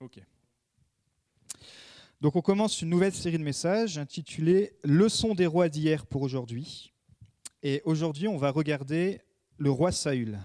Ok. 0.00 0.18
Donc 2.22 2.34
on 2.34 2.40
commence 2.40 2.80
une 2.80 2.88
nouvelle 2.88 3.12
série 3.12 3.36
de 3.36 3.42
messages 3.42 3.98
intitulée 3.98 4.72
Leçon 4.82 5.34
des 5.34 5.44
rois 5.44 5.68
d'hier 5.68 6.06
pour 6.06 6.22
aujourd'hui. 6.22 6.94
Et 7.62 7.82
aujourd'hui, 7.84 8.26
on 8.26 8.38
va 8.38 8.50
regarder 8.50 9.20
le 9.58 9.70
roi 9.70 9.92
Saül. 9.92 10.38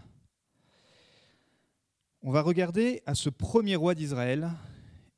On 2.21 2.31
va 2.31 2.41
regarder 2.41 3.02
à 3.05 3.15
ce 3.15 3.29
premier 3.29 3.78
roi 3.78 3.96
d'Israël 3.96 4.52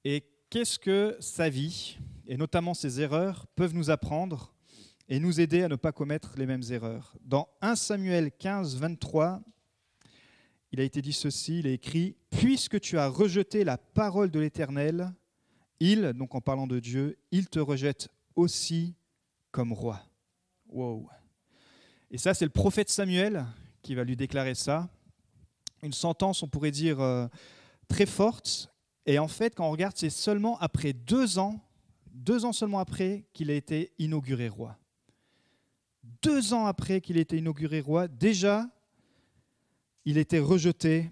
et 0.04 0.23
qu'est-ce 0.51 0.77
que 0.77 1.17
sa 1.19 1.49
vie, 1.49 1.97
et 2.27 2.38
notamment 2.38 2.75
ses 2.75 3.01
erreurs, 3.01 3.47
peuvent 3.55 3.73
nous 3.73 3.89
apprendre 3.89 4.54
et 5.09 5.19
nous 5.19 5.41
aider 5.41 5.63
à 5.63 5.67
ne 5.67 5.75
pas 5.75 5.91
commettre 5.91 6.35
les 6.38 6.45
mêmes 6.45 6.63
erreurs. 6.69 7.15
Dans 7.21 7.49
1 7.61 7.75
Samuel 7.75 8.31
15, 8.31 8.75
23, 8.75 9.41
il 10.71 10.79
a 10.79 10.84
été 10.84 11.02
dit 11.02 11.13
ceci, 11.13 11.59
il 11.59 11.68
est 11.68 11.73
écrit, 11.73 12.15
Puisque 12.29 12.79
tu 12.79 12.97
as 12.97 13.07
rejeté 13.07 13.63
la 13.63 13.77
parole 13.77 14.29
de 14.29 14.39
l'Éternel, 14.39 15.13
il, 15.79 16.14
donc 16.14 16.36
en 16.36 16.41
parlant 16.41 16.68
de 16.68 16.79
Dieu, 16.79 17.18
il 17.32 17.47
te 17.47 17.60
rejette 17.60 18.10
aussi 18.36 18.96
comme 19.51 19.74
roi. 19.74 20.01
Wow. 20.69 21.10
Et 22.11 22.18
ça, 22.18 22.33
c'est 22.33 22.46
le 22.46 22.51
prophète 22.51 22.89
Samuel 22.89 23.46
qui 23.82 23.96
va 23.96 24.04
lui 24.04 24.15
déclarer 24.15 24.55
ça. 24.55 24.89
Une 25.83 25.93
sentence, 25.93 26.43
on 26.43 26.47
pourrait 26.47 26.71
dire, 26.71 26.99
euh, 26.99 27.27
très 27.88 28.05
forte. 28.05 28.71
Et 29.05 29.19
en 29.19 29.27
fait, 29.27 29.55
quand 29.55 29.68
on 29.68 29.71
regarde, 29.71 29.96
c'est 29.96 30.10
seulement 30.10 30.60
après 30.60 30.93
deux 30.93 31.39
ans, 31.39 31.60
deux 32.11 32.45
ans 32.45 32.53
seulement 32.53 32.80
après 32.80 33.25
qu'il 33.33 33.49
a 33.52 33.55
été 33.55 33.94
inauguré 33.97 34.49
roi. 34.49 34.77
Deux 36.22 36.53
ans 36.53 36.66
après 36.66 37.02
qu'il 37.02 37.17
ait 37.17 37.22
été 37.22 37.38
inauguré 37.38 37.80
roi, 37.80 38.08
déjà, 38.08 38.69
il 40.09 40.17
était 40.17 40.39
rejeté 40.39 41.11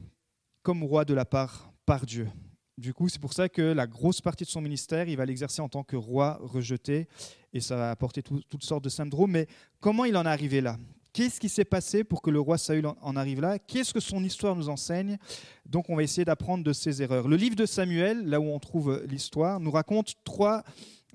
comme 0.64 0.82
roi 0.82 1.04
de 1.04 1.14
la 1.14 1.26
part 1.26 1.70
par 1.86 2.06
Dieu. 2.06 2.30
Du 2.78 2.94
coup, 2.94 3.10
c'est 3.10 3.20
pour 3.20 3.34
ça 3.34 3.50
que 3.50 3.62
la 3.62 3.88
grosse 3.88 4.22
partie 4.22 4.46
de 4.46 4.50
son 4.50 4.62
ministère, 4.62 5.10
il 5.10 5.18
va 5.18 5.26
l'exercer 5.26 5.62
en 5.62 5.68
tant 5.68 5.84
que 5.84 5.98
roi 5.98 6.40
rejeté, 6.42 7.10
et 7.52 7.60
ça 7.60 7.76
va 7.76 7.92
apporter 7.92 8.24
toutes 8.24 8.64
sortes 8.64 8.86
de 8.86 8.90
syndromes. 8.90 9.32
Mais 9.32 9.48
comment 9.82 10.06
il 10.06 10.16
en 10.16 10.24
est 10.24 10.30
arrivé 10.30 10.62
là? 10.62 10.78
Qu'est-ce 11.12 11.42
qui 11.42 11.50
s'est 11.50 11.66
passé 11.66 12.06
pour 12.06 12.22
que 12.22 12.30
le 12.30 12.40
roi 12.40 12.58
Saül 12.58 12.86
en 12.86 13.16
arrive 13.18 13.42
là? 13.42 13.60
Qu'est-ce 13.60 13.94
que 13.94 14.00
son 14.00 14.24
histoire 14.24 14.56
nous 14.56 14.70
enseigne? 14.70 15.18
Donc, 15.66 15.90
on 15.90 15.98
va 15.98 16.04
essayer 16.04 16.24
d'apprendre 16.24 16.64
de 16.64 16.72
ses 16.72 17.02
erreurs. 17.02 17.28
Le 17.28 17.36
livre 17.36 17.58
de 17.58 17.66
Samuel, 17.66 18.26
là 18.26 18.40
où 18.40 18.46
on 18.46 18.60
trouve 18.60 19.04
l'histoire, 19.10 19.60
nous 19.60 19.72
raconte 19.72 20.14
trois, 20.24 20.64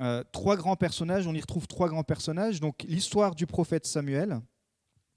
euh, 0.01 0.23
trois 0.33 0.57
grands 0.57 0.77
personnages. 0.77 1.27
On 1.27 1.35
y 1.35 1.41
retrouve 1.41 1.67
trois 1.67 1.89
grands 1.89 2.05
personnages. 2.05 2.61
Donc, 2.61 2.85
l'histoire 2.87 3.35
du 3.35 3.47
prophète 3.47 3.87
Samuel, 3.87 4.43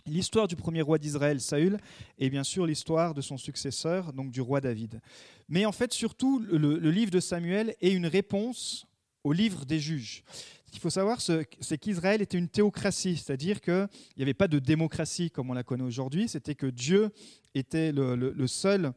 l'histoire 0.05 0.47
du 0.47 0.55
premier 0.55 0.81
roi 0.81 0.97
d'Israël, 0.97 1.39
Saül, 1.39 1.77
et 2.17 2.29
bien 2.29 2.43
sûr 2.43 2.65
l'histoire 2.65 3.13
de 3.13 3.21
son 3.21 3.37
successeur, 3.37 4.13
donc 4.13 4.31
du 4.31 4.41
roi 4.41 4.61
David. 4.61 5.01
Mais 5.49 5.65
en 5.65 5.71
fait, 5.71 5.93
surtout, 5.93 6.39
le, 6.39 6.77
livre 6.89 7.11
de 7.11 7.19
Samuel 7.19 7.75
est 7.81 7.91
une 7.91 8.07
réponse 8.07 8.85
au 9.23 9.31
livre 9.31 9.65
des 9.65 9.79
juges. 9.79 10.23
Ce 10.65 10.71
qu'il 10.71 10.81
faut 10.81 10.89
savoir, 10.89 11.21
c'est 11.21 11.77
qu'Israël 11.77 12.21
était 12.21 12.37
une 12.37 12.49
théocratie, 12.49 13.17
c'est-à-dire 13.17 13.61
qu'il 13.61 13.87
n'y 14.17 14.23
avait 14.23 14.33
pas 14.33 14.47
de 14.47 14.59
démocratie 14.59 15.29
comme 15.29 15.49
on 15.49 15.53
la 15.53 15.63
connaît 15.63 15.83
aujourd'hui, 15.83 16.27
c'était 16.27 16.55
que 16.55 16.65
Dieu 16.65 17.11
était 17.53 17.91
le, 17.91 18.15
le 18.15 18.47
seul 18.47 18.93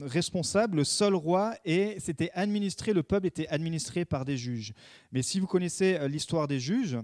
responsable, 0.00 0.78
le 0.78 0.84
seul 0.84 1.14
roi, 1.14 1.54
et 1.64 1.96
c'était 1.98 2.30
administré, 2.32 2.92
le 2.92 3.02
peuple 3.02 3.26
était 3.26 3.48
administré 3.48 4.04
par 4.04 4.24
des 4.24 4.36
juges. 4.36 4.72
Mais 5.12 5.22
si 5.22 5.40
vous 5.40 5.46
connaissez 5.46 5.94
euh, 5.94 6.08
l'histoire 6.08 6.48
des 6.48 6.60
juges, 6.60 6.98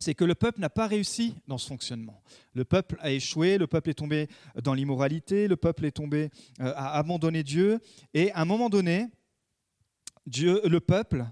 c'est 0.00 0.14
que 0.14 0.24
le 0.24 0.34
peuple 0.34 0.60
n'a 0.60 0.70
pas 0.70 0.86
réussi 0.86 1.34
dans 1.46 1.58
ce 1.58 1.68
fonctionnement. 1.68 2.22
Le 2.54 2.64
peuple 2.64 2.96
a 3.00 3.10
échoué, 3.10 3.58
le 3.58 3.66
peuple 3.66 3.90
est 3.90 3.94
tombé 3.94 4.28
dans 4.62 4.72
l'immoralité, 4.72 5.46
le 5.46 5.56
peuple 5.56 5.84
est 5.84 5.90
tombé 5.92 6.30
euh, 6.60 6.72
à 6.74 6.96
abandonner 6.98 7.42
Dieu. 7.42 7.80
Et 8.14 8.32
à 8.32 8.40
un 8.40 8.44
moment 8.46 8.70
donné, 8.70 9.08
Dieu, 10.26 10.62
le 10.64 10.80
peuple 10.80 11.26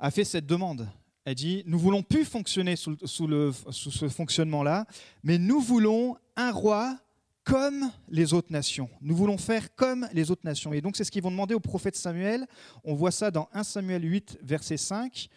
a 0.00 0.10
fait 0.10 0.24
cette 0.24 0.46
demande. 0.46 0.88
Elle 1.24 1.36
dit, 1.36 1.62
nous 1.66 1.78
voulons 1.78 2.02
plus 2.02 2.24
fonctionner 2.24 2.74
sous, 2.74 2.96
sous 3.06 3.90
ce 3.90 4.08
fonctionnement-là, 4.08 4.86
mais 5.22 5.38
nous 5.38 5.60
voulons 5.60 6.16
un 6.36 6.50
roi 6.50 6.98
comme 7.44 7.90
les 8.08 8.34
autres 8.34 8.52
nations. 8.52 8.90
Nous 9.00 9.14
voulons 9.14 9.38
faire 9.38 9.74
comme 9.74 10.08
les 10.12 10.30
autres 10.30 10.44
nations. 10.44 10.72
Et 10.72 10.80
donc 10.80 10.96
c'est 10.96 11.04
ce 11.04 11.10
qu'ils 11.10 11.22
vont 11.22 11.30
demander 11.30 11.54
au 11.54 11.60
prophète 11.60 11.96
Samuel. 11.96 12.46
On 12.82 12.94
voit 12.94 13.10
ça 13.10 13.30
dans 13.30 13.48
1 13.52 13.62
Samuel 13.62 14.04
8, 14.04 14.38
verset 14.42 14.76
5. 14.76 15.28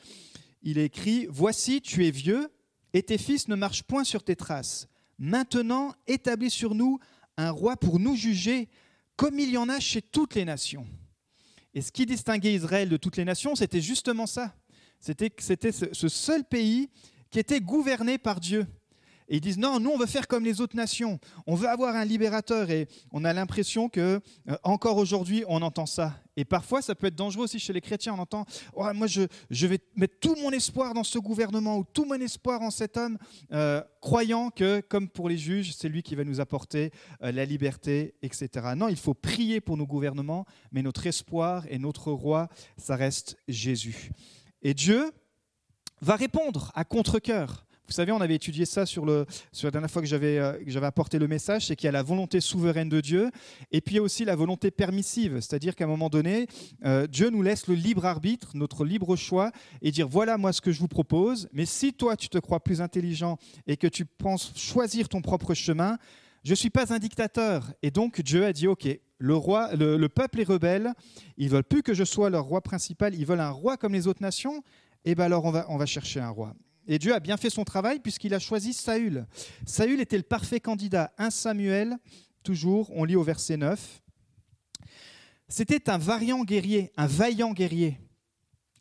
Il 0.64 0.78
est 0.78 0.86
écrit, 0.86 1.28
Voici, 1.30 1.82
tu 1.82 2.06
es 2.06 2.12
vieux, 2.12 2.50
et 2.94 3.04
tes 3.04 3.18
fils 3.18 3.48
ne 3.48 3.56
marchent 3.56 3.84
point 3.84 4.04
sur 4.04 4.24
tes 4.24 4.36
traces. 4.36 4.88
Maintenant, 5.18 5.94
établis 6.08 6.50
sur 6.50 6.76
nous 6.76 7.00
un 7.38 7.52
roi 7.52 7.78
pour 7.78 8.00
nous 8.00 8.16
juger, 8.16 8.70
comme 9.16 9.40
il 9.40 9.50
y 9.50 9.58
en 9.58 9.70
a 9.70 9.80
chez 9.80 10.02
toutes 10.02 10.36
les 10.36 10.46
nations. 10.46 10.88
Et 11.74 11.82
ce 11.82 11.92
qui 11.92 12.06
distinguait 12.06 12.54
Israël 12.54 12.90
de 12.90 12.98
toutes 12.98 13.18
les 13.18 13.26
nations, 13.26 13.56
c'était 13.56 13.82
justement 13.82 14.26
ça. 14.26 14.54
C'était 15.00 15.32
ce 15.72 16.10
seul 16.10 16.44
pays 16.44 16.90
qui 17.30 17.40
était 17.40 17.62
gouverné 17.62 18.18
par 18.18 18.40
Dieu. 18.40 18.68
Et 19.32 19.38
ils 19.38 19.42
disent 19.42 19.58
non, 19.58 19.80
nous 19.80 19.92
on 19.92 19.98
veut 19.98 20.08
faire 20.08 20.28
comme 20.28 20.44
les 20.44 20.60
autres 20.60 20.76
nations. 20.76 21.18
On 21.48 21.56
veut 21.56 21.70
avoir 21.70 21.96
un 21.96 22.04
libérateur 22.04 22.70
et 22.70 22.90
on 23.14 23.24
a 23.24 23.32
l'impression 23.32 23.88
que 23.88 24.20
euh, 24.50 24.58
encore 24.64 24.98
aujourd'hui 24.98 25.46
on 25.48 25.62
entend 25.62 25.86
ça. 25.86 26.20
Et 26.36 26.44
parfois 26.44 26.82
ça 26.82 26.96
peut 26.96 27.08
être 27.08 27.16
dangereux 27.16 27.46
aussi 27.46 27.58
chez 27.58 27.72
les 27.72 27.80
chrétiens. 27.80 28.14
On 28.14 28.20
entend 28.20 28.46
moi 28.94 29.08
je, 29.08 29.22
je, 29.50 29.68
vais 29.68 29.80
mettre 29.96 30.20
tout 30.20 30.36
mon 30.36 30.52
espoir 30.52 30.94
dans 30.94 31.06
ce 31.06 31.18
gouvernement 31.18 31.78
ou 31.78 31.86
tout 31.86 32.04
mon 32.04 32.20
espoir 32.20 32.62
en 32.62 32.72
cet 32.72 32.98
homme, 32.98 33.18
euh, 33.54 33.82
croyant 34.02 34.50
que 34.50 34.82
comme 34.82 35.08
pour 35.08 35.30
les 35.30 35.38
juges 35.38 35.74
c'est 35.78 35.88
lui 35.88 36.04
qui 36.04 36.16
va 36.16 36.26
nous 36.26 36.42
apporter 36.42 36.92
euh, 37.24 37.32
la 37.32 37.46
liberté, 37.46 38.16
etc. 38.22 38.50
Non, 38.76 38.90
il 38.90 38.98
faut 38.98 39.14
prier 39.14 39.62
pour 39.62 39.78
nos 39.78 39.88
gouvernements, 39.88 40.46
mais 40.74 40.82
notre 40.82 41.08
espoir 41.08 41.64
et 41.70 41.80
notre 41.80 42.12
roi, 42.12 42.50
ça 42.76 42.98
reste 42.98 43.38
Jésus. 43.48 44.12
Et 44.62 44.74
Dieu 44.74 45.10
va 46.02 46.18
répondre 46.18 46.74
à 46.76 46.84
contre-coeur. 46.84 47.66
Vous 47.92 47.96
savez, 47.96 48.14
on 48.14 48.22
avait 48.22 48.36
étudié 48.36 48.64
ça 48.64 48.86
sur, 48.86 49.06
la 49.06 49.26
dernière 49.70 49.92
fois 49.92 50.02
que 50.02 50.08
j'avais, 50.08 50.40
euh, 50.40 50.82
apporté 50.82 51.20
le 51.20 51.28
message, 51.28 51.68
c'est 51.68 51.76
qu'il 51.76 51.88
y 51.88 51.90
a 51.90 51.92
la 51.92 52.04
volonté 52.04 52.40
souveraine 52.40 52.88
de 52.88 53.02
Dieu, 53.02 53.32
et 53.74 53.82
puis 53.82 53.96
il 53.96 53.98
y 53.98 54.00
a 54.00 54.02
aussi 54.02 54.24
la 54.24 54.38
volonté 54.38 54.72
permissive, 54.72 55.42
c'est-à-dire 55.42 55.76
qu'à 55.76 55.84
un 55.84 55.88
moment 55.88 56.08
donné, 56.08 56.48
euh, 56.86 57.06
Dieu 57.06 57.30
nous 57.30 57.42
laisse 57.42 57.68
le 57.68 57.76
libre 57.76 58.06
arbitre, 58.06 58.52
notre 58.54 58.86
libre 58.86 59.18
choix, 59.18 59.52
et 59.82 59.92
dire 59.92 60.08
voilà 60.08 60.38
moi 60.38 60.54
ce 60.54 60.62
que 60.62 60.72
je 60.72 60.80
vous 60.80 60.88
propose, 60.88 61.50
mais 61.52 61.66
si 61.66 61.92
toi 61.92 62.16
tu 62.16 62.30
te 62.30 62.38
crois 62.38 62.62
plus 62.62 62.80
intelligent 62.80 63.38
et 63.68 63.76
que 63.76 63.88
tu 63.88 64.06
penses 64.06 64.54
choisir 64.56 65.10
ton 65.10 65.22
propre 65.22 65.54
chemin, 65.54 65.98
je 66.46 66.52
ne 66.52 66.56
suis 66.56 66.70
pas 66.70 66.94
un 66.94 66.98
dictateur. 66.98 67.74
Et 67.84 67.92
donc 67.92 68.22
Dieu 68.22 68.46
a 68.46 68.54
dit 68.54 68.70
ok, 68.70 68.88
le, 69.18 69.36
roi, 69.36 69.76
le, 69.76 70.08
peuple 70.08 70.40
est 70.40 70.48
rebelle, 70.48 70.94
ils 71.36 71.50
veulent 71.50 71.66
plus 71.66 71.84
que 71.84 71.94
je 71.94 72.06
sois 72.06 72.30
leur 72.30 72.46
roi 72.46 72.62
principal, 72.62 73.14
ils 73.16 73.26
veulent 73.26 73.42
un 73.42 73.52
roi 73.52 73.76
comme 73.76 73.92
les 73.92 74.08
autres 74.08 74.24
nations, 74.24 74.60
et 75.04 75.12
eh 75.12 75.16
bien 75.16 75.26
alors 75.26 75.44
on 75.44 75.78
va 75.78 75.86
chercher 75.86 76.22
un 76.22 76.30
roi. 76.30 76.56
Et 76.92 77.00
Dieu 77.00 77.16
a 77.16 77.22
bien 77.22 77.38
fait 77.38 77.50
son 77.50 77.64
travail 77.64 78.02
puisqu'il 78.02 78.34
a 78.34 78.40
choisi 78.40 78.74
Saül. 78.74 79.26
Saül 79.66 80.02
était 80.02 80.18
le 80.18 80.24
parfait 80.24 80.60
candidat. 80.60 81.14
1 81.18 81.30
Samuel, 81.30 81.96
toujours, 82.44 82.92
on 82.94 83.06
lit 83.06 83.16
au 83.16 83.24
verset 83.24 83.56
9. 83.56 84.02
C'était 85.48 85.90
un 85.90 85.98
variant 85.98 86.44
guerrier, 86.44 86.92
un 86.98 87.08
vaillant 87.08 87.54
guerrier. 87.54 87.98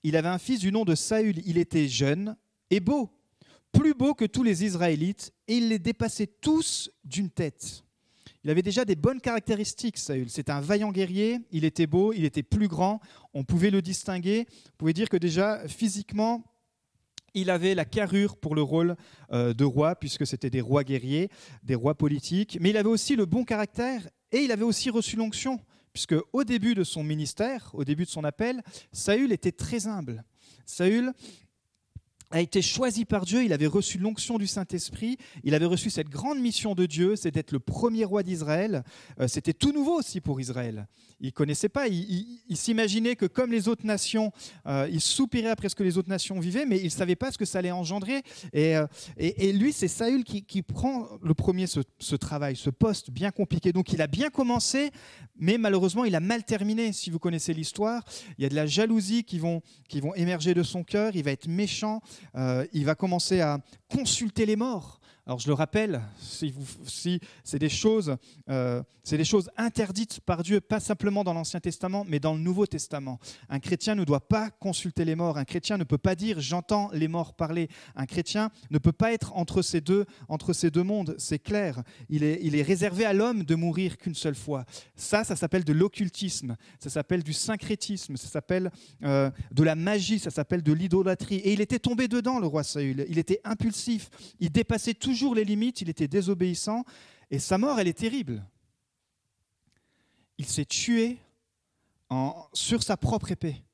Il 0.02 0.16
avait 0.16 0.26
un 0.26 0.38
fils 0.38 0.58
du 0.58 0.72
nom 0.72 0.84
de 0.84 0.96
Saül. 0.96 1.40
Il 1.46 1.56
était 1.56 1.86
jeune 1.86 2.36
et 2.70 2.80
beau, 2.80 3.16
plus 3.70 3.94
beau 3.94 4.14
que 4.14 4.24
tous 4.24 4.42
les 4.42 4.64
Israélites, 4.64 5.32
et 5.46 5.58
il 5.58 5.68
les 5.68 5.78
dépassait 5.78 6.26
tous 6.26 6.90
d'une 7.04 7.30
tête. 7.30 7.84
Il 8.42 8.50
avait 8.50 8.62
déjà 8.62 8.84
des 8.84 8.96
bonnes 8.96 9.20
caractéristiques, 9.20 9.98
Saül. 9.98 10.30
C'était 10.30 10.50
un 10.50 10.60
vaillant 10.60 10.90
guerrier, 10.90 11.38
il 11.52 11.64
était 11.64 11.86
beau, 11.86 12.12
il 12.12 12.24
était 12.24 12.42
plus 12.42 12.66
grand, 12.66 12.98
on 13.34 13.44
pouvait 13.44 13.70
le 13.70 13.82
distinguer. 13.82 14.48
On 14.72 14.76
pouvait 14.78 14.94
dire 14.94 15.08
que 15.08 15.16
déjà, 15.16 15.62
physiquement, 15.68 16.49
il 17.34 17.50
avait 17.50 17.74
la 17.74 17.84
carrure 17.84 18.36
pour 18.36 18.54
le 18.54 18.62
rôle 18.62 18.96
euh, 19.32 19.54
de 19.54 19.64
roi, 19.64 19.94
puisque 19.96 20.26
c'était 20.26 20.50
des 20.50 20.60
rois 20.60 20.84
guerriers, 20.84 21.30
des 21.62 21.74
rois 21.74 21.94
politiques, 21.94 22.58
mais 22.60 22.70
il 22.70 22.76
avait 22.76 22.88
aussi 22.88 23.16
le 23.16 23.26
bon 23.26 23.44
caractère 23.44 24.08
et 24.32 24.38
il 24.38 24.52
avait 24.52 24.64
aussi 24.64 24.90
reçu 24.90 25.16
l'onction, 25.16 25.60
puisque 25.92 26.14
au 26.32 26.44
début 26.44 26.74
de 26.74 26.84
son 26.84 27.02
ministère, 27.02 27.70
au 27.74 27.84
début 27.84 28.04
de 28.04 28.10
son 28.10 28.24
appel, 28.24 28.62
Saül 28.92 29.32
était 29.32 29.52
très 29.52 29.86
humble. 29.86 30.24
Saül 30.64 31.12
a 32.30 32.40
été 32.40 32.62
choisi 32.62 33.04
par 33.04 33.24
Dieu, 33.24 33.44
il 33.44 33.52
avait 33.52 33.66
reçu 33.66 33.98
l'onction 33.98 34.38
du 34.38 34.46
Saint-Esprit, 34.46 35.16
il 35.42 35.54
avait 35.54 35.66
reçu 35.66 35.90
cette 35.90 36.08
grande 36.08 36.38
mission 36.38 36.74
de 36.74 36.86
Dieu, 36.86 37.16
c'est 37.16 37.32
d'être 37.32 37.50
le 37.50 37.58
premier 37.58 38.04
roi 38.04 38.22
d'Israël. 38.22 38.84
Euh, 39.20 39.26
c'était 39.26 39.52
tout 39.52 39.72
nouveau 39.72 39.98
aussi 39.98 40.20
pour 40.20 40.40
Israël. 40.40 40.86
Il 41.20 41.26
ne 41.26 41.32
connaissait 41.32 41.68
pas, 41.68 41.88
il, 41.88 42.56
s'imaginait 42.56 43.16
que 43.16 43.26
comme 43.26 43.50
les 43.50 43.68
autres 43.68 43.84
nations, 43.84 44.32
euh, 44.66 44.88
il 44.90 45.00
soupirait 45.00 45.50
après 45.50 45.68
ce 45.68 45.74
que 45.74 45.82
les 45.82 45.98
autres 45.98 46.08
nations 46.08 46.40
vivaient, 46.40 46.64
mais 46.64 46.78
il 46.78 46.84
ne 46.84 46.88
savait 46.88 47.16
pas 47.16 47.30
ce 47.30 47.36
que 47.36 47.44
ça 47.44 47.58
allait 47.58 47.70
engendrer. 47.70 48.22
Et, 48.52 48.76
euh, 48.76 48.86
lui, 49.52 49.72
c'est 49.72 49.88
Saül 49.88 50.24
qui, 50.24 50.62
prend 50.62 51.08
le 51.22 51.34
premier 51.34 51.66
ce, 51.66 51.80
ce, 51.98 52.16
travail, 52.16 52.56
ce 52.56 52.70
poste 52.70 53.10
bien 53.10 53.32
compliqué. 53.32 53.72
Donc 53.72 53.92
il 53.92 54.00
a 54.00 54.06
bien 54.06 54.30
commencé, 54.30 54.90
mais 55.40 55.58
malheureusement, 55.58 56.04
il 56.04 56.14
a 56.14 56.20
mal 56.20 56.44
terminé. 56.44 56.92
Si 56.92 57.10
vous 57.10 57.18
connaissez 57.18 57.54
l'histoire, 57.54 58.04
il 58.38 58.42
y 58.42 58.46
a 58.46 58.48
de 58.48 58.54
la 58.54 58.66
jalousie 58.66 59.24
qui 59.24 59.38
vont, 59.38 59.62
qui 59.88 60.00
vont 60.00 60.14
émerger 60.14 60.54
de 60.54 60.62
son 60.62 60.84
cœur, 60.84 61.16
il 61.16 61.24
va 61.24 61.32
être 61.32 61.48
méchant. 61.48 62.00
Euh, 62.36 62.66
il 62.72 62.84
va 62.84 62.94
commencer 62.94 63.40
à 63.40 63.58
consulter 63.88 64.46
les 64.46 64.56
morts. 64.56 64.99
Alors 65.26 65.38
je 65.38 65.48
le 65.48 65.54
rappelle, 65.54 66.00
si, 66.18 66.52
c'est 67.44 67.58
des 67.58 67.68
choses, 67.68 68.16
euh, 68.48 68.82
des 69.08 69.24
choses 69.24 69.50
interdites 69.56 70.20
par 70.20 70.42
Dieu, 70.42 70.60
pas 70.60 70.80
simplement 70.80 71.24
dans 71.24 71.34
l'Ancien 71.34 71.60
Testament, 71.60 72.04
mais 72.08 72.20
dans 72.20 72.34
le 72.34 72.40
Nouveau 72.40 72.66
Testament. 72.66 73.18
Un 73.48 73.60
chrétien 73.60 73.94
ne 73.94 74.04
doit 74.04 74.28
pas 74.28 74.50
consulter 74.50 75.04
les 75.04 75.14
morts. 75.14 75.38
Un 75.38 75.44
chrétien 75.44 75.76
ne 75.76 75.84
peut 75.84 75.98
pas 75.98 76.14
dire 76.14 76.40
j'entends 76.40 76.90
les 76.92 77.08
morts 77.08 77.34
parler. 77.34 77.68
Un 77.96 78.06
chrétien 78.06 78.50
ne 78.70 78.78
peut 78.78 78.92
pas 78.92 79.12
être 79.12 79.36
entre 79.36 79.62
ces 79.62 79.80
deux, 79.80 80.06
entre 80.28 80.52
ces 80.52 80.70
deux 80.70 80.82
mondes. 80.82 81.14
C'est 81.18 81.38
clair. 81.38 81.82
Il 82.08 82.24
est, 82.24 82.62
réservé 82.62 83.04
à 83.04 83.12
l'homme 83.12 83.44
de 83.44 83.54
mourir 83.54 83.98
qu'une 83.98 84.14
seule 84.14 84.34
fois. 84.34 84.64
Ça, 84.96 85.24
ça 85.24 85.36
s'appelle 85.36 85.64
de 85.64 85.72
l'occultisme. 85.72 86.56
Ça 86.78 86.90
s'appelle 86.90 87.22
du 87.22 87.32
syncrétisme. 87.32 88.16
Ça 88.16 88.28
s'appelle 88.28 88.70
euh, 89.02 89.30
de 89.52 89.62
la 89.62 89.74
magie. 89.74 90.18
Ça 90.18 90.30
s'appelle 90.30 90.62
de 90.62 90.72
l'idolâtrie. 90.72 91.36
Et 91.36 91.52
il 91.52 91.60
était 91.60 91.78
tombé 91.78 92.08
dedans, 92.08 92.38
le 92.38 92.46
roi 92.46 92.62
Saül. 92.62 93.06
Il 93.08 93.18
était 93.18 93.40
impulsif. 93.44 94.10
Il 94.40 94.50
dépassait 94.50 94.94
toujours 95.10 95.34
les 95.34 95.44
limites, 95.44 95.80
il 95.80 95.90
était 95.90 96.06
désobéissant, 96.06 96.84
et 97.32 97.40
sa 97.40 97.58
mort, 97.58 97.80
elle 97.80 97.88
est 97.88 97.98
terrible. 97.98 98.44
Il 100.38 100.46
s'est 100.46 100.64
tué 100.64 101.18
en, 102.10 102.46
sur 102.52 102.84
sa 102.84 102.96
propre 102.96 103.32
épée. 103.32 103.64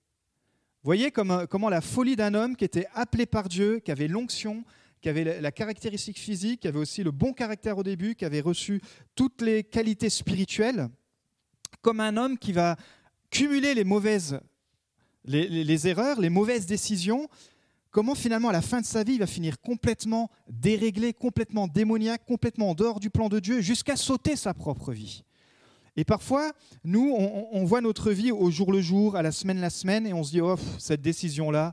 Voyez 0.83 1.11
comment, 1.11 1.45
comment 1.47 1.69
la 1.69 1.83
folie 1.83 2.17
d'un 2.17 2.33
homme 2.33 2.57
qui 2.57 2.65
était 2.65 2.87
appelé 2.95 3.27
par 3.27 3.51
Dieu, 3.51 3.81
qui 3.81 3.91
avait 3.91 4.09
l'onction, 4.09 4.65
qui 5.03 5.11
avait 5.11 5.43
la 5.43 5.53
caractéristique 5.53 6.19
physique, 6.19 6.61
qui 6.61 6.69
avait 6.69 6.79
aussi 6.79 7.03
le 7.03 7.11
bon 7.11 7.35
caractère 7.35 7.77
au 7.77 7.83
début, 7.83 8.15
qui 8.15 8.25
avait 8.25 8.41
reçu 8.41 8.81
toutes 9.15 9.43
les 9.43 9.63
qualités 9.63 10.09
spirituelles, 10.09 10.89
comme 11.83 12.01
un 12.01 12.17
homme 12.17 12.39
qui 12.39 12.53
va 12.53 12.77
cumuler 13.29 13.75
les 13.75 13.85
mauvaises, 13.85 14.41
les 15.27 15.87
erreurs, 15.87 16.19
les 16.19 16.31
mauvaises 16.31 16.65
décisions, 16.65 17.29
comment 17.97 18.15
finalement 18.15 18.51
à 18.51 18.53
la 18.53 18.61
fin 18.61 18.83
de 18.83 18.85
sa 18.85 19.05
vie, 19.05 19.15
il 19.15 19.21
va 19.21 19.27
finir 19.27 19.59
complètement 19.59 20.31
déréglé, 20.51 21.15
complètement 21.15 21.67
démoniaque, 21.67 22.27
complètement 22.27 22.69
en 22.69 22.75
dehors 22.75 23.01
du 23.01 23.09
plan 23.09 23.31
de 23.31 23.41
Dieu, 23.41 23.63
jusqu'à 23.63 23.97
sauter 23.97 24.37
sa 24.37 24.53
propre 24.53 24.93
vie. 24.93 25.25
Et 25.97 26.05
parfois, 26.05 26.53
nous, 26.85 27.11
on, 27.11 27.65
voit 27.65 27.81
notre 27.81 28.13
vie 28.13 28.33
au 28.33 28.51
jour 28.51 28.71
le 28.71 28.83
jour, 28.83 29.17
à 29.17 29.23
la 29.23 29.33
semaine 29.33 29.63
la 29.63 29.71
semaine, 29.71 30.07
et 30.07 30.13
on 30.13 30.23
se 30.23 30.33
dit, 30.33 30.43
oh, 30.43 30.57
cette 30.79 31.01
décision-là, 31.01 31.73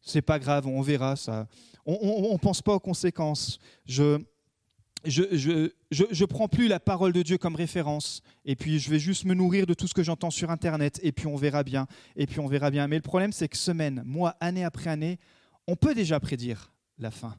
c'est 0.00 0.22
pas 0.22 0.38
grave, 0.38 0.66
on 0.66 0.80
verra 0.80 1.14
ça. 1.14 1.46
On 1.84 2.32
ne 2.32 2.38
pense 2.38 2.62
pas 2.62 2.76
aux 2.76 2.80
conséquences. 2.80 3.58
Je, 3.84 4.18
je, 5.04 5.24
je, 5.90 6.04
je, 6.10 6.24
prends 6.24 6.48
plus 6.48 6.68
la 6.68 6.80
parole 6.80 7.12
de 7.12 7.20
Dieu 7.20 7.36
comme 7.36 7.54
référence, 7.54 8.22
et 8.46 8.56
puis 8.56 8.78
je 8.78 8.88
vais 8.88 8.98
juste 8.98 9.26
me 9.26 9.34
nourrir 9.34 9.66
de 9.66 9.74
tout 9.74 9.86
ce 9.86 9.92
que 9.92 10.02
j'entends 10.02 10.30
sur 10.30 10.50
Internet, 10.50 10.98
et 11.02 11.12
puis 11.12 11.26
on 11.26 11.36
verra 11.36 11.64
bien, 11.64 11.86
et 12.16 12.26
puis 12.26 12.40
on 12.40 12.46
verra 12.46 12.70
bien. 12.70 12.88
Mais 12.88 12.96
le 12.96 13.02
problème, 13.02 13.32
c'est 13.32 13.48
que 13.48 13.58
semaine, 13.58 14.02
mois, 14.06 14.36
année 14.40 14.64
après 14.64 14.88
année, 14.88 15.18
on 15.66 15.76
peut 15.76 15.94
déjà 15.94 16.20
prédire 16.20 16.72
la 16.98 17.10
fin. 17.10 17.36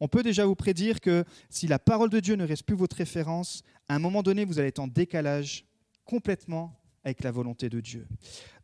On 0.00 0.08
peut 0.08 0.22
déjà 0.22 0.46
vous 0.46 0.56
prédire 0.56 1.00
que 1.00 1.24
si 1.48 1.68
la 1.68 1.78
parole 1.78 2.10
de 2.10 2.18
Dieu 2.18 2.34
ne 2.34 2.44
reste 2.44 2.64
plus 2.64 2.74
votre 2.74 2.96
référence, 2.96 3.62
à 3.88 3.94
un 3.94 3.98
moment 3.98 4.22
donné, 4.22 4.44
vous 4.44 4.58
allez 4.58 4.68
être 4.68 4.80
en 4.80 4.88
décalage 4.88 5.64
complètement 6.04 6.76
avec 7.04 7.22
la 7.22 7.30
volonté 7.30 7.68
de 7.68 7.80
Dieu. 7.80 8.06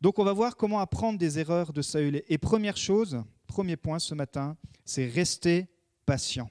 Donc 0.01 0.19
on 0.19 0.23
va 0.23 0.33
voir 0.33 0.55
comment 0.55 0.79
apprendre 0.79 1.17
des 1.17 1.39
erreurs 1.39 1.73
de 1.73 1.81
Saül. 1.81 2.21
Et 2.27 2.37
première 2.37 2.77
chose, 2.77 3.23
premier 3.47 3.77
point 3.77 3.99
ce 3.99 4.13
matin, 4.15 4.57
c'est 4.85 5.07
rester 5.07 5.67
patient. 6.05 6.49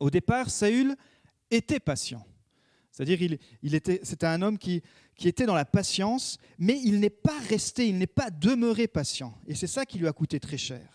Au 0.00 0.10
départ, 0.10 0.50
Saül 0.50 0.96
était 1.50 1.80
patient. 1.80 2.24
C'est-à-dire, 2.90 3.38
il, 3.62 3.74
était, 3.74 4.00
c'était 4.02 4.26
un 4.26 4.40
homme 4.40 4.56
qui 4.56 4.82
était 5.24 5.46
dans 5.46 5.54
la 5.54 5.64
patience, 5.64 6.38
mais 6.58 6.80
il 6.84 7.00
n'est 7.00 7.10
pas 7.10 7.38
resté, 7.48 7.88
il 7.88 7.98
n'est 7.98 8.06
pas 8.06 8.30
demeuré 8.30 8.86
patient. 8.86 9.36
Et 9.46 9.54
c'est 9.54 9.66
ça 9.66 9.84
qui 9.84 9.98
lui 9.98 10.06
a 10.06 10.12
coûté 10.12 10.38
très 10.38 10.58
cher. 10.58 10.93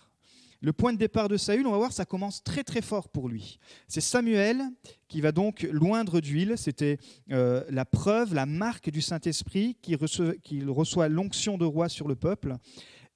Le 0.61 0.73
point 0.73 0.91
de 0.91 0.97
départ 0.97 1.29
de 1.29 1.37
Saül, 1.37 1.65
on 1.67 1.71
va 1.71 1.77
voir, 1.77 1.93
ça 1.93 2.03
commence 2.03 2.43
très 2.43 2.65
très 2.65 2.81
fort 2.81 3.07
pour 3.07 3.29
lui. 3.29 3.59
C'est 3.87 4.01
Samuel 4.01 4.61
qui 5.07 5.21
va 5.21 5.31
donc 5.31 5.61
loindre 5.71 6.19
d'huile. 6.19 6.55
C'était 6.57 6.97
euh, 7.31 7.63
la 7.69 7.85
preuve, 7.85 8.33
la 8.33 8.45
marque 8.45 8.89
du 8.89 9.01
Saint-Esprit 9.01 9.77
qu'il 9.81 9.95
reçoit, 9.95 11.07
l'onction 11.07 11.57
de 11.57 11.63
roi 11.63 11.87
sur 11.87 12.09
le 12.09 12.15
peuple. 12.15 12.57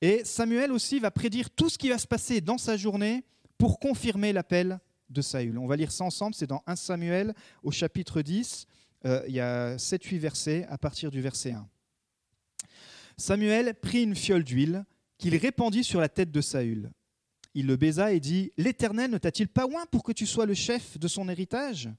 Et 0.02 0.24
Samuel 0.24 0.72
aussi 0.72 1.00
va 1.00 1.12
prédire 1.12 1.50
tout 1.50 1.68
ce 1.68 1.78
qui 1.78 1.90
va 1.90 1.98
se 1.98 2.08
passer 2.08 2.40
dans 2.40 2.58
sa 2.58 2.78
journée 2.78 3.26
pour 3.58 3.78
confirmer 3.78 4.32
l'appel 4.32 4.80
de 5.10 5.22
Saül. 5.22 5.58
On 5.58 5.68
va 5.68 5.76
lire 5.76 5.92
ça 5.92 6.06
ensemble, 6.06 6.36
c'est 6.36 6.48
dans 6.48 6.64
1 6.66 6.78
Samuel 6.78 7.34
au 7.62 7.72
chapitre 7.72 8.22
10. 8.22 8.68
Euh, 9.06 9.22
il 9.28 9.36
y 9.36 9.42
a 9.42 9.76
7-8 9.76 10.18
versets 10.18 10.66
à 10.70 10.78
partir 10.78 11.12
du 11.12 11.20
verset 11.20 11.52
1. 11.52 11.68
Samuel 13.18 13.74
prit 13.76 14.04
une 14.04 14.16
fiole 14.16 14.46
d'huile 14.46 14.86
qu'il 15.18 15.36
répandit 15.36 15.84
sur 15.84 16.00
la 16.00 16.08
tête 16.08 16.32
de 16.32 16.40
Saül 16.40 16.90
il 17.54 17.68
le 17.68 17.76
baisa 17.76 18.14
et 18.14 18.20
dit, 18.20 18.52
L'Éternel 18.58 19.12
ne 19.12 19.18
t'a-t-il 19.18 19.48
pas 19.48 19.66
oint 19.66 19.86
pour 19.92 20.04
que 20.04 20.12
tu 20.12 20.26
sois 20.26 20.46
le 20.46 20.54
chef 20.54 20.98
de 20.98 21.08
son 21.08 21.30
héritage? 21.30 21.90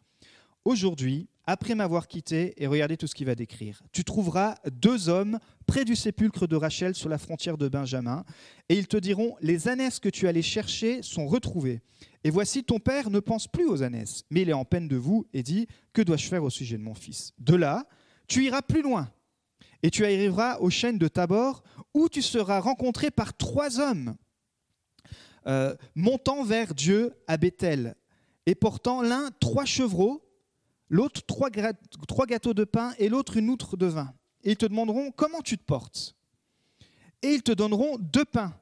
Aujourd'hui, 0.65 1.29
après 1.47 1.75
m'avoir 1.75 2.09
quitté, 2.09 2.55
et 2.56 2.67
regardez 2.67 2.97
tout 2.97 3.06
ce 3.06 3.15
qu'il 3.15 3.27
va 3.27 3.35
décrire, 3.35 3.83
tu 3.93 4.03
trouveras 4.03 4.55
deux 4.73 5.11
hommes 5.11 5.39
près 5.67 5.85
du 5.85 5.95
sépulcre 5.95 6.49
de 6.49 6.56
Rachel 6.56 6.95
sur 6.95 7.11
la 7.11 7.19
frontière 7.19 7.59
de 7.59 7.69
Benjamin, 7.69 8.25
et 8.71 8.79
ils 8.79 8.87
te 8.87 8.97
diront, 8.97 9.37
les 9.43 9.69
ânesses 9.69 10.01
que 10.01 10.09
tu 10.09 10.27
allais 10.27 10.41
chercher 10.43 11.03
sont 11.03 11.27
retrouvées. 11.27 11.83
Et 12.25 12.31
voici, 12.31 12.65
ton 12.65 12.79
père 12.79 13.11
ne 13.11 13.21
pense 13.21 13.47
plus 13.47 13.67
aux 13.67 13.83
ânesses, 13.83 14.25
mais 14.31 14.43
il 14.43 14.49
est 14.49 14.55
en 14.55 14.65
peine 14.65 14.89
de 14.89 14.97
vous, 14.97 15.27
et 15.35 15.43
dit, 15.43 15.67
que 15.93 16.01
dois-je 16.01 16.29
faire 16.29 16.45
au 16.45 16.51
sujet 16.51 16.79
de 16.79 16.83
mon 16.83 16.95
fils? 16.95 17.35
De 17.39 17.55
là, 17.55 17.87
tu 18.27 18.45
iras 18.45 18.62
plus 18.62 18.81
loin, 18.81 19.11
et 19.83 19.91
tu 19.91 20.06
arriveras 20.06 20.56
aux 20.61 20.71
chaînes 20.71 20.99
de 20.99 21.09
Tabor, 21.09 21.62
où 21.93 22.09
tu 22.09 22.23
seras 22.23 22.61
rencontré 22.61 23.11
par 23.11 23.37
trois 23.37 23.81
hommes 23.81 24.17
euh, 25.46 25.75
montant 25.94 26.43
vers 26.44 26.75
Dieu 26.75 27.12
à 27.26 27.37
Bethel 27.37 27.94
et 28.46 28.55
portant 28.55 29.02
l'un 29.02 29.31
trois 29.41 29.64
chevreaux, 29.64 30.23
l'autre 30.88 31.23
trois, 31.26 31.50
gâteaux 31.50 32.55
de 32.55 32.64
pain 32.64 32.93
et 32.99 33.08
l'autre 33.08 33.37
une 33.37 33.50
outre 33.50 33.76
de 33.76 33.87
vin. 33.87 34.12
Et 34.43 34.52
ils 34.52 34.56
te 34.56 34.67
demanderont 34.67 35.11
comment 35.11 35.41
tu 35.41 35.56
te 35.56 35.64
portes? 35.64 36.14
Et 37.23 37.32
ils 37.32 37.43
te 37.43 37.52
donneront 37.52 37.96
deux 37.99 38.25
pains 38.25 38.52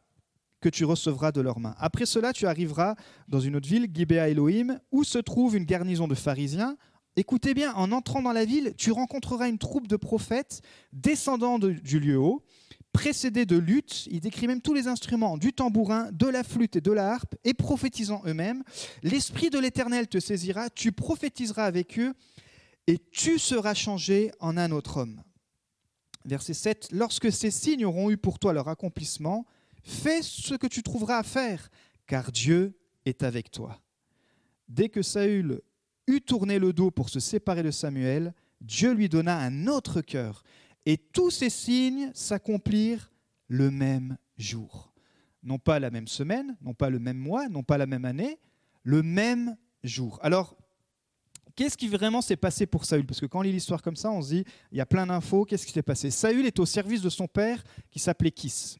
que 0.60 0.68
tu 0.68 0.84
recevras 0.84 1.32
de 1.32 1.40
leurs 1.40 1.58
mains. 1.58 1.74
Après 1.78 2.06
cela, 2.06 2.32
tu 2.32 2.46
arriveras 2.46 2.94
dans 3.26 3.40
une 3.40 3.56
autre 3.56 3.68
ville, 3.68 3.88
Gibea 3.92 4.28
Elohim, 4.28 4.78
où 4.92 5.02
se 5.02 5.18
trouve 5.18 5.56
une 5.56 5.64
garnison 5.64 6.06
de 6.06 6.14
pharisiens. 6.14 6.76
Écoutez 7.16 7.52
bien, 7.52 7.74
en 7.74 7.90
entrant 7.90 8.22
dans 8.22 8.32
la 8.32 8.44
ville, 8.44 8.72
tu 8.78 8.92
rencontreras 8.92 9.48
une 9.48 9.58
troupe 9.58 9.88
de 9.88 9.96
prophètes 9.96 10.62
descendant 10.92 11.58
du 11.58 11.98
lieu 11.98 12.18
haut 12.18 12.42
précédés 12.92 13.46
de 13.46 13.56
luttes. 13.56 14.06
Il 14.10 14.20
décrit 14.20 14.46
même 14.46 14.60
tous 14.60 14.74
les 14.74 14.86
instruments, 14.86 15.38
du 15.38 15.52
tambourin, 15.52 16.10
de 16.12 16.26
la 16.26 16.44
flûte 16.44 16.76
et 16.76 16.80
de 16.80 16.92
la 16.92 17.12
harpe, 17.12 17.34
et 17.44 17.54
prophétisant 17.54 18.22
eux-mêmes. 18.26 18.62
L'Esprit 19.02 19.50
de 19.50 19.58
l'Éternel 19.58 20.08
te 20.08 20.20
saisira, 20.20 20.70
tu 20.70 20.92
prophétiseras 20.92 21.64
avec 21.64 21.98
eux, 21.98 22.12
et 22.86 22.98
tu 22.98 23.38
seras 23.38 23.74
changé 23.74 24.30
en 24.40 24.56
un 24.56 24.70
autre 24.72 24.98
homme. 24.98 25.22
Verset 26.24 26.54
7. 26.54 26.88
Lorsque 26.92 27.32
ces 27.32 27.50
signes 27.50 27.84
auront 27.84 28.10
eu 28.10 28.16
pour 28.16 28.38
toi 28.38 28.52
leur 28.52 28.68
accomplissement, 28.68 29.46
fais 29.82 30.22
ce 30.22 30.54
que 30.54 30.66
tu 30.66 30.82
trouveras 30.82 31.18
à 31.18 31.22
faire, 31.22 31.68
car 32.06 32.30
Dieu 32.30 32.78
est 33.04 33.22
avec 33.22 33.50
toi. 33.50 33.80
Dès 34.68 34.88
que 34.88 35.02
Saül 35.02 35.60
eut 36.06 36.20
tourné 36.20 36.58
le 36.58 36.72
dos 36.72 36.90
pour 36.90 37.08
se 37.08 37.20
séparer 37.20 37.62
de 37.62 37.70
Samuel, 37.70 38.34
Dieu 38.60 38.92
lui 38.92 39.08
donna 39.08 39.36
un 39.38 39.66
autre 39.66 40.00
cœur 40.00 40.44
et 40.86 40.96
tous 40.96 41.30
ces 41.30 41.50
signes 41.50 42.10
s'accomplirent 42.14 43.10
le 43.48 43.70
même 43.70 44.16
jour. 44.36 44.92
Non 45.42 45.58
pas 45.58 45.78
la 45.78 45.90
même 45.90 46.08
semaine, 46.08 46.56
non 46.62 46.74
pas 46.74 46.90
le 46.90 46.98
même 46.98 47.18
mois, 47.18 47.48
non 47.48 47.62
pas 47.62 47.78
la 47.78 47.86
même 47.86 48.04
année, 48.04 48.38
le 48.82 49.02
même 49.02 49.56
jour. 49.82 50.18
Alors, 50.22 50.56
qu'est-ce 51.56 51.76
qui 51.76 51.88
vraiment 51.88 52.22
s'est 52.22 52.36
passé 52.36 52.66
pour 52.66 52.84
Saül? 52.84 53.06
Parce 53.06 53.20
que 53.20 53.26
quand 53.26 53.40
on 53.40 53.42
lit 53.42 53.52
l'histoire 53.52 53.82
comme 53.82 53.96
ça, 53.96 54.10
on 54.10 54.22
se 54.22 54.34
dit, 54.34 54.44
il 54.70 54.78
y 54.78 54.80
a 54.80 54.86
plein 54.86 55.06
d'infos, 55.06 55.44
qu'est-ce 55.44 55.66
qui 55.66 55.72
s'est 55.72 55.82
passé? 55.82 56.10
Saül 56.10 56.46
est 56.46 56.58
au 56.58 56.66
service 56.66 57.02
de 57.02 57.10
son 57.10 57.26
père 57.26 57.62
qui 57.90 57.98
s'appelait 57.98 58.30
Kis. 58.30 58.78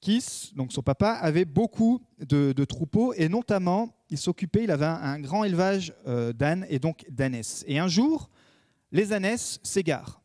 Kis, 0.00 0.52
donc 0.54 0.72
son 0.72 0.82
papa, 0.82 1.12
avait 1.12 1.44
beaucoup 1.44 2.02
de, 2.18 2.52
troupeaux 2.64 3.12
et 3.14 3.28
notamment, 3.28 3.94
il 4.10 4.18
s'occupait, 4.18 4.64
il 4.64 4.70
avait 4.70 4.84
un, 4.84 5.18
grand 5.20 5.44
élevage 5.44 5.94
euh, 6.06 6.32
d'ânes 6.32 6.66
et 6.68 6.78
donc 6.78 7.04
d'ânesses. 7.08 7.64
Et 7.66 7.78
un 7.78 7.88
jour, 7.88 8.28
les 8.92 9.12
ânesses 9.12 9.60
s'égarent. 9.62 10.20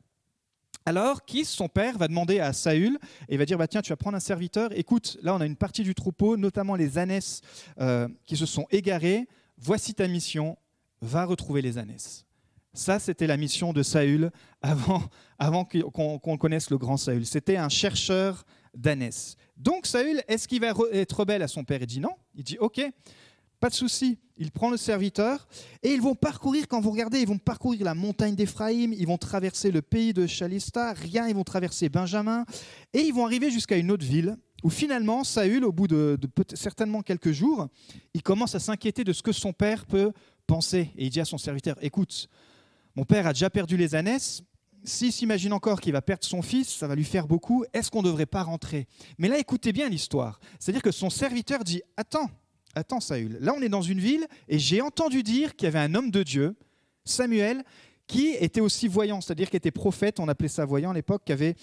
Alors, 0.85 1.25
Kis, 1.25 1.45
son 1.45 1.67
père, 1.67 1.97
va 1.97 2.07
demander 2.07 2.39
à 2.39 2.53
Saül 2.53 2.97
et 3.29 3.37
va 3.37 3.45
dire 3.45 3.57
bah, 3.57 3.67
Tiens, 3.67 3.81
tu 3.81 3.89
vas 3.89 3.97
prendre 3.97 4.17
un 4.17 4.21
serviteur. 4.21 4.71
Écoute, 4.77 5.17
là, 5.21 5.35
on 5.35 5.41
a 5.41 5.45
une 5.45 5.55
partie 5.55 5.83
du 5.83 5.93
troupeau, 5.93 6.37
notamment 6.37 6.75
les 6.75 6.97
ânesses 6.97 7.41
euh, 7.79 8.07
qui 8.25 8.35
se 8.35 8.47
sont 8.47 8.65
égarées. 8.71 9.27
Voici 9.57 9.93
ta 9.93 10.07
mission 10.07 10.57
va 11.01 11.25
retrouver 11.25 11.61
les 11.61 11.77
ânesses. 11.77 12.25
Ça, 12.73 12.99
c'était 12.99 13.27
la 13.27 13.37
mission 13.37 13.73
de 13.73 13.83
Saül 13.83 14.31
avant, 14.61 15.03
avant 15.39 15.65
qu'on 15.65 16.37
connaisse 16.37 16.69
le 16.71 16.77
grand 16.77 16.97
Saül. 16.97 17.25
C'était 17.25 17.57
un 17.57 17.69
chercheur 17.69 18.43
d'ânesses. 18.73 19.35
Donc, 19.57 19.85
Saül, 19.85 20.23
est-ce 20.27 20.47
qu'il 20.47 20.61
va 20.61 20.73
être 20.93 21.19
rebelle 21.19 21.43
à 21.43 21.47
son 21.47 21.63
père? 21.63 21.81
Il 21.81 21.87
dit 21.87 21.99
non. 21.99 22.15
Il 22.33 22.43
dit 22.43 22.57
Ok, 22.59 22.81
pas 23.61 23.69
de 23.69 23.75
souci. 23.75 24.17
Il 24.37 24.49
prend 24.51 24.71
le 24.71 24.75
serviteur 24.75 25.47
et 25.83 25.91
ils 25.93 26.01
vont 26.01 26.15
parcourir, 26.15 26.67
quand 26.67 26.81
vous 26.81 26.89
regardez, 26.89 27.19
ils 27.19 27.27
vont 27.27 27.37
parcourir 27.37 27.85
la 27.85 27.93
montagne 27.93 28.33
d'Éphraïm, 28.33 28.91
ils 28.91 29.05
vont 29.05 29.19
traverser 29.19 29.69
le 29.69 29.83
pays 29.83 30.13
de 30.13 30.25
Chalista, 30.25 30.93
rien, 30.93 31.27
ils 31.27 31.35
vont 31.35 31.43
traverser 31.43 31.87
Benjamin 31.87 32.43
et 32.91 33.01
ils 33.01 33.13
vont 33.13 33.23
arriver 33.23 33.51
jusqu'à 33.51 33.77
une 33.77 33.91
autre 33.91 34.03
ville 34.03 34.35
où 34.63 34.71
finalement 34.71 35.23
Saül, 35.23 35.63
au 35.63 35.71
bout 35.71 35.87
de, 35.87 36.17
certainement 36.55 37.03
quelques 37.03 37.31
jours, 37.31 37.67
il 38.15 38.23
commence 38.23 38.55
à 38.55 38.59
s'inquiéter 38.59 39.03
de 39.03 39.13
ce 39.13 39.21
que 39.21 39.31
son 39.31 39.53
père 39.53 39.85
peut 39.85 40.11
pensée 40.47 40.91
et 40.97 41.05
il 41.05 41.09
dit 41.11 41.21
à 41.21 41.25
son 41.25 41.37
serviteur, 41.37 41.77
écoute, 41.81 42.29
mon 42.95 43.05
père 43.05 43.27
a 43.27 43.33
déjà 43.33 43.51
perdu 43.51 43.77
les 43.77 43.93
ânesses, 43.93 44.41
s'il 44.83 45.13
s'imagine 45.13 45.53
encore 45.53 45.79
qu'il 45.81 45.93
va 45.93 46.01
perdre 46.01 46.25
son 46.25 46.41
fils, 46.41 46.67
ça 46.67 46.87
va 46.87 46.95
lui 46.95 47.03
faire 47.03 47.27
beaucoup, 47.27 47.63
est-ce 47.73 47.91
qu'on 47.91 48.01
ne 48.01 48.07
devrait 48.07 48.25
pas 48.25 48.41
rentrer? 48.41 48.87
Mais 49.19 49.27
là, 49.27 49.37
écoutez 49.37 49.71
bien 49.71 49.87
l'histoire. 49.87 50.39
C'est-à-dire 50.59 50.81
que 50.81 50.91
son 50.91 51.11
serviteur 51.11 51.63
dit, 51.63 51.83
attends, 51.95 52.31
attends 52.75 52.99
Saül, 52.99 53.37
là 53.41 53.53
on 53.55 53.61
est 53.61 53.69
dans 53.69 53.81
une 53.81 53.99
ville 53.99 54.25
et 54.47 54.59
j'ai 54.59 54.81
entendu 54.81 55.23
dire 55.23 55.55
qu'il 55.55 55.65
y 55.65 55.67
avait 55.67 55.79
un 55.79 55.95
homme 55.95 56.11
de 56.11 56.23
Dieu, 56.23 56.55
Samuel, 57.05 57.63
qui 58.11 58.31
était 58.31 58.59
aussi 58.59 58.89
voyant, 58.89 59.21
c'est-à-dire 59.21 59.49
qui 59.49 59.55
était 59.55 59.71
prophète, 59.71 60.19
on 60.19 60.27
appelait 60.27 60.49
ça 60.49 60.65
voyant 60.65 60.91
à 60.91 60.93
l'époque, 60.93 61.23
qui 61.25 61.31
avait, 61.31 61.55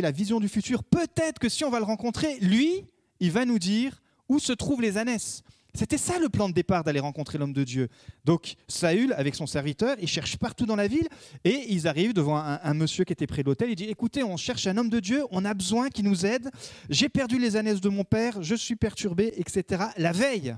la 0.00 0.10
vision 0.10 0.40
du 0.40 0.48
futur. 0.48 0.82
Peut-être 0.82 1.38
que 1.38 1.48
si 1.48 1.64
on 1.64 1.70
va 1.70 1.78
le 1.78 1.84
rencontrer, 1.84 2.38
lui, 2.40 2.84
il 3.20 3.30
va 3.30 3.44
nous 3.44 3.60
dire 3.60 4.02
où 4.28 4.40
se 4.40 4.52
trouvent 4.52 4.82
les 4.82 4.98
ânesses. 4.98 5.44
C'était 5.76 5.98
ça 5.98 6.18
le 6.18 6.30
plan 6.30 6.48
de 6.48 6.54
départ 6.54 6.84
d'aller 6.84 7.00
rencontrer 7.00 7.36
l'homme 7.36 7.52
de 7.52 7.62
Dieu. 7.62 7.88
Donc 8.24 8.54
Saül, 8.66 9.12
avec 9.12 9.34
son 9.34 9.46
serviteur, 9.46 9.96
il 10.00 10.08
cherche 10.08 10.38
partout 10.38 10.64
dans 10.64 10.74
la 10.74 10.88
ville 10.88 11.06
et 11.44 11.66
ils 11.68 11.86
arrivent 11.86 12.14
devant 12.14 12.36
un, 12.38 12.74
monsieur 12.74 13.04
qui 13.04 13.12
était 13.12 13.26
près 13.26 13.42
de 13.42 13.48
l'hôtel. 13.48 13.68
Il 13.68 13.76
dit 13.76 13.84
Écoutez, 13.84 14.22
on 14.24 14.38
cherche 14.38 14.66
un 14.66 14.78
homme 14.78 14.88
de 14.88 15.00
Dieu, 15.00 15.24
on 15.30 15.44
a 15.44 15.52
besoin 15.52 15.90
qu'il 15.90 16.06
nous 16.06 16.24
aide. 16.24 16.50
J'ai 16.88 17.10
perdu 17.10 17.38
les 17.38 17.56
ânesses 17.56 17.82
de 17.82 17.90
mon 17.90 18.04
père, 18.04 18.42
je 18.42 18.54
suis 18.54 18.74
perturbé, 18.74 19.34
etc. 19.36 19.84
La 19.98 20.12
veille, 20.12 20.56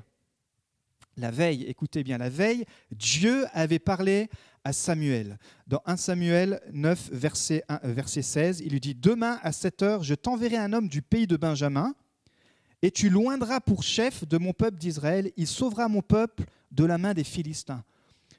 la 1.16 1.32
veille, 1.32 1.64
écoutez 1.64 2.04
bien, 2.04 2.16
la 2.16 2.28
veille, 2.28 2.64
Dieu 2.92 3.44
avait 3.52 3.80
parlé 3.80 4.28
à 4.62 4.72
Samuel. 4.72 5.36
Dans 5.66 5.82
1 5.84 5.96
Samuel 5.96 6.60
9, 6.72 7.10
verset, 7.12 7.64
1, 7.68 7.80
euh, 7.82 7.92
verset 7.92 8.22
16, 8.22 8.60
il 8.64 8.70
lui 8.70 8.80
dit 8.80 8.94
Demain 8.94 9.40
à 9.42 9.50
7 9.50 9.82
heures, 9.82 10.02
je 10.04 10.14
t'enverrai 10.14 10.58
un 10.58 10.72
homme 10.72 10.88
du 10.88 11.02
pays 11.02 11.26
de 11.26 11.36
Benjamin 11.36 11.94
et 12.82 12.90
tu 12.90 13.10
loindras 13.10 13.60
pour 13.60 13.82
chef 13.82 14.26
de 14.26 14.38
mon 14.38 14.52
peuple 14.52 14.78
d'Israël. 14.78 15.32
Il 15.36 15.46
sauvera 15.46 15.88
mon 15.88 16.02
peuple 16.02 16.44
de 16.70 16.84
la 16.84 16.98
main 16.98 17.14
des 17.14 17.24
Philistins. 17.24 17.82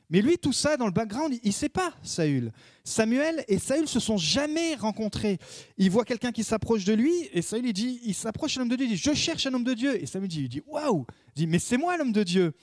Mais 0.10 0.22
lui, 0.22 0.40
tout 0.40 0.54
ça, 0.54 0.76
dans 0.76 0.88
le 0.88 0.92
background, 0.92 1.38
il 1.44 1.50
ne 1.50 1.54
sait 1.54 1.70
pas, 1.70 1.94
Saül. 2.02 2.52
Samuel 2.84 3.44
et 3.48 3.60
Saül 3.60 3.88
se 3.88 4.00
sont 4.00 4.18
jamais 4.18 4.74
rencontrés. 4.74 5.38
Il 5.78 5.92
voit 5.92 6.04
quelqu'un 6.04 6.32
qui 6.32 6.44
s'approche 6.44 6.84
de 6.84 6.94
lui, 6.94 7.14
et 7.32 7.44
Saül, 7.44 7.68
il 7.68 7.74
dit, 7.74 8.00
il 8.04 8.16
s'approche 8.16 8.56
d'un 8.56 8.64
homme 8.64 8.70
de 8.70 8.76
Dieu, 8.76 8.86
il 8.88 8.90
dit, 8.90 8.98
je 8.98 9.14
cherche 9.14 9.46
un 9.46 9.54
homme 9.54 9.64
de 9.64 9.76
Dieu. 9.76 10.02
Et 10.02 10.08
Samuel 10.08 10.30
dit, 10.30 10.42
il 10.42 10.50
dit, 10.50 10.62
waouh 10.66 11.06
Il 11.36 11.42
dit, 11.42 11.48
mais 11.48 11.60
c'est 11.60 11.78
moi 11.78 11.96
l'homme 11.96 12.12
de 12.12 12.24
Dieu. 12.24 12.54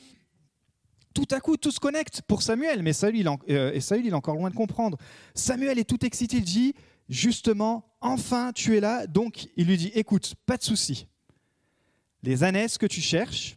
Tout 1.14 1.28
à 1.30 1.38
coup, 1.40 1.56
tout 1.56 1.70
se 1.70 1.78
connecte 1.78 2.22
pour 2.22 2.42
Samuel, 2.42 2.82
mais 2.82 2.92
Saül, 2.92 3.28
euh, 3.48 3.72
est 3.72 4.12
encore 4.12 4.34
loin 4.34 4.50
de 4.50 4.56
comprendre. 4.56 4.98
Samuel 5.32 5.78
est 5.78 5.88
tout 5.88 6.04
excité, 6.04 6.38
il 6.38 6.44
dit, 6.44 6.74
justement, 7.08 7.84
enfin, 8.00 8.50
tu 8.52 8.76
es 8.76 8.80
là. 8.80 9.06
Donc, 9.06 9.46
il 9.56 9.68
lui 9.68 9.76
dit, 9.76 9.92
écoute, 9.94 10.34
pas 10.46 10.56
de 10.56 10.64
souci 10.64 11.06
les 12.26 12.44
ânesses 12.44 12.76
que 12.76 12.86
tu 12.86 13.00
cherches, 13.00 13.56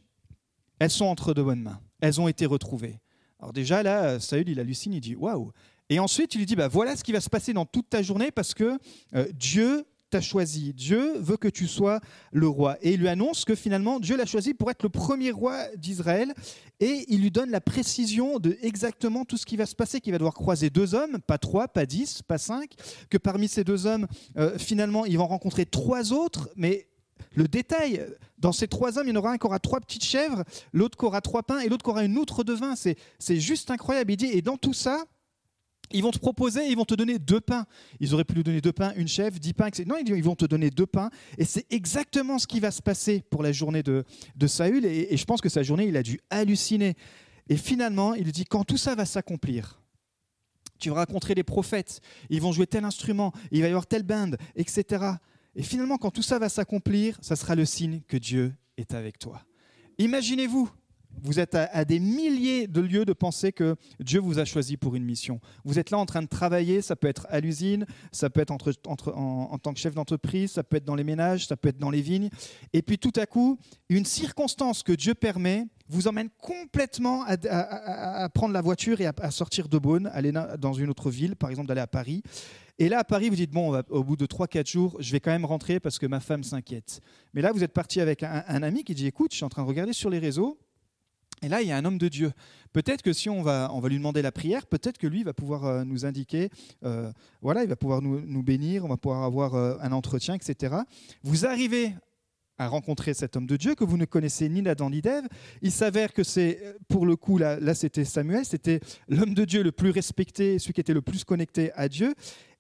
elles 0.80 0.92
sont 0.92 1.06
entre 1.06 1.34
de 1.34 1.42
bonnes 1.42 1.62
mains. 1.62 1.82
Elles 2.02 2.22
ont 2.22 2.28
été 2.28 2.46
retrouvées. 2.46 3.00
Alors 3.40 3.52
déjà, 3.52 3.84
là, 3.84 4.20
Saül, 4.20 4.48
il 4.48 4.60
hallucine, 4.60 4.94
il 4.94 5.02
dit, 5.02 5.16
waouh. 5.16 5.52
Et 5.90 6.00
ensuite, 6.00 6.36
il 6.36 6.38
lui 6.38 6.46
dit, 6.46 6.56
bah, 6.56 6.68
voilà 6.68 6.96
ce 6.96 7.04
qui 7.04 7.12
va 7.12 7.20
se 7.20 7.30
passer 7.30 7.52
dans 7.52 7.66
toute 7.66 7.90
ta 7.90 8.02
journée 8.02 8.32
parce 8.32 8.54
que 8.54 8.78
euh, 9.16 9.28
Dieu 9.34 9.86
t'a 10.10 10.22
choisi. 10.22 10.74
Dieu 10.74 11.18
veut 11.20 11.38
que 11.38 11.48
tu 11.48 11.68
sois 11.68 12.00
le 12.32 12.48
roi. 12.48 12.78
Et 12.82 12.94
il 12.94 13.00
lui 13.00 13.08
annonce 13.08 13.46
que 13.46 13.56
finalement, 13.56 14.00
Dieu 14.00 14.18
l'a 14.18 14.26
choisi 14.26 14.54
pour 14.54 14.70
être 14.72 14.84
le 14.84 14.90
premier 14.90 15.32
roi 15.32 15.66
d'Israël. 15.76 16.34
Et 16.80 17.06
il 17.10 17.22
lui 17.22 17.32
donne 17.32 17.52
la 17.52 17.62
précision 17.62 18.40
de 18.40 18.58
exactement 18.62 19.26
tout 19.26 19.38
ce 19.38 19.46
qui 19.46 19.58
va 19.58 19.66
se 19.66 19.76
passer, 19.76 20.02
qu'il 20.02 20.12
va 20.12 20.18
devoir 20.18 20.34
croiser 20.34 20.70
deux 20.70 20.96
hommes, 20.96 21.20
pas 21.20 21.38
trois, 21.38 21.68
pas 21.68 21.86
dix, 21.86 22.22
pas 22.22 22.38
cinq, 22.38 22.72
que 23.10 23.18
parmi 23.18 23.48
ces 23.48 23.64
deux 23.64 23.86
hommes, 23.86 24.08
euh, 24.38 24.58
finalement, 24.58 25.06
ils 25.06 25.18
vont 25.18 25.28
rencontrer 25.28 25.66
trois 25.66 26.14
autres, 26.14 26.50
mais 26.56 26.89
le 27.36 27.48
détail, 27.48 28.06
dans 28.38 28.52
ces 28.52 28.68
trois 28.68 28.98
hommes, 28.98 29.08
il 29.08 29.14
y 29.14 29.18
en 29.18 29.20
aura 29.20 29.32
un 29.32 29.38
qui 29.38 29.46
aura 29.46 29.60
trois 29.60 29.80
petites 29.80 30.04
chèvres, 30.04 30.44
l'autre 30.74 30.98
qui 30.98 31.06
aura 31.06 31.22
trois 31.22 31.44
pains 31.44 31.60
et 31.60 31.70
l'autre 31.70 31.84
qui 31.84 31.90
aura 31.90 32.04
une 32.04 32.18
outre 32.18 32.44
de 32.44 32.54
vin. 32.54 32.76
C'est 32.76 33.40
juste 33.40 33.72
incroyable. 33.72 34.12
Il 34.12 34.18
dit, 34.18 34.28
et 34.28 34.42
dans 34.42 34.58
tout 34.58 34.74
ça, 34.74 35.06
ils 35.92 36.04
vont 36.04 36.12
te 36.12 36.20
proposer, 36.20 36.68
ils 36.68 36.76
vont 36.76 36.86
te 36.86 36.94
donner 36.94 37.18
deux 37.18 37.42
pains. 37.42 37.66
Ils 38.00 38.14
auraient 38.14 38.24
pu 38.24 38.36
lui 38.36 38.44
donner 38.44 38.62
deux 38.62 38.72
pains, 38.72 38.94
une 38.96 39.08
chèvre, 39.08 39.40
dix 39.40 39.54
pains, 39.54 39.68
etc. 39.68 39.86
Non, 39.88 39.98
ils 39.98 40.24
vont 40.24 40.36
te 40.36 40.46
donner 40.46 40.70
deux 40.70 40.86
pains. 40.86 41.10
Et 41.38 41.46
c'est 41.46 41.66
exactement 41.72 42.38
ce 42.38 42.48
qui 42.48 42.60
va 42.60 42.72
se 42.72 42.82
passer 42.82 43.24
pour 43.30 43.42
la 43.42 43.52
journée 43.52 43.82
de, 43.84 44.06
Saül. 44.46 44.86
Et, 44.86 45.14
et, 45.14 45.18
je 45.18 45.26
pense 45.26 45.42
que 45.42 45.50
sa 45.50 45.64
journée, 45.64 45.88
il 45.88 45.98
a 45.98 46.04
dû 46.04 46.20
halluciner. 46.30 46.96
Et 47.50 47.58
finalement, 47.58 48.14
il 48.14 48.32
dit, 48.32 48.46
quand 48.46 48.64
tout 48.64 48.78
ça 48.78 48.94
va 48.94 49.06
s'accomplir, 49.06 49.82
tu 50.80 50.90
vas 50.90 50.98
rencontrer 50.98 51.36
les 51.36 51.44
prophètes, 51.44 52.00
ils 52.30 52.42
vont 52.42 52.52
jouer 52.52 52.68
tel 52.68 52.86
instrument, 52.86 53.34
il 53.52 53.62
va 53.62 53.68
y 53.68 53.70
avoir 53.70 53.86
telle 53.86 54.04
bande, 54.04 54.38
etc. 54.56 55.14
Et 55.60 55.62
finalement, 55.62 55.98
quand 55.98 56.12
tout 56.12 56.22
ça 56.22 56.40
va 56.40 56.48
s'accomplir, 56.48 57.18
ça 57.22 57.36
sera 57.36 57.54
le 57.54 57.66
signe 57.66 58.00
que 58.08 58.16
Dieu 58.16 58.54
est 58.78 58.94
avec 58.94 59.20
toi. 59.20 59.42
Imaginez-vous, 59.98 60.72
vous 61.22 61.40
êtes 61.42 61.54
à, 61.54 61.84
des 61.84 62.00
milliers 62.00 62.66
de 62.66 62.80
lieux 62.80 63.04
de 63.04 63.12
penser 63.12 63.52
que 63.52 63.76
Dieu 64.00 64.22
vous 64.22 64.40
a 64.40 64.46
choisi 64.46 64.78
pour 64.78 64.96
une 64.96 65.04
mission. 65.04 65.42
Vous 65.66 65.78
êtes 65.78 65.90
là 65.90 65.98
en 65.98 66.06
train 66.06 66.22
de 66.22 66.30
travailler, 66.30 66.82
ça 66.82 66.96
peut 66.96 67.10
être 67.10 67.28
à 67.30 67.42
l'usine, 67.42 67.86
ça 68.14 68.30
peut 68.30 68.40
être 68.40 68.52
en, 68.52 68.58
en, 68.88 69.58
tant 69.58 69.74
que 69.74 69.80
chef 69.80 69.94
d'entreprise, 69.94 70.52
ça 70.52 70.64
peut 70.64 70.78
être 70.78 70.86
dans 70.86 70.96
les 70.96 71.04
ménages, 71.04 71.48
ça 71.48 71.58
peut 71.58 71.68
être 71.68 71.78
dans 71.78 71.90
les 71.90 72.02
vignes. 72.02 72.30
Et 72.72 72.82
puis 72.82 72.98
tout 72.98 73.12
à 73.18 73.26
coup, 73.26 73.60
une 73.90 74.06
circonstance 74.06 74.82
que 74.82 74.94
Dieu 74.94 75.14
permet 75.14 75.68
vous 75.90 76.08
emmène 76.08 76.30
complètement 76.40 77.26
à, 77.26 78.30
prendre 78.30 78.54
la 78.54 78.62
voiture 78.62 79.02
et 79.02 79.08
à, 79.08 79.32
sortir 79.32 79.68
de 79.68 79.78
Beaune, 79.78 80.10
aller 80.14 80.32
dans 80.32 80.74
une 80.74 80.90
autre 80.90 81.10
ville, 81.10 81.36
par 81.36 81.50
exemple 81.50 81.68
d'aller 81.68 81.82
à 81.82 81.88
Paris. 81.88 82.24
Et 82.82 82.88
là, 82.88 83.00
à 83.00 83.04
Paris, 83.04 83.28
vous 83.28 83.36
dites, 83.36 83.52
bon, 83.52 83.78
au 83.90 84.04
bout 84.06 84.16
de 84.16 84.26
3-4 84.26 84.72
jours, 84.72 84.96
je 85.00 85.12
vais 85.12 85.20
quand 85.20 85.32
même 85.32 85.44
rentrer 85.44 85.82
parce 85.82 86.00
que 86.00 86.06
ma 86.06 86.22
femme 86.22 86.46
s'inquiète. 86.46 87.02
Mais 87.34 87.42
là, 87.42 87.52
vous 87.52 87.62
êtes 87.62 87.74
parti 87.74 88.00
avec 88.00 88.24
un, 88.24 88.64
ami 88.64 88.86
qui 88.86 88.96
dit, 88.96 89.06
écoute, 89.06 89.32
je 89.32 89.36
suis 89.36 89.44
en 89.44 89.50
train 89.50 89.64
de 89.64 89.68
regarder 89.68 89.92
sur 89.92 90.10
les 90.10 90.18
réseaux. 90.18 90.58
Et 91.42 91.50
là, 91.50 91.62
il 91.62 91.68
y 91.68 91.74
a 91.74 91.78
un 91.78 91.84
homme 91.84 91.98
de 91.98 92.08
Dieu. 92.08 92.32
Peut-être 92.72 93.02
que 93.02 93.12
si 93.12 93.30
on 93.30 93.42
va, 93.42 93.70
on 93.74 93.82
va 93.82 93.90
lui 93.90 93.98
demander 93.98 94.22
la 94.22 94.32
prière, 94.32 94.66
peut-être 94.66 94.98
que 94.98 95.08
lui 95.08 95.24
va 95.24 95.34
pouvoir 95.34 95.66
euh, 95.66 95.84
nous 95.84 96.06
indiquer, 96.06 96.50
euh, 96.86 97.12
voilà, 97.42 97.64
il 97.64 97.70
va 97.70 97.76
pouvoir 97.76 98.02
nous, 98.02 98.44
bénir, 98.44 98.86
on 98.86 98.88
va 98.88 98.98
pouvoir 98.98 99.24
avoir 99.24 99.56
euh, 99.56 99.76
un 99.82 99.92
entretien, 99.92 100.36
etc. 100.36 100.76
Vous 101.24 101.46
arrivez 101.46 101.94
à 102.58 102.68
rencontrer 102.68 103.14
cet 103.14 103.38
homme 103.38 103.48
de 103.48 103.56
Dieu 103.56 103.74
que 103.76 103.86
vous 103.86 103.98
ne 103.98 104.04
connaissez 104.04 104.50
ni 104.50 104.62
Nathan 104.62 104.90
ni 104.90 105.02
d'Ève. 105.02 105.26
Il 105.62 105.72
s'avère 105.72 106.14
que 106.14 106.24
c'est, 106.24 106.76
pour 106.90 107.06
le 107.06 107.16
coup, 107.16 107.38
là, 107.38 107.58
là 107.60 107.74
c'était 107.74 108.04
Samuel, 108.04 108.44
c'était 108.46 108.82
l'homme 109.08 109.34
de 109.34 109.46
Dieu 109.46 109.64
le 109.64 109.72
plus 109.72 109.92
respecté, 109.92 110.60
celui 110.60 110.74
qui 110.74 110.82
était 110.82 110.94
le 110.94 111.02
plus 111.02 111.24
connecté 111.24 111.72
à 111.74 111.88
Dieu. 111.88 112.14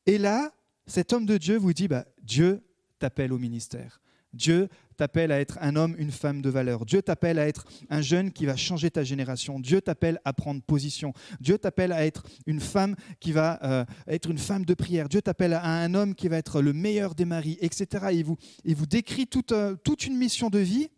Et 0.06 0.18
là, 0.18 0.52
cet 0.88 1.14
homme 1.14 1.26
de 1.26 1.38
Dieu 1.38 1.58
vous 1.58 1.74
dit, 1.74 1.88
bah, 1.88 2.06
Dieu 2.24 2.64
t'appelle 3.00 3.34
au 3.34 3.38
ministère. 3.38 4.02
Dieu 4.34 4.70
t'appelle 4.96 5.32
à 5.32 5.40
être 5.40 5.58
un 5.62 5.76
homme, 5.76 5.96
une 5.98 6.12
femme 6.12 6.42
de 6.42 6.50
valeur. 6.50 6.86
Dieu 6.86 7.02
t'appelle 7.02 7.40
à 7.40 7.48
être 7.48 7.66
un 7.90 8.02
jeune 8.02 8.32
qui 8.32 8.46
va 8.46 8.56
changer 8.56 8.92
ta 8.92 9.04
génération. 9.04 9.60
Dieu 9.60 9.82
t'appelle 9.82 10.20
à 10.26 10.34
prendre 10.34 10.62
position. 10.62 11.14
Dieu 11.40 11.58
t'appelle 11.58 11.92
à 11.92 12.06
être 12.06 12.24
une 12.46 12.60
femme 12.60 12.96
qui 13.20 13.32
va 13.32 13.60
euh, 13.64 13.86
être 14.08 14.30
une 14.30 14.38
femme 14.38 14.66
de 14.66 14.74
prière. 14.74 15.10
Dieu 15.10 15.22
t'appelle 15.22 15.54
à 15.54 15.66
un 15.66 15.94
homme 15.94 16.14
qui 16.14 16.28
va 16.28 16.38
être 16.38 16.62
le 16.62 16.74
meilleur 16.74 17.16
des 17.16 17.26
maris, 17.26 17.58
etc. 17.62 18.08
Et 18.12 18.18
il 18.66 18.76
vous, 18.76 18.86
décrit 18.86 19.28
euh, 19.52 19.76
toute 19.76 20.06
une 20.06 20.18
mission 20.18 20.50
de 20.50 20.60
vie 20.60 20.90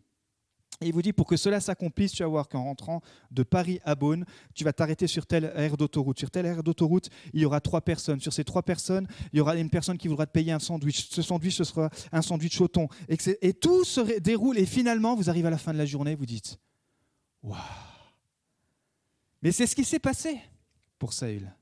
et 0.82 0.86
il 0.86 0.92
vous 0.92 1.02
dit, 1.02 1.12
pour 1.12 1.26
que 1.26 1.36
cela 1.36 1.60
s'accomplisse, 1.60 2.12
tu 2.12 2.22
vas 2.22 2.28
voir 2.28 2.48
qu'en 2.48 2.64
rentrant 2.64 3.00
de 3.30 3.42
Paris 3.42 3.80
à 3.84 3.94
Beaune, 3.94 4.24
tu 4.54 4.64
vas 4.64 4.72
t'arrêter 4.72 5.06
sur 5.06 5.26
telle 5.26 5.52
aire 5.56 5.76
d'autoroute. 5.76 6.18
Sur 6.18 6.30
telle 6.30 6.46
aire 6.46 6.62
d'autoroute, 6.62 7.08
il 7.32 7.40
y 7.40 7.44
aura 7.44 7.60
trois 7.60 7.80
personnes. 7.80 8.20
Sur 8.20 8.32
ces 8.32 8.44
trois 8.44 8.62
personnes, 8.62 9.06
il 9.32 9.38
y 9.38 9.40
aura 9.40 9.56
une 9.56 9.70
personne 9.70 9.98
qui 9.98 10.08
voudra 10.08 10.26
te 10.26 10.32
payer 10.32 10.52
un 10.52 10.58
sandwich. 10.58 11.08
Ce 11.10 11.22
sandwich, 11.22 11.56
ce 11.56 11.64
sera 11.64 11.90
un 12.10 12.22
sandwich 12.22 12.60
au 12.60 12.68
thon. 12.68 12.88
Et, 13.08 13.52
tout 13.54 13.84
se 13.84 14.18
déroule. 14.20 14.58
Et 14.58 14.66
finalement, 14.66 15.14
vous 15.14 15.30
arrivez 15.30 15.48
à 15.48 15.50
la 15.50 15.58
fin 15.58 15.72
de 15.72 15.78
la 15.78 15.86
journée, 15.86 16.14
vous 16.14 16.26
dites, 16.26 16.58
waouh. 17.42 17.58
Mais 19.42 19.52
c'est 19.52 19.66
ce 19.66 19.74
qui 19.74 19.84
s'est 19.84 19.98
passé 19.98 20.40
pour 20.98 21.12
Saül. 21.12 21.52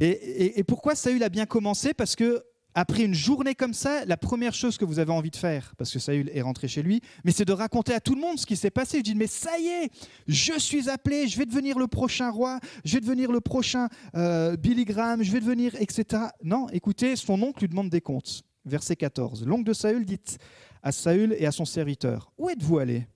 Et, 0.00 0.62
pourquoi 0.64 0.94
Saül 0.94 1.22
a 1.22 1.28
bien 1.28 1.46
commencé? 1.46 1.94
Parce 1.94 2.16
que 2.16 2.44
après 2.74 3.04
une 3.04 3.14
journée 3.14 3.54
comme 3.54 3.72
ça, 3.72 4.04
la 4.04 4.16
première 4.16 4.52
chose 4.52 4.76
que 4.76 4.84
vous 4.84 4.98
avez 4.98 5.12
envie 5.12 5.30
de 5.30 5.36
faire, 5.36 5.74
parce 5.78 5.92
que 5.92 5.98
Saül 5.98 6.30
est 6.34 6.42
rentré 6.42 6.66
chez 6.66 6.82
lui, 6.82 7.00
mais 7.24 7.30
c'est 7.30 7.44
de 7.44 7.52
raconter 7.52 7.94
à 7.94 8.00
tout 8.00 8.14
le 8.14 8.20
monde 8.20 8.38
ce 8.38 8.46
qui 8.46 8.56
s'est 8.56 8.70
passé. 8.70 8.98
Je 8.98 9.02
dis, 9.02 9.14
mais 9.14 9.28
ça 9.28 9.58
y 9.58 9.66
est, 9.66 9.90
je 10.26 10.58
suis 10.58 10.90
appelé, 10.90 11.28
je 11.28 11.38
vais 11.38 11.46
devenir 11.46 11.78
le 11.78 11.86
prochain 11.86 12.30
roi, 12.30 12.58
je 12.84 12.94
vais 12.94 13.00
devenir 13.00 13.30
le 13.30 13.40
prochain 13.40 13.88
euh, 14.16 14.56
Billy 14.56 14.84
Graham, 14.84 15.22
je 15.22 15.30
vais 15.30 15.40
devenir, 15.40 15.74
etc. 15.80 16.24
Non, 16.42 16.68
écoutez, 16.70 17.14
son 17.16 17.40
oncle 17.42 17.60
lui 17.60 17.68
demande 17.68 17.90
des 17.90 18.00
comptes. 18.00 18.42
Verset 18.64 18.96
14. 18.96 19.46
L'oncle 19.46 19.64
de 19.64 19.72
Saül 19.72 20.04
dit 20.04 20.18
à 20.82 20.90
Saül 20.90 21.34
et 21.38 21.46
à 21.46 21.52
son 21.52 21.64
serviteur, 21.64 22.32
où 22.38 22.50
êtes-vous 22.50 22.78
allé 22.78 23.06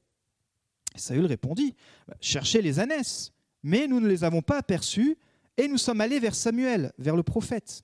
Saül 0.95 1.27
répondit, 1.27 1.75
cherchez 2.21 2.63
les 2.63 2.81
ânesses, 2.81 3.33
mais 3.63 3.87
nous 3.87 4.01
ne 4.01 4.09
les 4.09 4.25
avons 4.25 4.43
pas 4.43 4.59
aperçues, 4.59 5.17
et 5.57 5.69
nous 5.69 5.79
sommes 5.79 6.01
allés 6.01 6.21
vers 6.21 6.35
Samuel, 6.35 6.93
vers 6.99 7.17
le 7.17 7.23
prophète. 7.23 7.83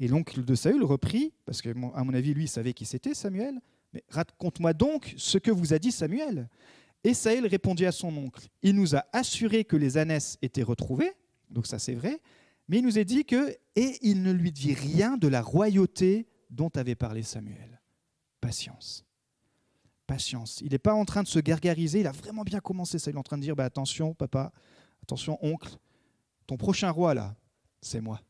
Et 0.00 0.08
l'oncle 0.08 0.44
de 0.44 0.54
Saül 0.54 0.84
reprit, 0.84 1.32
parce 1.44 1.60
qu'à 1.60 1.74
mon 1.74 2.14
avis, 2.14 2.34
lui, 2.34 2.44
il 2.44 2.48
savait 2.48 2.72
qui 2.72 2.84
c'était, 2.84 3.14
Samuel. 3.14 3.60
Mais 3.92 4.04
raconte-moi 4.08 4.72
donc 4.72 5.14
ce 5.16 5.38
que 5.38 5.50
vous 5.50 5.72
a 5.72 5.78
dit 5.78 5.92
Samuel. 5.92 6.48
Et 7.04 7.14
Saül 7.14 7.46
répondit 7.46 7.86
à 7.86 7.92
son 7.92 8.16
oncle 8.16 8.48
Il 8.62 8.74
nous 8.74 8.96
a 8.96 9.04
assuré 9.12 9.64
que 9.64 9.76
les 9.76 9.98
ânesses 9.98 10.38
étaient 10.42 10.62
retrouvées, 10.62 11.12
donc 11.50 11.66
ça 11.66 11.78
c'est 11.78 11.94
vrai, 11.94 12.20
mais 12.68 12.78
il 12.78 12.84
nous 12.84 12.98
a 12.98 13.04
dit 13.04 13.24
que, 13.24 13.56
et 13.76 13.98
il 14.02 14.22
ne 14.22 14.32
lui 14.32 14.52
dit 14.52 14.74
rien 14.74 15.16
de 15.16 15.28
la 15.28 15.40
royauté 15.40 16.28
dont 16.50 16.70
avait 16.74 16.94
parlé 16.94 17.22
Samuel. 17.22 17.80
Patience. 18.40 19.04
patience. 20.06 20.60
Il 20.62 20.72
n'est 20.72 20.78
pas 20.78 20.94
en 20.94 21.04
train 21.04 21.22
de 21.22 21.28
se 21.28 21.38
gargariser, 21.38 22.00
il 22.00 22.06
a 22.06 22.12
vraiment 22.12 22.42
bien 22.42 22.60
commencé 22.60 22.98
ça. 22.98 23.10
Il 23.10 23.14
est 23.14 23.18
en 23.18 23.22
train 23.22 23.38
de 23.38 23.42
dire 23.42 23.56
bah, 23.56 23.64
attention, 23.64 24.14
papa, 24.14 24.52
attention, 25.02 25.38
oncle, 25.44 25.76
ton 26.46 26.56
prochain 26.56 26.90
roi 26.90 27.14
là, 27.14 27.36
c'est 27.80 28.00
moi. 28.00 28.20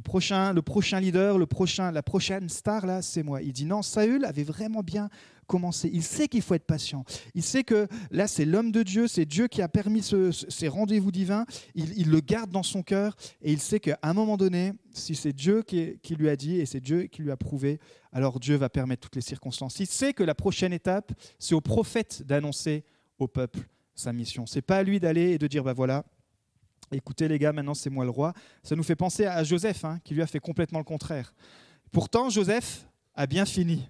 Le 0.00 0.02
prochain, 0.02 0.54
le 0.54 0.62
prochain 0.62 0.98
leader, 0.98 1.36
le 1.36 1.44
prochain, 1.44 1.92
la 1.92 2.02
prochaine 2.02 2.48
star, 2.48 2.86
là, 2.86 3.02
c'est 3.02 3.22
moi. 3.22 3.42
Il 3.42 3.52
dit 3.52 3.66
non, 3.66 3.82
Saül 3.82 4.24
avait 4.24 4.44
vraiment 4.44 4.82
bien 4.82 5.10
commencé. 5.46 5.90
Il 5.92 6.02
sait 6.02 6.26
qu'il 6.26 6.40
faut 6.40 6.54
être 6.54 6.64
patient. 6.64 7.04
Il 7.34 7.42
sait 7.42 7.64
que 7.64 7.86
là, 8.10 8.26
c'est 8.26 8.46
l'homme 8.46 8.72
de 8.72 8.82
Dieu, 8.82 9.08
c'est 9.08 9.26
Dieu 9.26 9.46
qui 9.46 9.60
a 9.60 9.68
permis 9.68 10.02
ces 10.02 10.68
rendez-vous 10.68 11.10
divins. 11.12 11.44
Il, 11.74 12.08
le 12.08 12.20
garde 12.20 12.50
dans 12.50 12.62
son 12.62 12.82
cœur 12.82 13.14
et 13.42 13.52
il 13.52 13.60
sait 13.60 13.78
qu'à 13.78 13.98
un 14.02 14.14
moment 14.14 14.38
donné, 14.38 14.72
si 14.90 15.14
c'est 15.14 15.34
Dieu 15.34 15.62
qui, 15.62 15.98
qui, 16.02 16.14
lui 16.14 16.30
a 16.30 16.36
dit 16.36 16.58
et 16.58 16.64
c'est 16.64 16.80
Dieu 16.80 17.02
qui 17.02 17.20
lui 17.20 17.30
a 17.30 17.36
prouvé, 17.36 17.78
alors 18.10 18.40
Dieu 18.40 18.56
va 18.56 18.70
permettre 18.70 19.02
toutes 19.02 19.16
les 19.16 19.20
circonstances. 19.20 19.80
Il 19.80 19.86
sait 19.86 20.14
que 20.14 20.22
la 20.22 20.34
prochaine 20.34 20.72
étape, 20.72 21.12
c'est 21.38 21.54
au 21.54 21.60
prophète 21.60 22.22
d'annoncer 22.22 22.84
au 23.18 23.28
peuple 23.28 23.68
sa 23.94 24.14
mission. 24.14 24.46
C'est 24.46 24.62
pas 24.62 24.78
à 24.78 24.82
lui 24.82 24.98
d'aller 24.98 25.32
et 25.32 25.38
de 25.38 25.46
dire, 25.46 25.62
bah 25.62 25.74
voilà, 25.74 26.06
Écoutez 26.92 27.28
les 27.28 27.38
gars, 27.38 27.52
maintenant 27.52 27.74
c'est 27.74 27.90
moi 27.90 28.04
le 28.04 28.10
roi. 28.10 28.32
Ça 28.62 28.74
nous 28.74 28.82
fait 28.82 28.96
penser 28.96 29.26
à 29.26 29.44
Joseph, 29.44 29.84
hein, 29.84 30.00
qui 30.02 30.14
lui 30.14 30.22
a 30.22 30.26
fait 30.26 30.40
complètement 30.40 30.78
le 30.78 30.84
contraire. 30.84 31.32
Pourtant, 31.92 32.30
Joseph 32.30 32.86
a 33.14 33.26
bien 33.26 33.44
fini. 33.44 33.88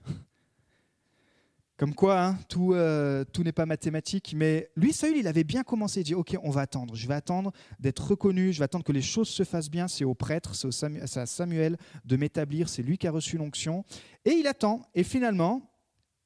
Comme 1.81 1.95
quoi, 1.95 2.23
hein, 2.23 2.39
tout, 2.51 2.75
euh, 2.75 3.25
tout 3.25 3.43
n'est 3.43 3.53
pas 3.53 3.65
mathématique. 3.65 4.35
Mais 4.37 4.71
lui, 4.77 4.93
Saül, 4.93 5.17
il 5.17 5.27
avait 5.27 5.45
bien 5.45 5.63
commencé. 5.63 6.01
Il 6.01 6.05
dit, 6.05 6.15
OK, 6.15 6.37
on 6.43 6.51
va 6.51 6.61
attendre. 6.61 6.95
Je 6.95 7.09
vais 7.09 7.15
attendre 7.15 7.53
d'être 7.79 8.11
reconnu. 8.11 8.53
Je 8.53 8.59
vais 8.59 8.67
attendre 8.67 8.85
que 8.85 8.93
les 8.93 9.01
choses 9.01 9.31
se 9.31 9.45
fassent 9.45 9.71
bien. 9.71 9.89
C'est 9.89 10.05
au 10.05 10.13
prêtre, 10.13 10.55
c'est 10.55 11.19
à 11.19 11.25
Samuel 11.25 11.79
de 12.05 12.17
m'établir. 12.19 12.69
C'est 12.69 12.83
lui 12.83 12.99
qui 12.99 13.07
a 13.07 13.11
reçu 13.11 13.39
l'onction. 13.39 13.87
Et 14.27 14.33
il 14.33 14.47
attend. 14.47 14.83
Et 14.95 15.05
finalement, 15.05 15.71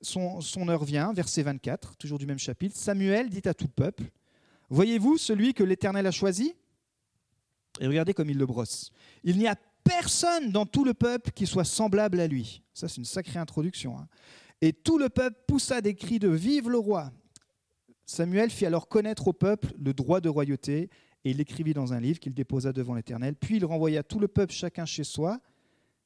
son, 0.01 0.69
heure 0.69 0.85
vient, 0.85 1.13
verset 1.13 1.45
24, 1.45 1.99
toujours 1.99 2.19
du 2.19 2.27
même 2.27 2.41
chapitre. 2.41 2.77
Samuel 2.77 3.31
dit 3.31 3.43
à 3.45 3.55
tout 3.55 3.67
le 3.67 3.85
peuple, 3.85 4.05
Voyez-vous 4.71 5.19
celui 5.19 5.55
que 5.55 5.63
l'Éternel 5.63 6.07
a 6.07 6.11
choisi? 6.11 6.55
Et 7.81 7.87
regardez 7.87 8.15
comme 8.15 8.31
il 8.31 8.39
le 8.39 8.47
brosse. 8.47 8.91
Il 9.25 9.39
n'y 9.39 9.47
a 9.47 9.57
personne 9.83 10.51
dans 10.51 10.67
tout 10.67 10.85
le 10.85 10.95
peuple 10.95 11.31
qui 11.33 11.47
soit 11.47 11.65
semblable 11.65 12.21
à 12.21 12.27
lui. 12.27 12.63
Ça, 12.73 12.89
c'est 12.89 12.97
une 12.97 13.05
sacrée 13.05 13.39
introduction. 13.39 13.99
Hein. 13.99 14.09
Et 14.61 14.73
tout 14.73 14.99
le 14.99 15.09
peuple 15.09 15.37
poussa 15.47 15.81
des 15.81 15.95
cris 15.95 16.19
de 16.19 16.29
Vive 16.29 16.71
le 16.71 16.79
roi 16.79 17.13
Samuel 18.07 18.51
fit 18.51 18.67
alors 18.67 18.89
connaître 18.89 19.29
au 19.29 19.33
peuple 19.33 19.73
le 19.79 19.95
droit 19.95 20.21
de 20.21 20.29
royauté, 20.29 20.91
et 21.25 21.31
il 21.31 21.39
l'écrivit 21.39 21.73
dans 21.73 21.95
un 21.95 22.01
livre 22.01 22.21
qu'il 22.21 22.35
déposa 22.35 22.73
devant 22.73 22.95
l'Éternel. 22.95 23.35
Puis 23.35 23.57
il 23.57 23.65
renvoya 23.65 24.03
tout 24.03 24.19
le 24.19 24.29
peuple 24.29 24.53
chacun 24.53 24.85
chez 24.85 25.05
soi. 25.05 25.41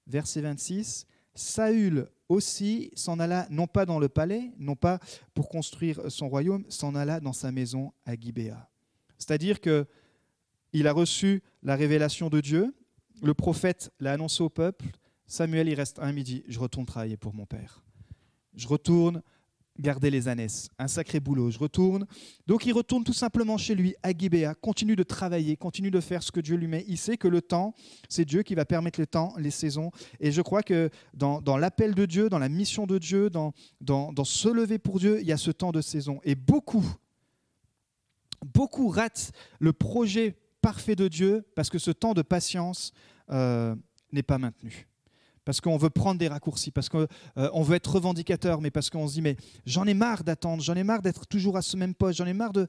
Verset 0.07 0.43
26. 0.43 1.07
Saül 1.35 2.09
aussi 2.29 2.91
s'en 2.95 3.19
alla 3.19 3.47
non 3.51 3.67
pas 3.67 3.85
dans 3.85 3.99
le 3.99 4.09
palais, 4.09 4.53
non 4.59 4.77
pas 4.77 5.01
pour 5.35 5.49
construire 5.49 6.11
son 6.11 6.29
royaume, 6.29 6.65
s'en 6.69 6.95
alla 6.95 7.21
dans 7.21 7.33
sa 7.33 7.51
maison 7.51 7.93
à 8.05 8.15
Gibéa. 8.15 8.69
C'est-à-dire 9.19 9.61
que 9.61 9.87
il 10.73 10.87
a 10.87 10.93
reçu 10.93 11.43
la 11.63 11.77
révélation 11.77 12.29
de 12.29 12.41
Dieu, 12.41 12.75
le 13.23 13.35
prophète 13.35 13.91
l'a 14.01 14.13
annoncé 14.13 14.43
au 14.43 14.49
peuple, 14.49 14.87
Samuel 15.27 15.69
il 15.69 15.75
reste 15.75 15.99
un 15.99 16.13
midi, 16.13 16.43
je 16.49 16.59
retourne 16.59 16.87
travailler 16.87 17.17
pour 17.17 17.35
mon 17.35 17.47
père. 17.47 17.83
Je 18.55 18.67
retourne 18.67 19.23
garder 19.79 20.11
les 20.11 20.29
ânesses, 20.29 20.69
un 20.79 20.89
sacré 20.89 21.21
boulot, 21.21 21.51
je 21.51 21.59
retourne. 21.59 22.07
Donc 22.47 22.67
il 22.67 22.73
retourne 22.73 23.05
tout 23.05 23.13
simplement 23.13 23.57
chez 23.57 23.75
lui, 23.75 23.95
à 24.03 24.17
Gibéa, 24.17 24.55
continue 24.55 24.97
de 24.97 25.03
travailler, 25.03 25.57
continue 25.57 25.91
de 25.91 26.01
faire 26.01 26.23
ce 26.23 26.33
que 26.33 26.41
Dieu 26.41 26.57
lui 26.57 26.67
met. 26.67 26.85
Il 26.89 26.99
sait 26.99 27.17
que 27.17 27.29
le 27.29 27.43
temps, 27.43 27.75
c'est 28.09 28.25
Dieu 28.25 28.43
qui 28.43 28.55
va 28.55 28.65
permettre 28.65 28.99
le 28.99 29.07
temps, 29.07 29.35
les 29.39 29.51
saisons. 29.51 29.91
Et 30.19 30.33
je 30.33 30.43
crois 30.43 30.63
que 30.63 30.91
dans, 31.15 31.57
l'appel 31.57 31.95
de 31.95 32.07
Dieu, 32.07 32.29
dans 32.29 32.39
la 32.39 32.49
mission 32.49 32.87
de 32.87 32.99
Dieu, 32.99 33.31
dans, 33.31 33.53
dans, 33.81 34.13
dans 34.13 34.25
se 34.25 34.49
lever 34.49 34.79
pour 34.79 34.99
Dieu, 34.99 35.21
il 35.21 35.27
y 35.27 35.33
a 35.33 35.37
ce 35.37 35.51
temps 35.51 35.71
de 35.71 35.81
saison. 35.81 36.21
Et 36.25 36.35
beaucoup, 36.35 36.85
beaucoup 38.45 38.89
ratent 38.89 39.33
le 39.61 39.73
projet 39.73 40.37
parfait 40.69 40.97
de 40.97 41.09
Dieu 41.09 41.47
parce 41.55 41.71
que 41.71 41.79
ce 41.79 41.91
temps 41.91 42.13
de 42.13 42.21
patience 42.21 42.93
euh, 43.31 43.75
n'est 44.13 44.23
pas 44.23 44.37
maintenu. 44.37 44.87
Parce 45.47 45.63
qu'on 45.63 45.79
veut 45.79 45.89
prendre 45.89 46.19
des 46.19 46.29
raccourcis, 46.29 46.71
parce 46.71 46.91
qu'on 46.91 47.07
euh, 47.39 47.63
veut 47.63 47.77
être 47.77 47.95
revendicateur, 47.95 48.61
mais 48.61 48.71
parce 48.71 48.91
qu'on 48.91 49.09
se 49.09 49.15
dit, 49.15 49.23
mais 49.23 49.39
j'en 49.65 49.87
ai 49.87 49.95
marre 49.95 50.25
d'attendre, 50.25 50.63
j'en 50.63 50.75
ai 50.75 50.85
marre 50.85 51.01
d'être 51.01 51.27
toujours 51.27 51.57
à 51.57 51.63
ce 51.63 51.75
même 51.79 51.95
poste, 51.95 52.19
j'en 52.19 52.27
ai 52.27 52.35
marre 52.35 52.53
de... 52.53 52.67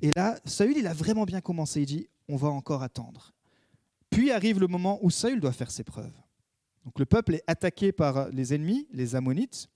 Et 0.00 0.12
là, 0.16 0.38
Saül, 0.46 0.78
il 0.78 0.86
a 0.86 0.94
vraiment 0.94 1.26
bien 1.26 1.42
commencé, 1.42 1.82
il 1.82 1.86
dit, 1.86 2.08
on 2.26 2.36
va 2.36 2.48
encore 2.48 2.82
attendre. 2.82 3.34
Puis 4.08 4.30
arrive 4.30 4.58
le 4.58 4.66
moment 4.66 4.98
où 5.02 5.10
Saül 5.10 5.38
doit 5.38 5.52
faire 5.52 5.70
ses 5.70 5.84
preuves. 5.84 6.16
Donc 6.86 6.98
le 6.98 7.04
peuple 7.04 7.34
est 7.34 7.44
attaqué 7.46 7.92
par 7.92 8.30
les 8.30 8.54
ennemis, 8.54 8.88
les 8.92 9.14
Ammonites, 9.14 9.68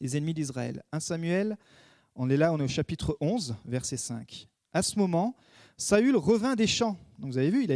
les 0.00 0.16
ennemis 0.16 0.34
d'Israël. 0.34 0.82
1 0.90 0.98
Samuel, 0.98 1.56
on 2.16 2.28
est 2.30 2.36
là, 2.36 2.52
on 2.52 2.58
est 2.58 2.64
au 2.64 2.68
chapitre 2.68 3.16
11, 3.20 3.54
verset 3.64 3.96
5. 3.96 4.48
À 4.72 4.82
ce 4.82 4.98
moment, 4.98 5.36
Saül 5.80 6.14
revint 6.16 6.56
des 6.56 6.66
champs. 6.66 6.98
Donc 7.18 7.32
vous 7.32 7.38
avez 7.38 7.50
vu, 7.50 7.64
il 7.64 7.72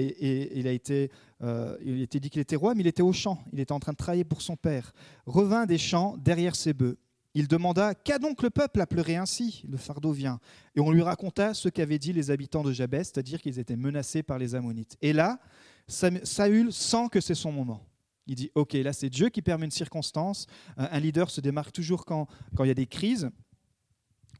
a, 0.66 0.72
été, 0.72 1.10
euh, 1.42 1.76
était 2.02 2.20
dit 2.20 2.28
qu'il 2.28 2.40
était 2.42 2.54
roi, 2.54 2.74
mais 2.74 2.82
il 2.82 2.86
était 2.86 3.02
au 3.02 3.14
champ. 3.14 3.42
Il 3.52 3.60
était 3.60 3.72
en 3.72 3.80
train 3.80 3.92
de 3.92 3.96
travailler 3.96 4.24
pour 4.24 4.42
son 4.42 4.56
père. 4.56 4.92
Revint 5.24 5.64
des 5.64 5.78
champs 5.78 6.16
derrière 6.18 6.54
ses 6.54 6.74
bœufs. 6.74 6.98
Il 7.32 7.48
demanda 7.48 7.94
Qu'a 7.94 8.18
donc 8.18 8.42
le 8.42 8.50
peuple 8.50 8.82
à 8.82 8.86
pleurer 8.86 9.16
ainsi? 9.16 9.64
Le 9.68 9.78
fardeau 9.78 10.12
vient. 10.12 10.38
Et 10.76 10.80
on 10.80 10.90
lui 10.90 11.00
raconta 11.00 11.54
ce 11.54 11.70
qu'avaient 11.70 11.98
dit 11.98 12.12
les 12.12 12.30
habitants 12.30 12.62
de 12.62 12.72
Jabès, 12.72 13.04
c'est-à-dire 13.04 13.40
qu'ils 13.40 13.58
étaient 13.58 13.74
menacés 13.74 14.22
par 14.22 14.38
les 14.38 14.54
Ammonites. 14.54 14.98
Et 15.00 15.14
là, 15.14 15.40
Saül 15.88 16.72
sent 16.72 17.08
que 17.10 17.22
c'est 17.22 17.34
son 17.34 17.52
moment. 17.52 17.86
Il 18.26 18.34
dit 18.34 18.50
Ok, 18.54 18.74
là 18.74 18.92
c'est 18.92 19.08
Dieu 19.08 19.30
qui 19.30 19.40
permet 19.40 19.64
une 19.64 19.70
circonstance. 19.70 20.46
Un 20.76 21.00
leader 21.00 21.30
se 21.30 21.40
démarque 21.40 21.72
toujours 21.72 22.04
quand, 22.04 22.28
quand 22.54 22.64
il 22.64 22.68
y 22.68 22.70
a 22.70 22.74
des 22.74 22.86
crises. 22.86 23.30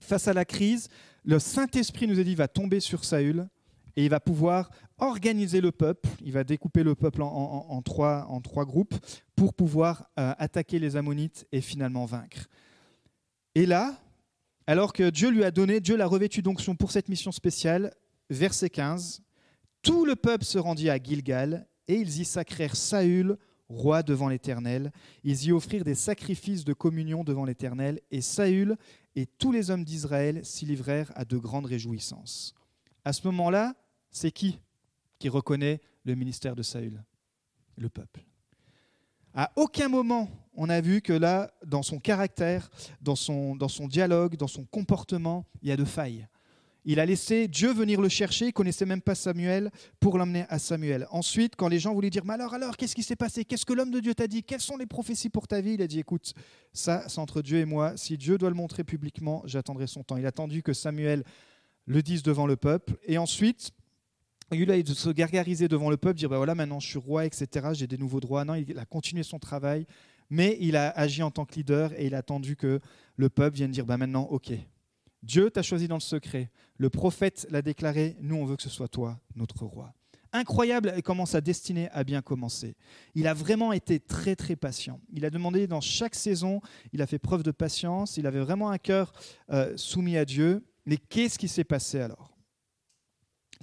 Face 0.00 0.28
à 0.28 0.34
la 0.34 0.44
crise, 0.44 0.88
le 1.24 1.38
Saint-Esprit 1.38 2.06
nous 2.06 2.20
a 2.20 2.22
dit 2.22 2.34
va 2.34 2.46
tomber 2.46 2.80
sur 2.80 3.04
Saül 3.04 3.48
et 3.96 4.04
il 4.04 4.10
va 4.10 4.20
pouvoir 4.20 4.70
organiser 4.98 5.60
le 5.60 5.72
peuple. 5.72 6.08
Il 6.24 6.32
va 6.32 6.44
découper 6.44 6.82
le 6.82 6.94
peuple 6.94 7.22
en, 7.22 7.82
trois, 7.82 8.26
en 8.28 8.40
trois, 8.40 8.64
groupes 8.64 8.94
pour 9.36 9.54
pouvoir 9.54 10.08
euh, 10.18 10.34
attaquer 10.38 10.78
les 10.78 10.96
Ammonites 10.96 11.46
et 11.52 11.60
finalement 11.60 12.04
vaincre. 12.04 12.48
Et 13.54 13.66
là, 13.66 13.94
alors 14.66 14.92
que 14.92 15.10
Dieu 15.10 15.30
lui 15.30 15.44
a 15.44 15.50
donné, 15.50 15.80
Dieu 15.80 15.96
l'a 15.96 16.06
revêtu 16.06 16.42
d'onction 16.42 16.74
pour 16.74 16.90
cette 16.90 17.08
mission 17.08 17.32
spéciale, 17.32 17.92
verset 18.30 18.70
15, 18.70 19.22
tout 19.82 20.04
le 20.04 20.16
peuple 20.16 20.44
se 20.44 20.58
rendit 20.58 20.90
à 20.90 20.98
Gilgal 20.98 21.66
et 21.88 21.96
ils 21.96 22.20
y 22.20 22.24
sacrèrent 22.24 22.76
Saül 22.76 23.36
roi 23.68 24.02
devant 24.02 24.28
l'Éternel. 24.28 24.92
Ils 25.22 25.46
y 25.46 25.52
offrirent 25.52 25.84
des 25.84 25.94
sacrifices 25.94 26.64
de 26.64 26.72
communion 26.72 27.24
devant 27.24 27.44
l'Éternel 27.44 28.00
et 28.10 28.20
Saül 28.20 28.76
et 29.16 29.26
tous 29.26 29.52
les 29.52 29.70
hommes 29.70 29.84
d'Israël 29.84 30.44
s'y 30.44 30.66
livrèrent 30.66 31.12
à 31.14 31.24
de 31.24 31.36
grandes 31.36 31.66
réjouissances. 31.66 32.54
À 33.04 33.12
ce 33.12 33.26
moment-là, 33.26 33.74
c'est 34.14 34.30
qui 34.30 34.58
qui 35.18 35.28
reconnaît 35.28 35.82
le 36.04 36.14
ministère 36.14 36.56
de 36.56 36.62
Saül 36.62 37.02
Le 37.76 37.90
peuple. 37.90 38.24
À 39.34 39.52
aucun 39.56 39.88
moment 39.88 40.30
on 40.56 40.68
a 40.68 40.80
vu 40.80 41.00
que 41.00 41.12
là, 41.12 41.52
dans 41.66 41.82
son 41.82 41.98
caractère, 41.98 42.70
dans 43.00 43.16
son, 43.16 43.56
dialogue, 43.88 44.36
dans 44.36 44.46
son 44.46 44.64
comportement, 44.64 45.44
il 45.62 45.68
y 45.68 45.72
a 45.72 45.76
de 45.76 45.84
failles. 45.84 46.28
Il 46.86 47.00
a 47.00 47.06
laissé 47.06 47.48
Dieu 47.48 47.72
venir 47.72 48.00
le 48.00 48.10
chercher, 48.10 48.48
il 48.48 48.52
connaissait 48.52 48.84
même 48.84 49.00
pas 49.00 49.14
Samuel, 49.14 49.70
pour 50.00 50.18
l'emmener 50.18 50.44
à 50.50 50.58
Samuel. 50.58 51.06
Ensuite, 51.10 51.56
quand 51.56 51.68
les 51.68 51.78
gens 51.78 51.94
voulaient 51.94 52.10
dire, 52.10 52.24
mais 52.26 52.34
alors, 52.34 52.52
alors, 52.52 52.76
qu'est-ce 52.76 52.94
qui 52.94 53.02
s'est 53.02 53.16
passé? 53.16 53.44
Qu'est-ce 53.44 53.64
que 53.64 53.72
l'homme 53.72 53.90
de 53.90 54.00
Dieu 54.00 54.14
t'a 54.14 54.26
dit? 54.26 54.42
Quelles 54.42 54.60
sont 54.60 54.76
les 54.76 54.86
prophéties 54.86 55.30
pour 55.30 55.48
ta 55.48 55.62
vie 55.62 55.74
Il 55.74 55.82
a 55.82 55.86
dit, 55.86 55.98
écoute, 55.98 56.34
ça, 56.74 57.08
c'est 57.08 57.18
entre 57.18 57.40
Dieu 57.40 57.58
et 57.58 57.64
moi. 57.64 57.96
Si 57.96 58.18
Dieu 58.18 58.36
doit 58.36 58.50
le 58.50 58.54
montrer 58.54 58.84
publiquement, 58.84 59.42
j'attendrai 59.46 59.86
son 59.86 60.04
temps. 60.04 60.18
Il 60.18 60.26
a 60.26 60.28
attendu 60.28 60.62
que 60.62 60.74
Samuel 60.74 61.24
le 61.86 62.02
dise 62.02 62.22
devant 62.22 62.46
le 62.46 62.56
peuple. 62.56 62.96
Et 63.06 63.16
ensuite, 63.16 63.70
il 64.52 64.70
a 64.70 64.84
se 64.84 65.10
gargariser 65.10 65.68
devant 65.68 65.90
le 65.90 65.96
peuple, 65.96 66.18
dire, 66.18 66.28
bah 66.28 66.36
voilà, 66.36 66.54
maintenant 66.54 66.80
je 66.80 66.86
suis 66.86 66.98
roi, 66.98 67.24
etc., 67.24 67.68
j'ai 67.72 67.86
des 67.86 67.98
nouveaux 67.98 68.20
droits. 68.20 68.44
Non, 68.44 68.54
il 68.54 68.78
a 68.78 68.84
continué 68.84 69.22
son 69.22 69.38
travail, 69.38 69.86
mais 70.30 70.56
il 70.60 70.76
a 70.76 70.90
agi 70.90 71.22
en 71.22 71.30
tant 71.30 71.44
que 71.44 71.54
leader 71.54 71.92
et 71.98 72.06
il 72.06 72.14
a 72.14 72.18
attendu 72.18 72.56
que 72.56 72.80
le 73.16 73.28
peuple 73.28 73.56
vienne 73.56 73.70
dire, 73.70 73.86
bah 73.86 73.96
maintenant, 73.96 74.24
ok, 74.24 74.52
Dieu 75.22 75.50
t'a 75.50 75.62
choisi 75.62 75.88
dans 75.88 75.96
le 75.96 76.00
secret. 76.00 76.50
Le 76.76 76.90
prophète 76.90 77.46
l'a 77.50 77.62
déclaré, 77.62 78.16
nous 78.20 78.36
on 78.36 78.44
veut 78.44 78.56
que 78.56 78.62
ce 78.62 78.68
soit 78.68 78.88
toi, 78.88 79.18
notre 79.36 79.64
roi. 79.64 79.94
Incroyable 80.32 80.92
comment 81.04 81.26
sa 81.26 81.40
destinée 81.40 81.88
a 81.92 82.02
bien 82.02 82.20
commencé. 82.20 82.76
Il 83.14 83.28
a 83.28 83.34
vraiment 83.34 83.72
été 83.72 84.00
très 84.00 84.34
très 84.34 84.56
patient. 84.56 85.00
Il 85.12 85.24
a 85.24 85.30
demandé 85.30 85.68
dans 85.68 85.80
chaque 85.80 86.16
saison, 86.16 86.60
il 86.92 87.00
a 87.02 87.06
fait 87.06 87.20
preuve 87.20 87.44
de 87.44 87.52
patience, 87.52 88.16
il 88.16 88.26
avait 88.26 88.40
vraiment 88.40 88.70
un 88.70 88.78
cœur 88.78 89.12
euh, 89.50 89.76
soumis 89.76 90.16
à 90.16 90.24
Dieu. 90.24 90.66
Mais 90.86 90.96
qu'est-ce 90.96 91.38
qui 91.38 91.48
s'est 91.48 91.64
passé 91.64 92.00
alors? 92.00 92.33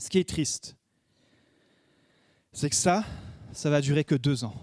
Ce 0.01 0.09
qui 0.09 0.17
est 0.17 0.27
triste, 0.27 0.75
c'est 2.53 2.71
que 2.71 2.75
ça, 2.75 3.05
ça 3.53 3.69
va 3.69 3.81
durer 3.81 4.03
que 4.03 4.15
deux 4.15 4.43
ans. 4.43 4.55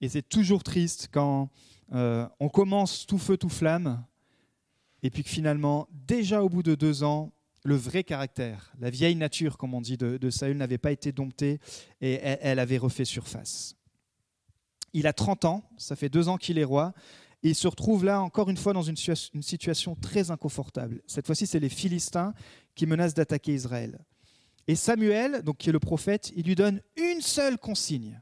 Et 0.00 0.08
c'est 0.08 0.28
toujours 0.28 0.64
triste 0.64 1.08
quand 1.12 1.50
euh, 1.92 2.28
on 2.40 2.48
commence 2.48 3.06
tout 3.06 3.18
feu, 3.18 3.36
tout 3.36 3.48
flamme, 3.48 4.04
et 5.04 5.10
puis 5.10 5.22
que 5.22 5.28
finalement, 5.28 5.86
déjà 5.92 6.42
au 6.42 6.48
bout 6.48 6.64
de 6.64 6.74
deux 6.74 7.04
ans, 7.04 7.30
le 7.62 7.76
vrai 7.76 8.02
caractère, 8.02 8.72
la 8.80 8.90
vieille 8.90 9.14
nature, 9.14 9.56
comme 9.56 9.72
on 9.72 9.80
dit, 9.80 9.96
de, 9.96 10.30
Saül 10.30 10.56
n'avait 10.56 10.78
pas 10.78 10.90
été 10.90 11.12
domptée 11.12 11.60
et 12.00 12.14
elle, 12.24 12.58
avait 12.58 12.78
refait 12.78 13.04
surface. 13.04 13.76
Il 14.92 15.06
a 15.06 15.12
30 15.12 15.44
ans, 15.44 15.62
ça 15.76 15.94
fait 15.94 16.08
deux 16.08 16.28
ans 16.28 16.38
qu'il 16.38 16.58
est 16.58 16.64
roi, 16.64 16.92
Il 17.42 17.54
se 17.54 17.66
retrouve 17.66 18.04
là 18.04 18.22
encore 18.22 18.50
une 18.50 18.56
fois 18.56 18.72
dans 18.72 18.82
une, 18.82 18.96
une 19.34 19.42
situation 19.42 19.96
très 19.96 20.30
inconfortable. 20.30 21.02
Cette 21.06 21.26
fois-ci, 21.26 21.46
c'est 21.46 21.58
les 21.58 21.68
Philistins 21.68 22.34
qui 22.74 22.86
menacent 22.86 23.14
d'attaquer 23.14 23.54
Israël. 23.54 23.98
Et 24.68 24.76
Samuel, 24.76 25.42
donc 25.42 25.58
qui 25.58 25.70
est 25.70 25.72
le 25.72 25.80
prophète, 25.80 26.32
il 26.36 26.46
lui 26.46 26.54
donne 26.54 26.80
une 26.96 27.20
seule 27.20 27.58
consigne. 27.58 28.20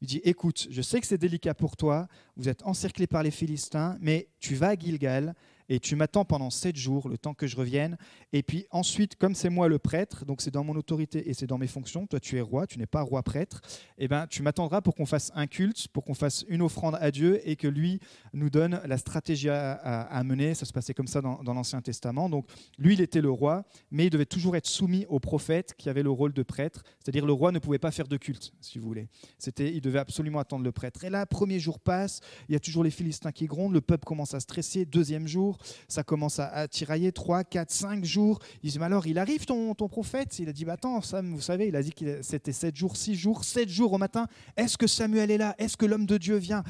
Il 0.00 0.08
dit, 0.08 0.20
écoute, 0.24 0.68
je 0.70 0.82
sais 0.82 1.00
que 1.00 1.06
c'est 1.06 1.18
délicat 1.18 1.54
pour 1.54 1.76
toi, 1.76 2.08
vous 2.36 2.48
êtes 2.48 2.62
encerclé 2.64 3.06
par 3.06 3.22
les 3.22 3.30
Philistins, 3.30 3.96
mais 4.00 4.28
tu 4.40 4.54
vas 4.54 4.68
à 4.68 4.74
Gilgal 4.74 5.34
et 5.68 5.80
tu 5.80 5.96
m'attends 5.96 6.24
pendant 6.24 6.50
sept 6.50 6.76
jours, 6.76 7.08
le 7.08 7.18
temps 7.18 7.34
que 7.34 7.46
je 7.46 7.56
revienne. 7.56 7.96
Et 8.32 8.42
puis 8.42 8.66
ensuite, 8.70 9.16
comme 9.16 9.34
c'est 9.34 9.48
moi 9.48 9.68
le 9.68 9.78
prêtre, 9.78 10.24
donc 10.24 10.40
c'est 10.40 10.50
dans 10.50 10.64
mon 10.64 10.76
autorité 10.76 11.28
et 11.28 11.34
c'est 11.34 11.46
dans 11.46 11.58
mes 11.58 11.66
fonctions, 11.66 12.06
toi 12.06 12.20
tu 12.20 12.36
es 12.36 12.40
roi, 12.40 12.66
tu 12.66 12.78
n'es 12.78 12.86
pas 12.86 13.02
roi 13.02 13.22
prêtre, 13.22 13.60
eh 13.98 14.08
ben, 14.08 14.26
tu 14.26 14.42
m'attendras 14.42 14.80
pour 14.80 14.94
qu'on 14.94 15.06
fasse 15.06 15.32
un 15.34 15.46
culte, 15.46 15.88
pour 15.88 16.04
qu'on 16.04 16.14
fasse 16.14 16.44
une 16.48 16.62
offrande 16.62 16.96
à 17.00 17.10
Dieu 17.10 17.40
et 17.48 17.56
que 17.56 17.68
lui 17.68 18.00
nous 18.32 18.50
donne 18.50 18.80
la 18.84 18.98
stratégie 18.98 19.48
à, 19.48 20.22
mener. 20.24 20.54
Ça 20.54 20.66
se 20.66 20.72
passait 20.72 20.94
comme 20.94 21.06
ça 21.06 21.20
dans, 21.20 21.54
l'Ancien 21.54 21.80
Testament. 21.80 22.28
Donc 22.28 22.46
lui, 22.78 22.94
il 22.94 23.00
était 23.00 23.20
le 23.20 23.30
roi, 23.30 23.64
mais 23.90 24.06
il 24.06 24.10
devait 24.10 24.26
toujours 24.26 24.56
être 24.56 24.66
soumis 24.66 25.06
au 25.08 25.20
prophète 25.20 25.74
qui 25.76 25.88
avait 25.88 26.02
le 26.02 26.10
rôle 26.10 26.32
de 26.32 26.42
prêtre. 26.42 26.82
C'est-à-dire 27.00 27.26
le 27.26 27.32
roi 27.32 27.52
ne 27.52 27.58
pouvait 27.58 27.78
pas 27.78 27.90
faire 27.90 28.08
de 28.08 28.16
culte, 28.16 28.52
si 28.60 28.78
vous 28.78 28.86
voulez. 28.86 29.08
C'était, 29.38 29.72
il 29.72 29.80
devait 29.80 29.98
absolument 29.98 30.38
attendre 30.38 30.64
le 30.64 30.72
prêtre. 30.72 31.04
Et 31.04 31.10
là, 31.10 31.26
premier 31.26 31.58
jour 31.58 31.80
passe, 31.80 32.20
il 32.48 32.52
y 32.52 32.56
a 32.56 32.60
toujours 32.60 32.84
les 32.84 32.90
Philistins 32.90 33.32
qui 33.32 33.46
grondent, 33.46 33.72
le 33.72 33.80
peuple 33.80 34.04
commence 34.04 34.34
à 34.34 34.40
stresser. 34.40 34.84
Deuxième 34.84 35.26
jour, 35.26 35.55
ça 35.88 36.02
commence 36.02 36.38
à, 36.38 36.68
tirailler 36.68 37.12
3, 37.12 37.44
4, 37.44 37.70
5 37.70 38.04
jours. 38.04 38.38
Ils 38.62 38.70
disent, 38.70 38.78
mais 38.78 38.86
alors, 38.86 39.06
il 39.06 39.18
arrive 39.18 39.44
ton, 39.44 39.74
prophète? 39.74 40.38
Il 40.38 40.48
a 40.48 40.52
dit, 40.52 40.64
bah, 40.64 40.74
attends, 40.74 41.00
Sam, 41.02 41.34
vous 41.34 41.40
savez, 41.40 41.68
il 41.68 41.76
a 41.76 41.82
dit 41.82 41.92
que 41.92 42.22
c'était 42.22 42.52
7 42.52 42.74
jours, 42.76 42.96
6 42.96 43.14
jours, 43.14 43.44
7 43.44 43.68
jours 43.68 43.92
au 43.92 43.98
matin. 43.98 44.26
Est-ce 44.56 44.78
que 44.78 44.86
Samuel 44.86 45.30
est 45.30 45.38
là? 45.38 45.54
Est-ce 45.58 45.76
que 45.76 45.86
l'homme 45.86 46.06
de 46.06 46.18
Dieu 46.18 46.36
vient? 46.36 46.62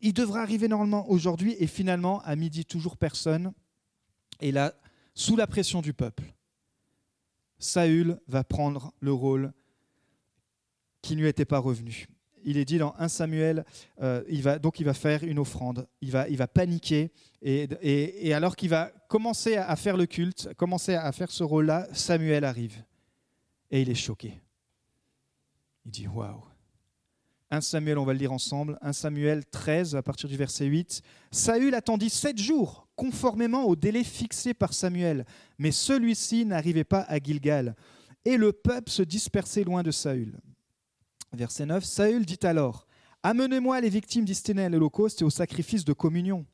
Il 0.00 0.12
devrait 0.12 0.40
arriver 0.40 0.68
normalement 0.68 1.08
aujourd'hui. 1.10 1.56
Et 1.58 1.66
finalement, 1.66 2.20
à 2.22 2.36
midi, 2.36 2.64
toujours 2.64 2.96
personne. 2.96 3.52
Et 4.40 4.52
là, 4.52 4.74
sous 5.14 5.36
la 5.36 5.46
pression 5.46 5.82
du 5.82 5.92
peuple, 5.92 6.32
Saül 7.58 8.20
va 8.28 8.44
prendre 8.44 8.92
le 9.00 9.12
rôle 9.12 9.52
qui 11.02 11.16
ne 11.16 11.22
lui 11.22 11.28
était 11.28 11.44
pas 11.44 11.58
revenu 11.58 12.06
il 12.44 12.56
est 12.56 12.64
dit 12.64 12.78
dans 12.78 12.94
1 12.98 13.08
Samuel, 13.08 13.64
euh, 14.00 14.22
il 14.28 14.42
va, 14.42 14.58
donc 14.58 14.80
il 14.80 14.84
va 14.84 14.94
faire 14.94 15.22
une 15.24 15.38
offrande, 15.38 15.86
il 16.00 16.10
va, 16.10 16.28
il 16.28 16.36
va 16.36 16.46
paniquer, 16.46 17.10
et, 17.42 18.32
alors 18.32 18.56
qu'il 18.56 18.70
va 18.70 18.90
commencer 19.08 19.56
à 19.56 19.74
faire 19.76 19.96
le 19.96 20.06
culte, 20.06 20.52
commencer 20.56 20.94
à 20.94 21.10
faire 21.12 21.30
ce 21.30 21.44
rôle-là, 21.44 21.86
Samuel 21.92 22.44
arrive, 22.44 22.82
et 23.70 23.82
il 23.82 23.90
est 23.90 23.94
choqué. 23.94 24.40
Il 25.84 25.92
dit, 25.92 26.06
waouh. 26.06 26.42
1 27.50 27.62
Samuel, 27.62 27.96
on 27.96 28.04
va 28.04 28.12
le 28.12 28.18
lire 28.18 28.32
ensemble, 28.32 28.78
1 28.82 28.92
Samuel 28.92 29.46
13, 29.46 29.96
à 29.96 30.02
partir 30.02 30.28
du 30.28 30.36
verset 30.36 30.66
8. 30.66 31.00
Saül 31.30 31.74
attendit 31.74 32.10
sept 32.10 32.38
jours, 32.38 32.88
conformément 32.94 33.64
au 33.64 33.74
délai 33.74 34.04
fixé 34.04 34.52
par 34.52 34.74
Samuel, 34.74 35.24
mais 35.58 35.70
celui-ci 35.70 36.44
n'arrivait 36.44 36.84
pas 36.84 37.00
à 37.08 37.18
Gilgal, 37.18 37.74
et 38.24 38.36
le 38.36 38.52
peuple 38.52 38.90
se 38.90 39.02
dispersait 39.02 39.64
loin 39.64 39.82
de 39.82 39.90
Saül. 39.90 40.38
Verset 41.32 41.66
9, 41.66 41.84
Saül 41.84 42.24
dit 42.24 42.38
alors, 42.42 42.86
Amenez-moi 43.22 43.80
les 43.80 43.88
victimes 43.88 44.24
destinées 44.24 44.64
à 44.64 44.68
l'Holocauste 44.68 45.22
et 45.22 45.24
au 45.24 45.30
sacrifice 45.30 45.84
de 45.84 45.92
communion. 45.92 46.46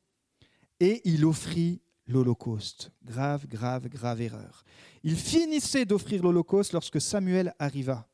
Et 0.81 1.03
il 1.05 1.25
offrit 1.25 1.83
l'Holocauste. 2.07 2.91
Grave, 3.05 3.47
grave, 3.47 3.89
grave 3.89 4.21
erreur. 4.21 4.65
Il 5.03 5.17
finissait 5.17 5.85
d'offrir 5.85 6.23
l'Holocauste 6.23 6.73
lorsque 6.73 7.01
Samuel 7.01 7.55
arriva. 7.59 8.09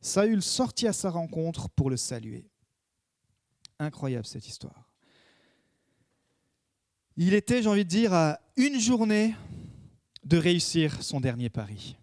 Saül 0.00 0.42
sortit 0.42 0.86
à 0.86 0.92
sa 0.92 1.10
rencontre 1.10 1.68
pour 1.70 1.90
le 1.90 1.96
saluer. 1.96 2.50
Incroyable 3.78 4.26
cette 4.26 4.46
histoire. 4.46 4.92
Il 7.16 7.32
était, 7.32 7.62
j'ai 7.62 7.68
envie 7.68 7.84
de 7.84 7.90
dire, 7.90 8.12
à 8.12 8.40
une 8.56 8.78
journée 8.78 9.34
de 10.24 10.36
réussir 10.36 11.02
son 11.02 11.20
dernier 11.20 11.48
pari. 11.48 11.96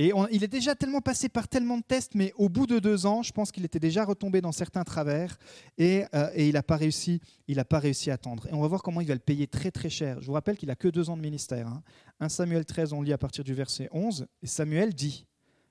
Et 0.00 0.12
il 0.30 0.44
est 0.44 0.48
déjà 0.48 0.76
tellement 0.76 1.00
passé 1.00 1.28
par 1.28 1.48
tellement 1.48 1.76
de 1.76 1.82
tests, 1.82 2.14
mais 2.14 2.32
au 2.36 2.48
bout 2.48 2.68
de 2.68 2.78
deux 2.78 3.04
ans, 3.04 3.24
je 3.24 3.32
pense 3.32 3.50
qu'il 3.50 3.64
était 3.64 3.80
déjà 3.80 4.04
retombé 4.04 4.40
dans 4.40 4.52
certains 4.52 4.84
travers 4.84 5.36
et, 5.76 6.04
euh, 6.14 6.30
il 6.36 6.52
n'a 6.52 6.62
pas 6.62 6.76
réussi, 6.76 7.20
il 7.48 7.60
pas 7.64 7.80
réussi 7.80 8.08
à 8.12 8.14
attendre. 8.14 8.46
Et 8.46 8.54
on 8.54 8.60
va 8.60 8.68
voir 8.68 8.84
comment 8.84 9.00
il 9.00 9.08
va 9.08 9.14
le 9.14 9.20
payer 9.20 9.48
très 9.48 9.72
très 9.72 9.90
cher. 9.90 10.20
Je 10.20 10.26
vous 10.26 10.34
rappelle 10.34 10.56
qu'il 10.56 10.70
a 10.70 10.76
que 10.76 10.86
deux 10.86 11.10
ans 11.10 11.16
de 11.16 11.22
ministère. 11.22 11.66
Hein. 11.66 11.82
1 12.20 12.28
Samuel 12.28 12.64
13, 12.64 12.92
on 12.92 13.02
lit 13.02 13.12
à 13.12 13.18
partir 13.18 13.42
du 13.42 13.54
verset 13.54 13.88
11, 13.90 14.28
et 14.40 14.46
Samuel 14.46 14.94
dit 14.94 15.26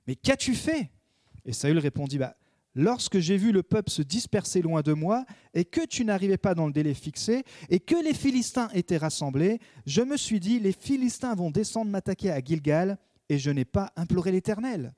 Mais 0.06 0.14
qu'as-tu 0.14 0.54
fait? 0.54 0.90
Et 1.46 1.54
Saül 1.54 1.78
répondit 1.78 2.18
bah, 2.18 2.36
Lorsque 2.74 3.20
j'ai 3.20 3.38
vu 3.38 3.50
le 3.50 3.62
peuple 3.62 3.90
se 3.90 4.02
disperser 4.02 4.60
loin 4.60 4.82
de 4.82 4.92
moi, 4.92 5.24
et 5.54 5.64
que 5.64 5.86
tu 5.86 6.04
n'arrivais 6.04 6.36
pas 6.36 6.54
dans 6.54 6.66
le 6.66 6.72
délai 6.74 6.92
fixé, 6.92 7.44
et 7.70 7.80
que 7.80 7.96
les 8.04 8.12
Philistins 8.12 8.68
étaient 8.74 8.98
rassemblés, 8.98 9.58
je 9.86 10.02
me 10.02 10.18
suis 10.18 10.38
dit 10.38 10.60
Les 10.60 10.72
Philistins 10.72 11.34
vont 11.34 11.50
descendre 11.50 11.90
m'attaquer 11.90 12.30
à 12.30 12.40
Gilgal 12.40 12.98
et 13.28 13.38
je 13.38 13.50
n'ai 13.50 13.64
pas 13.64 13.92
imploré 13.96 14.32
l'Éternel. 14.32 14.92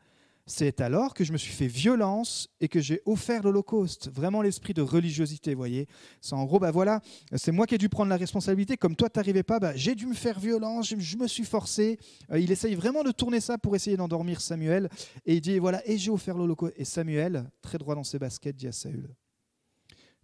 C'est 0.47 0.81
alors 0.81 1.14
que 1.14 1.23
je 1.23 1.33
me 1.33 1.38
suis 1.38 1.53
fait 1.53 1.69
violence 1.69 2.49
et 2.61 2.66
que 2.66 2.81
j'ai 2.81 3.03
offert 3.07 3.45
l'Holocauste. 3.45 4.11
Vraiment 4.11 4.43
l'esprit 4.43 4.75
de 4.75 4.83
religiosité, 4.83 5.55
voyez. 5.55 5.87
C'est 6.21 6.35
en 6.35 6.45
gros, 6.45 6.59
bah 6.59 6.73
voilà, 6.73 7.01
c'est 7.37 7.53
moi 7.53 7.69
qui 7.69 7.77
ai 7.77 7.79
dû 7.79 7.88
prendre 7.88 8.11
la 8.11 8.16
responsabilité. 8.16 8.77
Comme 8.77 8.97
toi, 8.97 9.09
tu 9.09 9.21
n'arrivais 9.21 9.45
pas, 9.45 9.61
bah, 9.61 9.77
j'ai 9.77 9.95
dû 9.95 10.07
me 10.07 10.14
faire 10.14 10.40
violence, 10.40 10.88
je, 10.88 11.16
me 11.16 11.29
suis 11.29 11.45
forcé. 11.45 12.01
Euh, 12.33 12.40
il 12.40 12.51
essaye 12.51 12.75
vraiment 12.75 13.05
de 13.05 13.12
tourner 13.12 13.38
ça 13.38 13.59
pour 13.59 13.77
essayer 13.77 13.97
d'endormir 13.97 14.40
Samuel. 14.40 14.88
Et 15.25 15.37
il 15.37 15.40
dit, 15.40 15.59
voilà, 15.61 15.88
et 15.88 15.97
j'ai 15.99 16.11
offert 16.11 16.37
l'Holocauste. 16.37 16.75
Et 16.77 16.85
Samuel, 16.85 17.49
très 17.62 17.79
droit 17.79 17.95
dans 17.95 18.03
ses 18.03 18.19
baskets, 18.19 18.57
dit 18.57 18.66
à 18.66 18.73
Saül, 18.73 19.09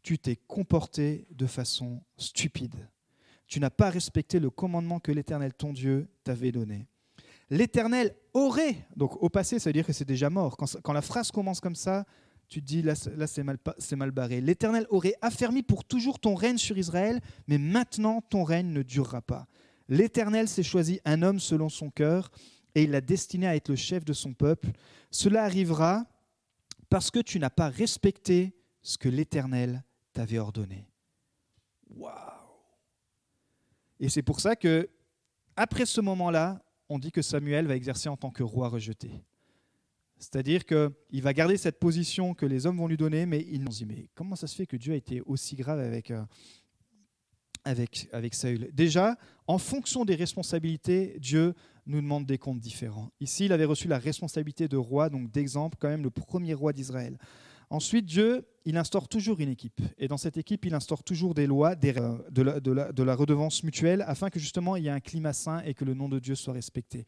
tu 0.03 0.19
t'es 0.19 0.35
comporté 0.35 1.29
de 1.31 1.47
façon 1.47 2.03
stupide. 2.16 2.75
Tu 3.47 3.61
n'as 3.61 3.71
pas 3.71 3.90
respecté 3.90 4.40
le 4.40 4.51
commandement 4.51 4.99
que 4.99 5.12
l'Éternel, 5.12 5.55
ton 5.55 5.73
Dieu, 5.73 6.09
t'avait 6.25 6.51
donné 6.51 6.88
l'Éternel 7.50 8.14
aurait, 8.35 8.87
donc 8.96 9.22
au 9.22 9.28
passé, 9.28 9.59
ça 9.59 9.70
veut 9.70 9.74
dire 9.74 9.87
que 9.87 9.92
c'est 9.92 10.04
déjà 10.04 10.30
mort. 10.30 10.56
Quand, 10.56 10.92
la 10.92 11.02
phrase 11.02 11.30
commence 11.30 11.61
comme 11.61 11.74
ça, 11.74 12.04
tu 12.48 12.61
te 12.61 12.66
dis, 12.66 12.82
là, 12.82 12.94
c'est 12.94 13.42
mal, 13.42 13.59
mal 13.96 14.11
barré. 14.11 14.40
L'Éternel 14.40 14.87
aurait 14.90 15.14
affermi 15.20 15.62
pour 15.62 15.85
toujours 15.85 16.18
ton 16.18 16.35
règne 16.35 16.59
sur 16.59 16.78
Israël, 16.78 17.20
mais 17.48 17.59
maintenant 17.59 18.20
ton 18.20 18.44
règne 18.44 18.72
ne 18.72 18.82
durera 18.82 19.22
pas. 19.22 19.46
L'Éternel 19.88 20.48
s'est 20.48 20.62
choisi 20.62 21.00
un 21.04 21.22
homme 21.22 21.40
selon 21.40 21.68
son 21.68 21.90
cœur, 21.90 22.30
et 22.74 22.85
il 22.85 22.90
l'a 22.90 23.00
destiné 23.00 23.46
à 23.46 23.56
être 23.56 23.70
le 23.70 23.76
chef 23.76 24.04
de 24.04 24.12
son 24.12 24.35
peuple. 24.35 24.70
Cela 25.11 25.44
arrivera 25.44 26.04
parce 26.88 27.11
que 27.11 27.20
tu 27.20 27.38
n'as 27.38 27.50
pas 27.50 27.68
respecté 27.68 28.54
ce 28.82 28.98
que 28.98 29.09
l'Éternel 29.09 29.82
t'avait 30.12 30.38
ordonné. 30.38 30.88
Waouh 31.90 32.12
Et 33.98 34.09
c'est 34.09 34.22
pour 34.22 34.40
ça 34.40 34.56
que, 34.56 34.88
après 35.56 35.87
ce 35.87 36.00
moment-là, 36.00 36.62
on 36.88 36.99
dit 36.99 37.12
que 37.12 37.22
Samuel 37.22 37.66
va 37.66 37.77
exercer 37.77 38.09
en 38.09 38.16
tant 38.16 38.31
que 38.31 38.42
roi 38.42 38.68
rejeté. 38.68 39.11
C'est-à-dire 40.18 40.64
qu'il 40.64 41.22
va 41.22 41.33
garder 41.35 41.57
cette 41.57 41.79
position 41.79 42.35
que 42.35 42.46
les 42.46 42.66
hommes 42.66 42.79
vont 42.79 42.88
lui 42.88 42.96
donner, 42.96 43.27
mais 43.27 43.46
il 43.51 43.62
nous 43.62 43.68
dit, 43.68 43.85
mais 43.85 44.09
comment 44.14 44.35
ça 44.37 44.46
se 44.46 44.57
fait 44.57 44.66
que 44.66 44.77
Dieu 44.77 44.94
a 44.94 44.96
été 44.96 45.20
aussi 45.27 45.57
grave 45.57 45.79
euh, 45.79 46.25
avec, 47.64 48.09
avec 48.12 48.35
Saül? 48.35 48.70
Déjà, 48.72 49.16
en 49.46 49.59
fonction 49.59 50.05
des 50.05 50.14
responsabilités, 50.14 51.18
Dieu 51.20 51.55
nous 51.85 52.01
demande 52.01 52.25
des 52.25 52.38
comptes 52.38 52.61
différents. 52.61 53.11
Ici, 53.20 53.44
il 53.44 53.53
avait 53.53 53.66
reçu 53.66 53.88
la 53.88 53.99
responsabilité 53.99 54.68
de 54.68 54.77
roi, 54.77 55.11
donc 55.11 55.31
d'exemple, 55.31 55.77
quand 55.79 55.88
même 55.88 56.03
le 56.03 56.11
premier 56.11 56.55
roi 56.55 56.72
d'Israël. 56.72 57.18
Ensuite, 57.70 58.07
Dieu, 58.07 58.46
il 58.64 58.76
instaure 58.76 59.09
toujours 59.09 59.40
une 59.40 59.48
équipe. 59.48 59.81
Et 59.98 60.09
dans 60.09 60.16
cette 60.16 60.37
équipe, 60.37 60.64
il 60.64 60.74
instaure 60.74 61.02
toujours 61.02 61.35
des 61.35 61.46
lois 61.46 61.74
de, 61.74 63.02
la, 63.02 63.14
redevance 63.14 63.62
mutuelle 63.62 64.05
afin 64.07 64.31
que 64.31 64.38
justement 64.38 64.76
il 64.76 64.85
y 64.85 64.88
ait 64.88 64.90
un 64.90 65.00
climat 65.00 65.33
sain 65.33 65.62
et 65.64 65.74
que 65.74 65.85
le 65.85 65.94
nom 65.94 66.09
de 66.09 66.18
Dieu 66.18 66.35
soit 66.35 66.52
respecté. 66.55 67.07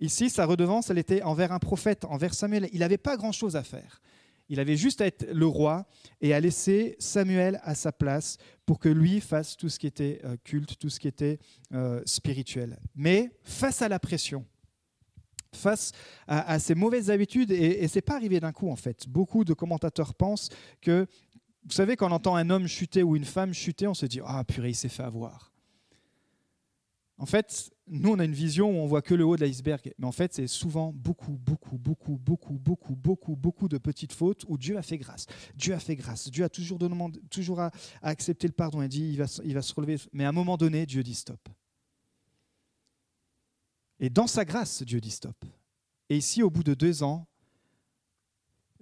Ici, 0.00 0.30
sa 0.30 0.46
redevance, 0.46 0.90
elle 0.90 0.98
était 0.98 1.22
envers 1.22 1.52
un 1.52 1.58
prophète, 1.58 2.04
envers 2.06 2.34
Samuel. 2.34 2.68
Il 2.72 2.80
n'avait 2.80 2.98
pas 2.98 3.16
grand-chose 3.16 3.54
à 3.56 3.62
faire. 3.62 4.00
Il 4.48 4.58
avait 4.58 4.76
juste 4.76 5.00
à 5.00 5.06
être 5.06 5.28
le 5.32 5.46
roi 5.46 5.86
et 6.20 6.34
à 6.34 6.40
laisser 6.40 6.96
Samuel 6.98 7.60
à 7.62 7.76
sa 7.76 7.92
place 7.92 8.36
pour 8.66 8.80
que 8.80 8.88
lui 8.88 9.20
fasse 9.20 9.56
tout 9.56 9.68
ce 9.68 9.78
qui 9.78 9.86
était 9.86 10.20
euh, 10.24 10.36
culte, 10.42 10.76
tout 10.76 10.90
ce 10.90 10.98
qui 10.98 11.06
était 11.06 11.38
euh, 11.72 12.02
spirituel. 12.04 12.78
Mais 12.96 13.30
face 13.44 13.80
à 13.80 13.88
la 13.88 14.00
pression, 14.00 14.44
face 15.54 15.92
à, 16.26 16.58
ces 16.58 16.74
mauvaises 16.74 17.10
habitudes, 17.10 17.50
et, 17.50 17.82
et 17.82 17.88
ce 17.88 17.98
n'est 17.98 18.02
pas 18.02 18.14
arrivé 18.14 18.40
d'un 18.40 18.52
coup 18.52 18.70
en 18.70 18.76
fait. 18.76 19.08
Beaucoup 19.08 19.44
de 19.44 19.52
commentateurs 19.52 20.14
pensent 20.14 20.48
que, 20.80 21.06
vous 21.64 21.72
savez, 21.72 21.96
quand 21.96 22.08
on 22.08 22.14
entend 22.14 22.36
un 22.36 22.50
homme 22.50 22.66
chuter 22.66 23.02
ou 23.02 23.16
une 23.16 23.24
femme 23.24 23.52
chuter, 23.52 23.86
on 23.86 23.94
se 23.94 24.06
dit 24.06 24.20
Ah 24.24 24.44
purée, 24.44 24.70
il 24.70 24.74
s'est 24.74 24.88
fait 24.88 25.02
avoir. 25.02 25.50
En 27.20 27.26
fait, 27.26 27.70
nous, 27.86 28.12
on 28.12 28.18
a 28.18 28.24
une 28.24 28.32
vision 28.32 28.70
où 28.70 28.82
on 28.82 28.86
voit 28.86 29.02
que 29.02 29.14
le 29.14 29.26
haut 29.26 29.36
de 29.36 29.44
l'iceberg, 29.44 29.92
mais 29.98 30.06
en 30.06 30.12
fait, 30.12 30.32
c'est 30.32 30.46
souvent 30.46 30.90
beaucoup, 30.90 31.32
beaucoup, 31.32 31.76
beaucoup, 31.76 32.16
beaucoup, 32.16 32.54
beaucoup, 32.54 32.96
beaucoup, 32.96 33.36
beaucoup 33.36 33.68
de 33.68 33.76
petites 33.76 34.14
fautes 34.14 34.44
où 34.48 34.56
Dieu 34.56 34.78
a 34.78 34.82
fait 34.82 34.96
grâce. 34.96 35.26
Dieu 35.54 35.74
a 35.74 35.78
fait 35.78 35.96
grâce. 35.96 36.30
Dieu 36.30 36.44
a 36.44 36.48
toujours, 36.48 36.78
demandé, 36.78 37.20
toujours 37.30 37.60
à, 37.60 37.72
accepté 38.00 38.46
le 38.46 38.54
pardon 38.54 38.80
et 38.80 38.88
dit 38.88 39.06
il 39.10 39.18
va, 39.18 39.26
il 39.44 39.52
va 39.52 39.60
se 39.60 39.74
relever. 39.74 39.98
Mais 40.12 40.24
à 40.24 40.30
un 40.30 40.32
moment 40.32 40.56
donné, 40.56 40.86
Dieu 40.86 41.02
dit 41.02 41.14
stop. 41.14 41.46
Et 44.00 44.10
dans 44.10 44.26
sa 44.26 44.44
grâce, 44.44 44.82
Dieu 44.82 45.00
dit 45.00 45.10
stop. 45.10 45.36
Et 46.08 46.16
ici, 46.16 46.42
au 46.42 46.50
bout 46.50 46.64
de 46.64 46.74
deux 46.74 47.02
ans, 47.02 47.26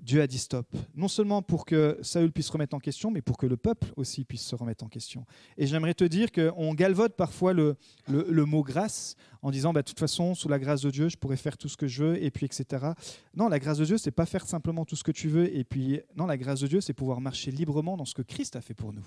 Dieu 0.00 0.22
a 0.22 0.28
dit 0.28 0.38
stop. 0.38 0.66
Non 0.94 1.08
seulement 1.08 1.42
pour 1.42 1.64
que 1.66 1.98
Saül 2.02 2.30
puisse 2.30 2.46
se 2.46 2.52
remettre 2.52 2.76
en 2.76 2.78
question, 2.78 3.10
mais 3.10 3.20
pour 3.20 3.36
que 3.36 3.46
le 3.46 3.56
peuple 3.56 3.92
aussi 3.96 4.24
puisse 4.24 4.42
se 4.42 4.54
remettre 4.54 4.84
en 4.84 4.88
question. 4.88 5.26
Et 5.56 5.66
j'aimerais 5.66 5.94
te 5.94 6.04
dire 6.04 6.30
qu'on 6.30 6.72
galvote 6.72 7.16
parfois 7.16 7.52
le, 7.52 7.76
le, 8.06 8.44
mot 8.44 8.62
grâce 8.62 9.16
en 9.42 9.50
disant 9.50 9.72
bah, 9.72 9.82
de 9.82 9.88
toute 9.88 9.98
façon, 9.98 10.36
sous 10.36 10.48
la 10.48 10.60
grâce 10.60 10.82
de 10.82 10.90
Dieu, 10.90 11.08
je 11.08 11.16
pourrais 11.16 11.36
faire 11.36 11.58
tout 11.58 11.68
ce 11.68 11.76
que 11.76 11.88
je 11.88 12.04
veux, 12.04 12.22
et 12.22 12.30
puis 12.30 12.46
etc. 12.46 12.92
Non, 13.34 13.48
la 13.48 13.58
grâce 13.58 13.78
de 13.78 13.84
Dieu, 13.84 13.98
c'est 13.98 14.12
pas 14.12 14.26
faire 14.26 14.46
simplement 14.46 14.84
tout 14.84 14.96
ce 14.96 15.02
que 15.02 15.12
tu 15.12 15.28
veux, 15.28 15.54
et 15.54 15.64
puis 15.64 16.00
non, 16.16 16.26
la 16.26 16.36
grâce 16.36 16.60
de 16.60 16.68
Dieu, 16.68 16.80
c'est 16.80 16.94
pouvoir 16.94 17.20
marcher 17.20 17.50
librement 17.50 17.96
dans 17.96 18.04
ce 18.04 18.14
que 18.14 18.22
Christ 18.22 18.54
a 18.54 18.60
fait 18.60 18.74
pour 18.74 18.92
nous. 18.92 19.06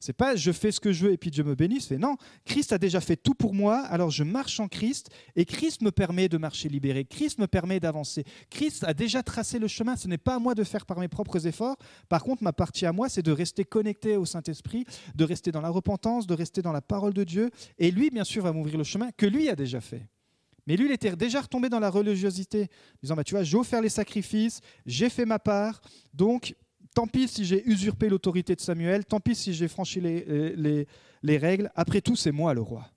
C'est 0.00 0.14
pas 0.14 0.34
je 0.34 0.50
fais 0.50 0.72
ce 0.72 0.80
que 0.80 0.92
je 0.92 1.04
veux 1.04 1.12
et 1.12 1.18
puis 1.18 1.30
Dieu 1.30 1.44
me 1.44 1.54
bénisse. 1.54 1.88
C'est 1.88 1.98
non, 1.98 2.16
Christ 2.46 2.72
a 2.72 2.78
déjà 2.78 3.00
fait 3.02 3.16
tout 3.16 3.34
pour 3.34 3.52
moi, 3.52 3.80
alors 3.80 4.10
je 4.10 4.24
marche 4.24 4.58
en 4.58 4.66
Christ 4.66 5.10
et 5.36 5.44
Christ 5.44 5.82
me 5.82 5.90
permet 5.90 6.30
de 6.30 6.38
marcher 6.38 6.70
libéré. 6.70 7.04
Christ 7.04 7.38
me 7.38 7.46
permet 7.46 7.80
d'avancer. 7.80 8.24
Christ 8.48 8.82
a 8.84 8.94
déjà 8.94 9.22
tracé 9.22 9.58
le 9.58 9.68
chemin. 9.68 9.96
Ce 9.96 10.08
n'est 10.08 10.18
pas 10.18 10.36
à 10.36 10.38
moi 10.38 10.54
de 10.54 10.64
faire 10.64 10.86
par 10.86 10.98
mes 10.98 11.08
propres 11.08 11.46
efforts. 11.46 11.76
Par 12.08 12.24
contre, 12.24 12.42
ma 12.42 12.54
partie 12.54 12.86
à 12.86 12.92
moi, 12.92 13.10
c'est 13.10 13.22
de 13.22 13.30
rester 13.30 13.66
connecté 13.66 14.16
au 14.16 14.24
Saint-Esprit, 14.24 14.86
de 15.14 15.24
rester 15.24 15.52
dans 15.52 15.60
la 15.60 15.68
repentance, 15.68 16.26
de 16.26 16.34
rester 16.34 16.62
dans 16.62 16.72
la 16.72 16.80
parole 16.80 17.12
de 17.12 17.24
Dieu. 17.24 17.50
Et 17.78 17.90
lui, 17.90 18.08
bien 18.08 18.24
sûr, 18.24 18.42
va 18.42 18.52
m'ouvrir 18.52 18.78
le 18.78 18.84
chemin 18.84 19.10
que 19.14 19.26
lui 19.26 19.50
a 19.50 19.54
déjà 19.54 19.82
fait. 19.82 20.08
Mais 20.66 20.76
lui, 20.76 20.86
il 20.86 20.92
était 20.92 21.14
déjà 21.14 21.42
retombé 21.42 21.68
dans 21.68 21.80
la 21.80 21.90
religiosité, 21.90 22.68
disant 23.02 23.16
bah, 23.16 23.24
Tu 23.24 23.34
vois, 23.34 23.42
j'ai 23.42 23.56
offert 23.56 23.82
les 23.82 23.88
sacrifices, 23.88 24.60
j'ai 24.86 25.10
fait 25.10 25.26
ma 25.26 25.38
part, 25.38 25.80
donc 26.14 26.54
tant 27.00 27.06
pis 27.06 27.28
si 27.28 27.46
j'ai 27.46 27.66
usurpé 27.66 28.10
l'autorité 28.10 28.54
de 28.54 28.60
Samuel, 28.60 29.06
tant 29.06 29.20
pis 29.20 29.34
si 29.34 29.54
j'ai 29.54 29.68
franchi 29.68 30.02
les, 30.02 30.86
les, 31.22 31.38
règles, 31.38 31.70
après 31.74 32.02
tout, 32.02 32.14
c'est 32.14 32.30
moi 32.30 32.52
le 32.52 32.60
roi. 32.60 32.90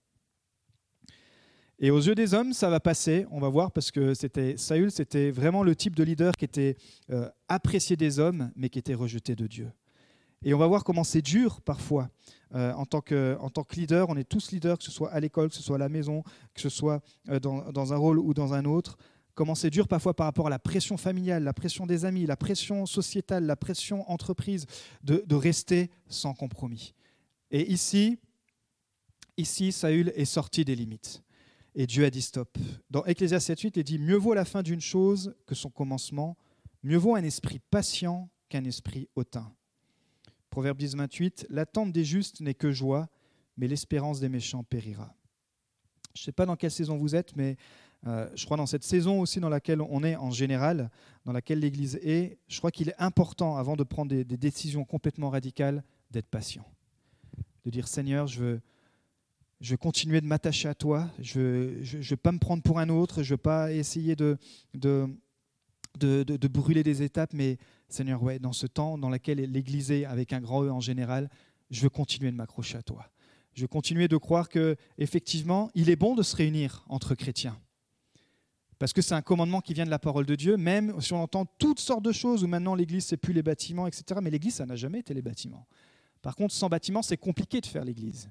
Et 1.80 1.90
aux 1.90 2.02
yeux 2.02 2.14
des 2.14 2.34
hommes, 2.34 2.52
ça 2.52 2.70
va 2.70 2.82
passer, 2.82 3.26
on 3.32 3.40
va 3.40 3.48
voir, 3.48 3.72
parce 3.72 3.92
que 3.92 4.14
c'était 4.14 4.58
Saül, 4.58 4.92
c'était 4.92 5.32
vraiment 5.32 5.64
le 5.64 5.74
type 5.74 5.96
de 5.96 6.04
leader 6.04 6.36
qui 6.36 6.44
était 6.44 6.76
euh, 7.12 7.30
apprécié 7.48 7.96
des 7.96 8.20
hommes, 8.20 8.52
mais 8.58 8.68
qui 8.68 8.78
était 8.78 8.94
rejeté 8.94 9.38
de 9.38 9.48
Dieu. 9.48 9.72
Et 10.44 10.54
on 10.54 10.58
va 10.58 10.68
voir 10.68 10.84
comment 10.84 11.06
c'est 11.06 11.22
dur 11.22 11.62
parfois. 11.62 12.10
Euh, 12.56 12.74
en, 12.74 12.86
tant 12.86 13.00
que, 13.00 13.38
en 13.40 13.50
tant 13.50 13.64
que 13.64 13.76
leader, 13.78 14.10
on 14.10 14.18
est 14.18 14.28
tous 14.28 14.52
leaders, 14.52 14.78
que 14.78 14.84
ce 14.84 14.92
soit 14.92 15.12
à 15.12 15.20
l'école, 15.22 15.48
que 15.48 15.56
ce 15.56 15.64
soit 15.64 15.78
à 15.78 15.80
la 15.80 15.88
maison, 15.88 16.24
que 16.54 16.60
ce 16.60 16.68
soit 16.68 17.02
euh, 17.30 17.40
dans, 17.40 17.72
dans 17.72 17.94
un 17.94 17.98
rôle 17.98 18.20
ou 18.20 18.34
dans 18.34 18.54
un 18.54 18.66
autre 18.66 18.98
comment 19.36 19.56
c'est 19.56 19.70
dur 19.70 19.88
parfois 19.88 20.16
par 20.16 20.26
rapport 20.26 20.48
à 20.48 20.50
la 20.50 20.60
pression 20.60 20.98
familiale, 20.98 21.44
la 21.44 21.54
pression 21.54 21.86
des 21.86 22.06
amis, 22.06 22.26
la 22.26 22.38
pression 22.38 22.86
sociétale, 22.86 23.46
la 23.46 23.56
pression 23.56 24.10
entreprise, 24.10 24.66
de, 25.04 25.36
rester 25.36 25.90
sans 26.08 26.34
compromis. 26.34 26.94
Et 27.52 27.72
ici, 27.72 28.20
ici, 29.38 29.72
Saül 29.72 30.12
est 30.16 30.26
sorti 30.26 30.64
des 30.64 30.76
limites. 30.76 31.24
Et 31.76 31.88
Dieu 31.88 32.06
a 32.06 32.10
dit 32.10 32.22
stop. 32.22 32.58
Dans 32.92 33.04
Ecclésias 33.06 33.40
7.8, 33.40 33.74
il 33.78 33.84
dit 33.84 33.98
Mieux 33.98 34.18
vaut 34.18 34.36
la 34.36 34.46
fin 34.46 34.62
d'une 34.62 34.82
chose 34.82 35.36
que 35.48 35.56
son 35.56 35.72
commencement, 35.72 36.38
mieux 36.84 36.98
vaut 36.98 37.16
un 37.16 37.24
esprit 37.24 37.60
patient 37.72 38.30
qu'un 38.50 38.64
esprit 38.66 39.08
hautain. 39.16 39.52
Proverbe 40.52 40.78
10, 40.78 40.96
28 40.96 41.48
L'attente 41.50 41.92
des 41.92 42.06
justes 42.06 42.42
n'est 42.42 42.54
que 42.54 42.72
joie, 42.72 43.10
mais 43.58 43.68
l'espérance 43.68 44.20
des 44.20 44.30
méchants 44.30 44.64
périra. 44.64 45.16
Je 46.16 46.22
ne 46.22 46.26
sais 46.26 46.32
pas 46.32 46.46
dans 46.46 46.56
quelle 46.56 46.72
saison 46.72 46.96
vous 46.96 47.16
êtes, 47.16 47.36
mais 47.36 47.58
euh, 48.06 48.28
je 48.36 48.44
crois 48.46 48.58
dans 48.58 48.66
cette 48.66 48.84
saison 48.84 49.22
aussi 49.22 49.40
dans 49.40 49.50
laquelle 49.50 49.82
on 49.82 50.04
est 50.04 50.16
en 50.18 50.32
général, 50.32 50.90
dans 51.26 51.32
laquelle 51.32 51.60
l'Église 51.60 52.00
est, 52.04 52.38
je 52.48 52.58
crois 52.58 52.72
qu'il 52.72 52.90
est 52.90 52.96
important, 53.00 53.56
avant 53.56 53.78
de 53.78 53.84
prendre 53.84 54.10
des, 54.10 54.24
décisions 54.26 54.84
complètement 54.84 55.30
radicales, 55.30 55.84
d'être 56.12 56.28
patient. 56.28 56.66
De 57.66 57.70
dire 57.70 57.88
Seigneur, 57.88 58.28
je 58.28 58.60
veux, 59.62 59.78
continuer 59.78 60.20
de 60.20 60.26
m'attacher 60.26 60.68
à 60.68 60.76
toi, 60.76 61.10
je 61.20 61.40
ne 61.40 62.04
veux 62.04 62.18
pas 62.18 62.34
me 62.34 62.40
prendre 62.40 62.62
pour 62.62 62.80
un 62.80 62.90
autre, 62.90 63.24
je 63.24 63.30
ne 63.30 63.34
veux 63.36 63.42
pas 63.42 63.72
essayer 63.72 64.18
de, 64.18 64.38
brûler 65.98 66.84
des 66.84 67.04
étapes, 67.04 67.32
mais 67.34 67.58
Seigneur, 67.88 68.22
ouais, 68.22 68.38
dans 68.38 68.54
ce 68.54 68.68
temps 68.68 68.98
dans 68.98 69.10
lequel 69.10 69.38
l'Église 69.38 69.92
est, 69.92 70.04
avec 70.04 70.34
un 70.34 70.42
grand 70.42 70.66
E 70.66 70.70
en 70.70 70.82
général, 70.82 71.30
je 71.72 71.82
veux 71.82 71.90
continuer 71.90 72.32
de 72.32 72.36
m'accrocher 72.36 72.78
à 72.78 72.84
toi. 72.84 73.10
Je 73.54 73.62
veux 73.62 73.68
continuer 73.68 74.10
de 74.10 74.18
croire 74.18 74.50
que 74.50 74.76
effectivement, 74.98 75.72
il 75.74 75.90
est 75.90 75.96
bon 75.96 76.16
de 76.16 76.24
se 76.24 76.36
réunir 76.36 76.84
entre 76.90 77.16
chrétiens 77.16 77.58
parce 78.84 78.92
que 78.92 79.02
c'est 79.02 79.16
un 79.16 79.22
commandement 79.22 79.62
qui 79.62 79.74
vient 79.74 79.86
de 79.86 79.90
la 79.90 79.98
parole 79.98 80.26
de 80.26 80.36
Dieu, 80.36 80.58
même 80.58 81.00
si 81.00 81.14
on 81.14 81.24
entend 81.24 81.46
toutes 81.58 81.80
sortes 81.80 82.04
de 82.04 82.12
choses, 82.12 82.44
où 82.44 82.48
maintenant 82.48 82.76
l'Église, 82.76 83.06
c'est 83.06 83.16
plus 83.16 83.32
les 83.32 83.42
bâtiments, 83.42 83.88
etc. 83.88 84.20
Mais 84.22 84.30
l'Église, 84.30 84.56
ça 84.56 84.66
n'a 84.66 84.76
jamais 84.76 85.00
été 85.00 85.14
les 85.14 85.22
bâtiments. 85.22 85.66
Par 86.22 86.36
contre, 86.36 86.54
sans 86.54 86.68
bâtiments, 86.68 87.02
c'est 87.02 87.16
compliqué 87.16 87.62
de 87.62 87.66
faire 87.66 87.86
l'Église. 87.86 88.30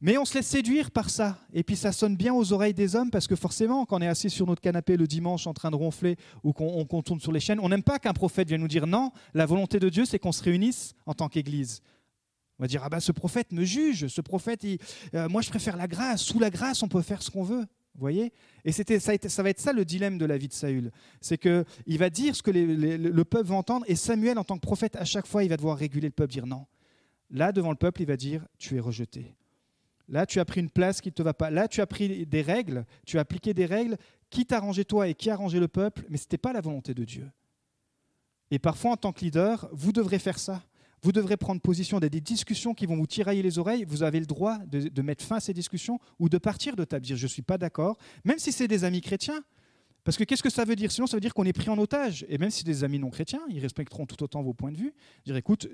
Mais 0.00 0.16
on 0.16 0.24
se 0.24 0.34
laisse 0.34 0.46
séduire 0.46 0.92
par 0.92 1.10
ça. 1.10 1.40
Et 1.52 1.64
puis 1.64 1.74
ça 1.74 1.90
sonne 1.90 2.14
bien 2.14 2.32
aux 2.32 2.52
oreilles 2.52 2.72
des 2.72 2.94
hommes 2.94 3.10
parce 3.10 3.26
que 3.26 3.34
forcément, 3.34 3.84
quand 3.84 3.98
on 3.98 4.02
est 4.02 4.06
assis 4.06 4.30
sur 4.30 4.46
notre 4.46 4.60
canapé 4.60 4.96
le 4.96 5.08
dimanche 5.08 5.48
en 5.48 5.54
train 5.54 5.72
de 5.72 5.76
ronfler 5.76 6.14
ou 6.44 6.52
qu'on 6.52 7.02
tourne 7.02 7.18
sur 7.18 7.32
les 7.32 7.40
chaînes, 7.40 7.58
on 7.58 7.68
n'aime 7.68 7.82
pas 7.82 7.98
qu'un 7.98 8.12
prophète 8.12 8.46
vienne 8.46 8.60
nous 8.60 8.68
dire 8.68 8.86
non, 8.86 9.10
la 9.34 9.44
volonté 9.44 9.80
de 9.80 9.88
Dieu, 9.88 10.04
c'est 10.04 10.20
qu'on 10.20 10.30
se 10.30 10.44
réunisse 10.44 10.94
en 11.04 11.14
tant 11.14 11.28
qu'Église. 11.28 11.80
On 12.60 12.62
va 12.62 12.68
dire, 12.68 12.82
ah 12.84 12.88
ben 12.88 13.00
ce 13.00 13.10
prophète 13.10 13.50
me 13.50 13.64
juge, 13.64 14.06
ce 14.06 14.20
prophète, 14.20 14.64
euh, 15.14 15.28
moi 15.28 15.42
je 15.42 15.50
préfère 15.50 15.76
la 15.76 15.88
grâce. 15.88 16.22
Sous 16.22 16.38
la 16.38 16.50
grâce, 16.50 16.84
on 16.84 16.88
peut 16.88 17.02
faire 17.02 17.24
ce 17.24 17.30
qu'on 17.32 17.42
veut. 17.42 17.66
Vous 17.94 18.00
voyez 18.00 18.32
Et 18.64 18.72
ça, 18.72 18.82
ça, 18.98 19.42
va 19.42 19.50
être 19.50 19.60
ça 19.60 19.72
le 19.72 19.84
dilemme 19.84 20.16
de 20.16 20.24
la 20.24 20.38
vie 20.38 20.48
de 20.48 20.52
Saül. 20.52 20.90
C'est 21.20 21.38
qu'il 21.38 21.98
va 21.98 22.10
dire 22.10 22.34
ce 22.36 22.42
que 22.42 22.50
le 22.50 23.24
peuple 23.24 23.48
va 23.48 23.56
entendre, 23.56 23.84
et 23.88 23.96
Samuel, 23.96 24.38
en 24.38 24.44
tant 24.44 24.56
que 24.56 24.62
prophète, 24.62 24.96
à 24.96 25.04
chaque 25.04 25.26
fois, 25.26 25.44
il 25.44 25.48
va 25.48 25.56
devoir 25.56 25.76
réguler 25.76 26.08
le 26.08 26.12
peuple, 26.12 26.32
dire 26.32 26.46
non. 26.46 26.66
Là, 27.30 27.52
devant 27.52 27.70
le 27.70 27.76
peuple, 27.76 28.02
il 28.02 28.06
va 28.06 28.16
dire 28.16 28.46
Tu 28.58 28.76
es 28.76 28.80
rejeté. 28.80 29.34
Là, 30.08 30.26
tu 30.26 30.40
as 30.40 30.44
pris 30.44 30.60
une 30.60 30.70
place 30.70 31.00
qui 31.00 31.08
ne 31.08 31.14
te 31.14 31.22
va 31.22 31.34
pas. 31.34 31.50
Là, 31.50 31.68
tu 31.68 31.80
as 31.80 31.86
pris 31.86 32.26
des 32.26 32.42
règles, 32.42 32.84
tu 33.06 33.18
as 33.18 33.20
appliqué 33.20 33.54
des 33.54 33.66
règles 33.66 33.96
qui 34.28 34.44
t'a 34.44 34.56
arrangé 34.56 34.84
toi 34.84 35.06
et 35.06 35.14
qui 35.14 35.30
a 35.30 35.34
arrangé 35.34 35.60
le 35.60 35.68
peuple, 35.68 36.04
mais 36.08 36.16
ce 36.16 36.24
n'était 36.24 36.38
pas 36.38 36.52
la 36.52 36.60
volonté 36.60 36.94
de 36.94 37.04
Dieu. 37.04 37.30
Et 38.50 38.58
parfois, 38.58 38.92
en 38.92 38.96
tant 38.96 39.12
que 39.12 39.20
leader, 39.24 39.68
vous 39.72 39.92
devrez 39.92 40.18
faire 40.18 40.38
ça. 40.38 40.62
Vous 41.02 41.12
devrez 41.12 41.36
prendre 41.36 41.60
position 41.60 42.00
des 42.00 42.10
discussions 42.10 42.74
qui 42.74 42.86
vont 42.86 42.96
vous 42.96 43.06
tirailler 43.06 43.42
les 43.42 43.58
oreilles. 43.58 43.84
Vous 43.86 44.02
avez 44.02 44.20
le 44.20 44.26
droit 44.26 44.58
de, 44.66 45.02
mettre 45.02 45.24
fin 45.24 45.36
à 45.36 45.40
ces 45.40 45.54
discussions 45.54 45.98
ou 46.18 46.28
de 46.28 46.38
partir 46.38 46.76
de 46.76 46.84
table, 46.84 47.04
dire 47.04 47.16
je 47.16 47.24
ne 47.24 47.28
suis 47.28 47.42
pas 47.42 47.58
d'accord, 47.58 47.96
même 48.24 48.38
si 48.38 48.52
c'est 48.52 48.68
des 48.68 48.84
amis 48.84 49.00
chrétiens. 49.00 49.42
Parce 50.04 50.16
que 50.16 50.24
qu'est-ce 50.24 50.42
que 50.42 50.50
ça 50.50 50.64
veut 50.64 50.76
dire? 50.76 50.90
Sinon, 50.90 51.06
ça 51.06 51.16
veut 51.16 51.20
dire 51.20 51.34
qu'on 51.34 51.44
est 51.44 51.52
pris 51.52 51.68
en 51.68 51.78
otage. 51.78 52.24
Et 52.28 52.38
même 52.38 52.50
si 52.50 52.64
des 52.64 52.84
amis 52.84 52.98
non 52.98 53.10
chrétiens, 53.10 53.42
ils 53.50 53.60
respecteront 53.60 54.06
tout 54.06 54.22
autant 54.22 54.42
vos 54.42 54.54
points 54.54 54.72
de 54.72 54.78
vue. 54.78 54.94
Dire 55.26 55.36
écoute, 55.36 55.68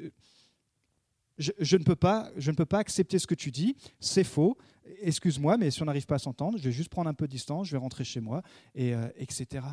je, 1.39 1.77
ne 1.77 1.85
peux 1.85 1.97
pas, 1.97 2.31
je 2.37 2.51
ne 2.51 2.57
peux 2.57 2.67
pas 2.67 2.79
accepter 2.79 3.19
ce 3.19 3.27
que 3.27 3.35
tu 3.35 3.51
dis, 3.51 3.77
c'est 4.01 4.25
faux, 4.25 4.57
excuse-moi, 5.01 5.57
mais 5.57 5.71
si 5.71 5.83
on 5.83 5.87
n'arrive 5.87 6.07
pas 6.07 6.17
à 6.17 6.19
s'entendre, 6.19 6.59
je 6.59 6.65
vais 6.65 6.73
juste 6.73 6.89
prendre 6.89 7.09
un 7.11 7.15
peu 7.15 7.27
de 7.27 7.33
distance, 7.33 7.69
je 7.69 7.73
vais 7.73 7.79
rentrer 7.79 8.05
chez 8.05 8.21
moi, 8.21 8.43
et, 8.75 8.95
euh, 8.95 9.09
etc. 9.17 9.65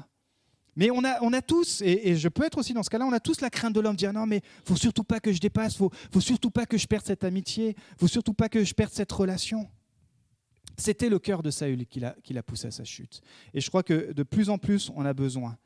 Mais 0.75 0.89
on 0.91 1.03
a, 1.03 1.21
on 1.21 1.33
a 1.33 1.41
tous, 1.41 1.81
et, 1.81 2.15
je 2.15 2.27
peux 2.29 2.43
être 2.43 2.57
aussi 2.57 2.73
dans 2.73 2.83
ce 2.83 2.89
cas-là, 2.89 3.05
on 3.05 3.13
a 3.13 3.19
tous 3.19 3.41
la 3.41 3.49
crainte 3.49 3.73
de 3.73 3.79
l'homme, 3.79 3.95
dire 3.95 4.13
non, 4.13 4.25
mais 4.25 4.41
faut 4.65 4.75
surtout 4.75 5.03
pas 5.03 5.19
que 5.19 5.31
je 5.31 5.39
dépasse, 5.39 5.75
faut, 5.75 5.91
faut 6.11 6.21
surtout 6.21 6.49
pas 6.49 6.65
que 6.65 6.77
je 6.77 6.87
perde 6.87 7.05
cette 7.05 7.23
amitié, 7.23 7.75
faut 7.97 8.07
surtout 8.07 8.33
pas 8.33 8.49
que 8.49 8.63
je 8.63 8.73
perde 8.73 8.91
cette 8.91 9.11
relation. 9.11 9.69
C'était 10.77 11.09
le 11.09 11.19
cœur 11.19 11.43
de 11.43 11.51
Saül 11.51 11.85
qui 11.85 11.99
l'a, 11.99 12.15
qui 12.23 12.33
l'a 12.33 12.41
poussé 12.41 12.67
à 12.67 12.71
sa 12.71 12.83
chute. 12.83 13.21
Et 13.53 13.61
je 13.61 13.69
crois 13.69 13.83
que 13.83 14.11
de 14.11 14.23
plus 14.23 14.49
en 14.49 14.57
plus, 14.57 14.89
on 14.95 15.05
a 15.05 15.13
besoin 15.13 15.57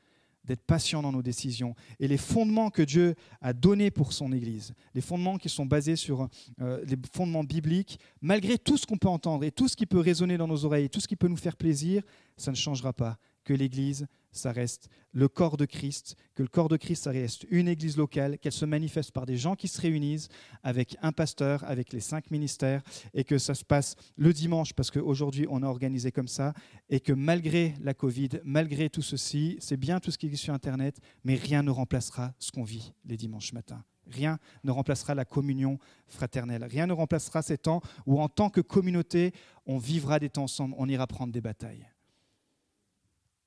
d'être 0.48 0.64
patient 0.64 1.02
dans 1.02 1.12
nos 1.12 1.22
décisions. 1.22 1.76
Et 2.00 2.08
les 2.08 2.18
fondements 2.18 2.70
que 2.70 2.82
Dieu 2.82 3.16
a 3.42 3.54
donnés 3.54 3.92
pour 3.92 4.14
son 4.14 4.32
Église, 4.32 4.74
les 4.96 5.02
fondements 5.02 5.38
qui 5.38 5.50
sont 5.50 5.66
basés 5.66 5.98
sur 5.98 6.28
euh, 6.62 6.84
les 6.86 6.96
fondements 7.14 7.44
bibliques, 7.44 8.00
malgré 8.22 8.58
tout 8.58 8.78
ce 8.78 8.86
qu'on 8.86 8.98
peut 8.98 9.10
entendre 9.10 9.44
et 9.44 9.52
tout 9.52 9.68
ce 9.68 9.76
qui 9.76 9.86
peut 9.86 10.00
résonner 10.00 10.38
dans 10.38 10.48
nos 10.48 10.66
oreilles, 10.66 10.90
tout 10.90 11.02
ce 11.02 11.08
qui 11.08 11.18
peut 11.18 11.28
nous 11.28 11.38
faire 11.38 11.58
plaisir, 11.58 12.02
ça 12.38 12.52
ne 12.52 12.56
changera 12.56 12.94
pas 12.94 13.18
que 13.44 13.54
l'Église, 13.54 14.08
ça 14.32 14.52
reste 14.52 14.90
le 15.12 15.28
corps 15.28 15.58
de 15.58 15.66
Christ, 15.66 16.16
que 16.36 16.44
le 16.44 16.48
corps 16.48 16.70
de 16.70 16.78
Christ, 16.78 17.04
ça 17.04 17.12
reste 17.12 17.46
une 17.50 17.68
Église 17.68 17.98
locale, 17.98 18.38
qu'elle 18.38 18.52
se 18.52 18.66
manifeste 18.66 19.12
par 19.12 19.26
des 19.26 19.38
gens 19.38 19.56
qui 19.56 19.68
se 19.68 19.82
réunissent 19.82 20.30
avec 20.64 20.96
un 21.02 21.12
pasteur, 21.12 21.64
avec 21.64 21.92
les 21.94 22.00
cinq 22.00 22.30
ministères, 22.30 22.84
et 23.14 23.24
que 23.24 23.38
ça 23.38 23.56
se 23.56 23.66
passe 23.66 23.96
le 24.16 24.34
dimanche, 24.34 24.74
parce 24.74 24.92
qu'aujourd'hui 24.92 25.48
on 25.50 25.64
a 25.64 25.68
organisé 25.68 26.12
comme 26.12 26.28
ça, 26.28 26.54
et 26.90 27.00
que 27.00 27.14
malgré 27.14 27.74
la 27.82 27.94
Covid, 27.94 28.30
malgré 28.44 28.90
tout 28.90 29.02
ceci, 29.02 29.58
c'est 29.60 29.78
bien 29.78 30.00
tout 30.00 30.12
ce 30.12 30.18
qui 30.18 30.28
est 30.28 30.36
sur 30.36 30.54
Internet, 30.54 31.00
mais 31.24 31.36
rien 31.36 31.64
ne 31.64 31.72
remplacera 31.72 32.34
ce 32.40 32.52
qu'on 32.52 32.64
vit 32.64 32.94
les 33.06 33.18
dimanches 33.18 33.54
matins. 33.54 33.84
Rien 34.10 34.40
ne 34.64 34.72
remplacera 34.72 35.16
la 35.16 35.26
communion 35.26 35.80
fraternelle. 36.08 36.64
Rien 36.64 36.88
ne 36.88 36.94
remplacera 36.94 37.42
ces 37.42 37.58
temps 37.58 37.82
où, 38.06 38.22
en 38.22 38.30
tant 38.30 38.50
que 38.50 38.62
communauté, 38.62 39.34
on 39.66 39.78
vivra 39.78 40.20
des 40.20 40.30
temps 40.30 40.44
ensemble, 40.44 40.76
on 40.78 40.88
ira 40.88 41.08
prendre 41.08 41.34
des 41.34 41.42
batailles. 41.42 41.86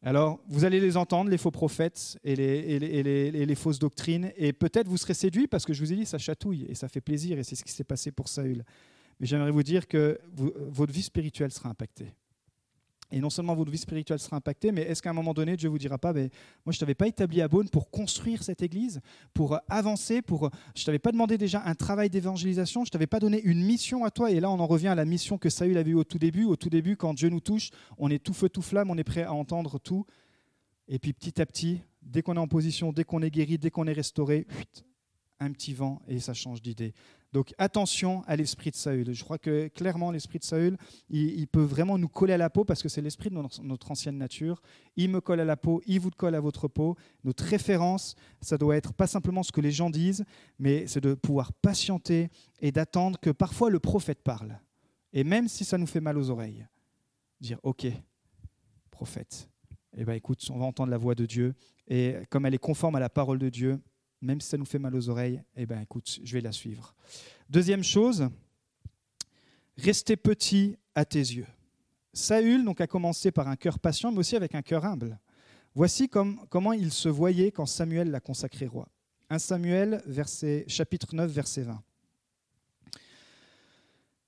Alors, 0.02 0.40
vous 0.48 0.64
allez 0.64 0.80
les 0.80 0.96
entendre, 0.96 1.30
les 1.30 1.36
faux 1.36 1.50
prophètes 1.50 2.18
et 2.24 2.34
les, 2.34 3.54
fausses 3.54 3.78
doctrines, 3.78 4.32
et 4.36 4.52
peut-être 4.52 4.88
vous 4.88 4.96
serez 4.96 5.12
séduits 5.14 5.46
parce 5.46 5.66
que 5.66 5.74
je 5.74 5.80
vous 5.80 5.92
ai 5.92 5.96
dit, 5.96 6.06
ça 6.06 6.16
chatouille 6.16 6.64
et 6.68 6.74
ça 6.74 6.88
fait 6.88 7.02
plaisir, 7.02 7.38
et 7.38 7.44
c'est 7.44 7.54
ce 7.54 7.62
qui 7.62 7.72
s'est 7.72 7.84
passé 7.84 8.10
pour 8.10 8.28
Saül. 8.28 8.64
Mais 9.18 9.26
j'aimerais 9.26 9.50
vous 9.50 9.62
dire 9.62 9.86
que 9.86 10.18
votre 10.34 10.92
vie 10.92 11.02
spirituelle 11.02 11.52
sera 11.52 11.68
impactée. 11.68 12.14
Et 13.12 13.20
non 13.20 13.30
seulement 13.30 13.54
votre 13.54 13.70
vie 13.70 13.78
spirituelle 13.78 14.18
sera 14.18 14.36
impactée, 14.36 14.72
mais 14.72 14.82
est-ce 14.82 15.02
qu'à 15.02 15.10
un 15.10 15.14
moment 15.14 15.34
donné, 15.34 15.56
Dieu 15.56 15.68
vous 15.68 15.78
dira 15.78 15.98
pas, 15.98 16.12
ben, 16.12 16.28
moi 16.64 16.72
je 16.72 16.78
t'avais 16.78 16.94
pas 16.94 17.08
établi 17.08 17.40
à 17.42 17.48
Beaune 17.48 17.68
pour 17.68 17.90
construire 17.90 18.42
cette 18.42 18.62
église, 18.62 19.00
pour 19.34 19.58
avancer, 19.68 20.22
pour, 20.22 20.50
je 20.76 20.84
t'avais 20.84 20.98
pas 20.98 21.12
demandé 21.12 21.36
déjà 21.36 21.62
un 21.64 21.74
travail 21.74 22.10
d'évangélisation, 22.10 22.84
je 22.84 22.90
t'avais 22.90 23.06
pas 23.06 23.18
donné 23.18 23.40
une 23.42 23.64
mission 23.64 24.04
à 24.04 24.10
toi. 24.10 24.30
Et 24.30 24.40
là, 24.40 24.50
on 24.50 24.60
en 24.60 24.66
revient 24.66 24.88
à 24.88 24.94
la 24.94 25.04
mission 25.04 25.38
que 25.38 25.50
Saül 25.50 25.76
avait 25.76 25.90
eue 25.90 25.94
au 25.94 26.04
tout 26.04 26.18
début. 26.18 26.44
Au 26.44 26.56
tout 26.56 26.70
début, 26.70 26.96
quand 26.96 27.14
Dieu 27.14 27.28
nous 27.28 27.40
touche, 27.40 27.70
on 27.98 28.10
est 28.10 28.22
tout 28.22 28.34
feu, 28.34 28.48
tout 28.48 28.62
flamme, 28.62 28.90
on 28.90 28.98
est 28.98 29.04
prêt 29.04 29.24
à 29.24 29.32
entendre 29.32 29.78
tout. 29.78 30.06
Et 30.88 30.98
puis 30.98 31.12
petit 31.12 31.40
à 31.40 31.46
petit, 31.46 31.80
Dès 32.02 32.22
qu'on 32.22 32.36
est 32.36 32.40
en 32.40 32.48
position, 32.48 32.92
dès 32.92 33.04
qu'on 33.04 33.22
est 33.22 33.30
guéri, 33.30 33.58
dès 33.58 33.70
qu'on 33.70 33.86
est 33.86 33.92
restauré, 33.92 34.46
un 35.38 35.52
petit 35.52 35.74
vent 35.74 36.00
et 36.08 36.18
ça 36.18 36.34
change 36.34 36.62
d'idée. 36.62 36.94
Donc 37.32 37.54
attention 37.58 38.22
à 38.26 38.34
l'esprit 38.34 38.70
de 38.70 38.76
Saül. 38.76 39.12
Je 39.14 39.22
crois 39.22 39.38
que 39.38 39.68
clairement 39.68 40.10
l'esprit 40.10 40.40
de 40.40 40.44
Saül, 40.44 40.76
il, 41.08 41.46
peut 41.46 41.62
vraiment 41.62 41.96
nous 41.96 42.08
coller 42.08 42.32
à 42.32 42.36
la 42.36 42.50
peau 42.50 42.64
parce 42.64 42.82
que 42.82 42.88
c'est 42.88 43.00
l'esprit 43.00 43.30
de 43.30 43.34
notre, 43.34 43.90
ancienne 43.90 44.18
nature. 44.18 44.60
Il 44.96 45.10
me 45.10 45.20
colle 45.20 45.40
à 45.40 45.44
la 45.44 45.56
peau, 45.56 45.80
il 45.86 46.00
vous 46.00 46.10
colle 46.10 46.34
à 46.34 46.40
votre 46.40 46.66
peau. 46.66 46.96
Notre 47.22 47.44
référence, 47.44 48.16
ça 48.40 48.58
doit 48.58 48.76
être 48.76 48.92
pas 48.92 49.06
simplement 49.06 49.44
ce 49.44 49.52
que 49.52 49.60
les 49.60 49.70
gens 49.70 49.90
disent, 49.90 50.24
mais 50.58 50.88
c'est 50.88 51.00
de 51.00 51.14
pouvoir 51.14 51.52
patienter 51.52 52.30
et 52.60 52.72
d'attendre 52.72 53.18
que 53.20 53.30
parfois 53.30 53.70
le 53.70 53.78
prophète 53.78 54.22
parle. 54.22 54.58
Et 55.12 55.22
même 55.22 55.46
si 55.46 55.64
ça 55.64 55.78
nous 55.78 55.86
fait 55.86 56.00
mal 56.00 56.18
aux 56.18 56.30
oreilles, 56.30 56.66
dire 57.40 57.60
ok, 57.62 57.86
prophète, 58.90 59.48
eh 59.96 60.04
ben 60.04 60.14
écoute, 60.14 60.44
on 60.50 60.58
va 60.58 60.64
entendre 60.64 60.90
la 60.90 60.98
voix 60.98 61.14
de 61.14 61.26
Dieu 61.26 61.54
et 61.86 62.16
comme 62.28 62.46
elle 62.46 62.54
est 62.54 62.58
conforme 62.58 62.96
à 62.96 63.00
la 63.00 63.08
parole 63.08 63.38
de 63.38 63.48
Dieu, 63.48 63.80
même 64.20 64.40
si 64.40 64.48
ça 64.48 64.56
nous 64.56 64.64
fait 64.64 64.78
mal 64.78 64.94
aux 64.94 65.08
oreilles, 65.08 65.42
eh 65.56 65.66
ben 65.66 65.80
écoute, 65.80 66.20
je 66.22 66.32
vais 66.32 66.40
la 66.40 66.52
suivre. 66.52 66.94
Deuxième 67.48 67.84
chose, 67.84 68.28
rester 69.76 70.16
petit 70.16 70.76
à 70.94 71.04
tes 71.04 71.18
yeux. 71.18 71.46
Saül 72.12 72.64
donc 72.64 72.80
a 72.80 72.86
commencé 72.86 73.30
par 73.30 73.48
un 73.48 73.56
cœur 73.56 73.78
patient, 73.78 74.10
mais 74.10 74.18
aussi 74.18 74.36
avec 74.36 74.54
un 74.54 74.62
cœur 74.62 74.84
humble. 74.84 75.18
Voici 75.74 76.08
comment 76.08 76.72
il 76.72 76.92
se 76.92 77.08
voyait 77.08 77.52
quand 77.52 77.66
Samuel 77.66 78.10
l'a 78.10 78.20
consacré 78.20 78.66
roi. 78.66 78.88
1 79.30 79.38
Samuel, 79.38 80.02
chapitre 80.66 81.14
9, 81.14 81.30
verset 81.30 81.62
20. 81.62 81.80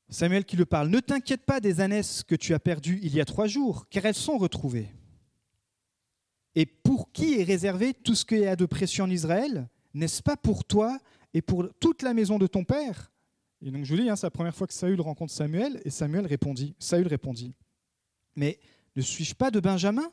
Samuel 0.08 0.44
qui 0.44 0.56
le 0.56 0.66
parle, 0.66 0.88
Ne 0.88 1.00
t'inquiète 1.00 1.44
pas 1.44 1.58
des 1.58 1.80
ânesses 1.80 2.22
que 2.22 2.36
tu 2.36 2.54
as 2.54 2.60
perdues 2.60 3.00
il 3.02 3.14
y 3.14 3.20
a 3.20 3.24
trois 3.24 3.48
jours, 3.48 3.88
car 3.88 4.06
elles 4.06 4.14
sont 4.14 4.38
retrouvées. 4.38 4.88
Et 6.54 6.66
pour 6.66 7.10
qui 7.12 7.40
est 7.40 7.44
réservé 7.44 7.94
tout 7.94 8.14
ce 8.14 8.24
qui 8.24 8.46
a 8.46 8.54
de 8.54 8.66
précieux 8.66 9.02
en 9.02 9.10
Israël? 9.10 9.68
N'est-ce 9.94 10.22
pas 10.22 10.36
pour 10.36 10.64
toi 10.64 10.98
et 11.34 11.42
pour 11.42 11.68
toute 11.80 12.02
la 12.02 12.14
maison 12.14 12.38
de 12.38 12.46
ton 12.46 12.64
père 12.64 13.10
Et 13.60 13.70
donc 13.70 13.84
je 13.84 13.94
vous 13.94 14.00
dis, 14.00 14.08
hein, 14.08 14.16
c'est 14.16 14.26
la 14.26 14.30
première 14.30 14.54
fois 14.54 14.66
que 14.66 14.74
Saül 14.74 15.00
rencontre 15.00 15.32
Samuel, 15.32 15.80
et 15.84 15.90
Samuel 15.90 16.26
répondit, 16.26 16.74
Saül 16.78 17.06
répondit, 17.06 17.54
mais 18.36 18.58
ne 18.96 19.02
suis-je 19.02 19.34
pas 19.34 19.50
de 19.50 19.60
Benjamin, 19.60 20.10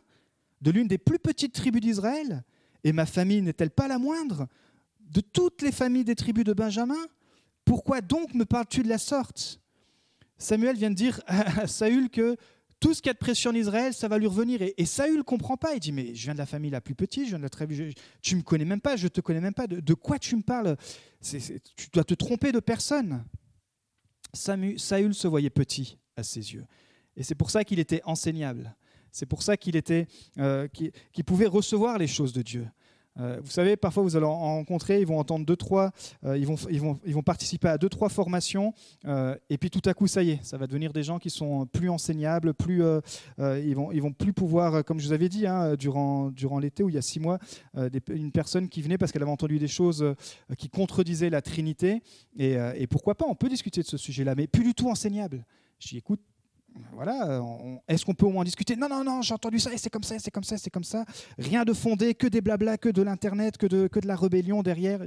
de 0.62 0.72
l'une 0.72 0.88
des 0.88 0.98
plus 0.98 1.20
petites 1.20 1.54
tribus 1.54 1.82
d'Israël 1.82 2.44
Et 2.84 2.92
ma 2.92 3.06
famille 3.06 3.42
n'est-elle 3.42 3.72
pas 3.72 3.88
la 3.88 3.98
moindre 3.98 4.48
De 5.00 5.22
toutes 5.22 5.62
les 5.62 5.72
familles 5.72 6.04
des 6.04 6.16
tribus 6.16 6.44
de 6.44 6.54
Benjamin? 6.54 7.08
Pourquoi 7.66 8.02
donc 8.02 8.34
me 8.34 8.46
parles-tu 8.46 8.84
de 8.84 8.90
la 8.90 8.98
sorte? 8.98 9.60
Samuel 10.38 10.76
vient 10.76 10.90
de 10.90 10.96
dire 10.96 11.22
à 11.28 11.68
Saül 11.68 12.10
que 12.10 12.36
tout 12.80 12.94
ce 12.94 13.02
qu'il 13.02 13.10
y 13.10 13.12
a 13.12 13.14
de 13.14 13.20
précieux 13.20 13.50
en 13.50 13.56
Israël, 13.56 13.94
ça 13.94 14.08
va 14.08 14.18
lui 14.18 14.28
revenir. 14.28 14.62
Et, 14.62 14.86
Saül 14.86 15.18
ne 15.18 15.22
comprend 15.22 15.58
pas. 15.58 15.74
Il 15.74 15.80
dit, 15.80 15.92
mais 15.92 16.16
je 16.16 16.24
viens 16.24 16.34
de 16.34 16.40
la 16.40 16.46
famille 16.46 16.72
la 16.72 16.82
plus 16.82 16.96
petite, 16.96 17.26
je 17.26 17.30
viens 17.30 17.38
de 17.38 17.44
la 17.44 17.50
tribu, 17.50 17.94
tu 18.22 18.36
ne 18.36 18.40
me 18.40 18.44
connais 18.44 18.66
même 18.66 18.82
pas, 18.82 18.96
je 18.96 19.04
ne 19.04 19.10
te 19.10 19.22
connais 19.22 19.42
même 19.42 19.54
pas. 19.54 19.68
De, 19.68 19.94
quoi 19.94 20.18
tu 20.20 20.36
me 20.36 20.42
parles? 20.42 20.78
Tu 21.22 21.90
dois 21.92 22.04
te 22.04 22.14
tromper 22.14 22.52
de 22.52 22.60
personne. 22.60 23.26
Saül 24.34 25.14
se 25.14 25.28
voyait 25.28 25.50
petit 25.50 25.98
à 26.16 26.24
ses 26.24 26.54
yeux. 26.54 26.66
Et 27.16 27.24
c'est 27.24 27.36
pour 27.36 27.52
ça 27.52 27.64
qu'il 27.64 27.80
était 27.80 28.02
enseignable. 28.06 28.76
C'est 29.12 29.26
pour 29.26 29.44
ça 29.44 29.58
qu'il 29.58 29.82
euh, 30.38 30.68
qu'il 30.68 31.26
pouvait 31.26 31.48
recevoir 31.48 31.98
les 31.98 32.08
choses 32.08 32.32
de 32.32 32.42
Dieu. 32.42 32.68
Euh, 33.20 33.40
vous 33.44 33.52
savez, 33.52 33.76
parfois 33.76 34.04
vous 34.04 34.16
allez 34.16 34.26
en 34.26 34.38
rencontrer, 34.38 35.00
ils 35.00 35.08
vont 35.08 35.20
entendre 35.20 35.46
deux, 35.46 35.56
trois, 35.56 35.92
euh, 36.24 36.38
ils, 36.38 36.46
vont, 36.46 36.56
ils, 36.70 36.80
vont, 36.80 37.00
ils 37.06 37.14
vont 37.14 37.24
participer 37.24 37.68
à 37.68 37.78
deux, 37.78 37.90
trois 37.90 38.10
formations, 38.10 38.74
euh, 39.06 39.36
et 39.50 39.58
puis 39.58 39.70
tout 39.70 39.82
à 39.86 39.94
coup, 39.94 40.08
ça 40.08 40.24
y 40.24 40.32
est, 40.32 40.44
ça 40.44 40.58
va 40.58 40.68
devenir 40.68 40.94
des 40.94 41.04
gens 41.04 41.20
qui 41.20 41.30
sont 41.30 41.66
plus 41.66 41.90
enseignables, 41.90 42.54
plus, 42.54 42.84
ils, 43.40 43.76
vont, 43.76 43.92
ils 43.92 44.02
vont 44.02 44.14
plus 44.14 44.34
pouvoir, 44.34 44.84
comme 44.86 45.00
je 45.00 45.08
vous 45.08 45.14
avais 45.14 45.30
dit, 45.30 45.48
hein, 45.48 45.76
durant, 45.76 46.30
durant 46.30 46.60
l'été 46.60 46.84
où 46.84 46.90
il 46.90 46.96
y 46.96 46.98
a 46.98 47.02
six 47.02 47.20
mois, 47.20 47.40
une 48.10 48.32
personne 48.32 48.70
qui 48.70 48.82
venait 48.82 48.98
parce 48.98 49.12
qu'elle 49.12 49.22
avait 49.22 49.32
entendu 49.32 49.60
des 49.60 49.68
choses 49.68 50.16
qui 50.58 50.70
contredisaient 50.70 51.30
la 51.30 51.42
Trinité, 51.42 52.02
et, 52.38 52.56
et 52.76 52.88
pourquoi 52.88 53.16
pas, 53.16 53.26
on 53.28 53.36
peut 53.36 53.50
discuter 53.50 53.82
de 53.82 53.88
ce 53.88 53.98
sujet-là, 53.98 54.36
mais 54.36 54.48
plus 54.48 54.64
du 54.64 54.74
tout 54.74 54.90
enseignable. 54.90 55.46
Dis, 55.80 55.98
écoute, 55.98 56.22
voilà, 56.94 57.42
est-ce 57.88 58.06
qu'on 58.06 58.14
peut 58.14 58.26
au 58.26 58.32
moins 58.32 58.44
discuter? 58.44 58.76
Non, 58.76 58.90
non, 58.90 59.04
non, 59.04 59.22
j'ai 59.22 59.34
entendu 59.34 59.60
ça, 59.60 59.74
et 59.74 59.78
c'est 59.78 59.90
comme 59.90 60.04
ça, 60.04 60.18
c'est 60.20 60.32
comme 60.32 60.44
ça, 60.44 60.58
c'est 60.58 60.70
comme 60.70 60.84
ça. 60.84 61.06
Rien 61.38 61.64
de 61.66 61.74
fondé, 61.74 62.14
que 62.14 62.28
des 62.28 62.42
blabla, 62.42 62.78
que 62.78 62.90
de 62.90 63.02
l'Internet, 63.02 63.58
que 63.58 63.68
de, 63.68 63.88
que 63.88 64.00
de 64.00 64.08
la 64.08 64.16
rébellion 64.16 64.64
derrière. 64.64 65.02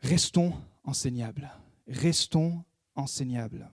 Restons 0.00 0.52
enseignables. 0.84 1.50
Restons 1.86 2.62
enseignables. 2.94 3.70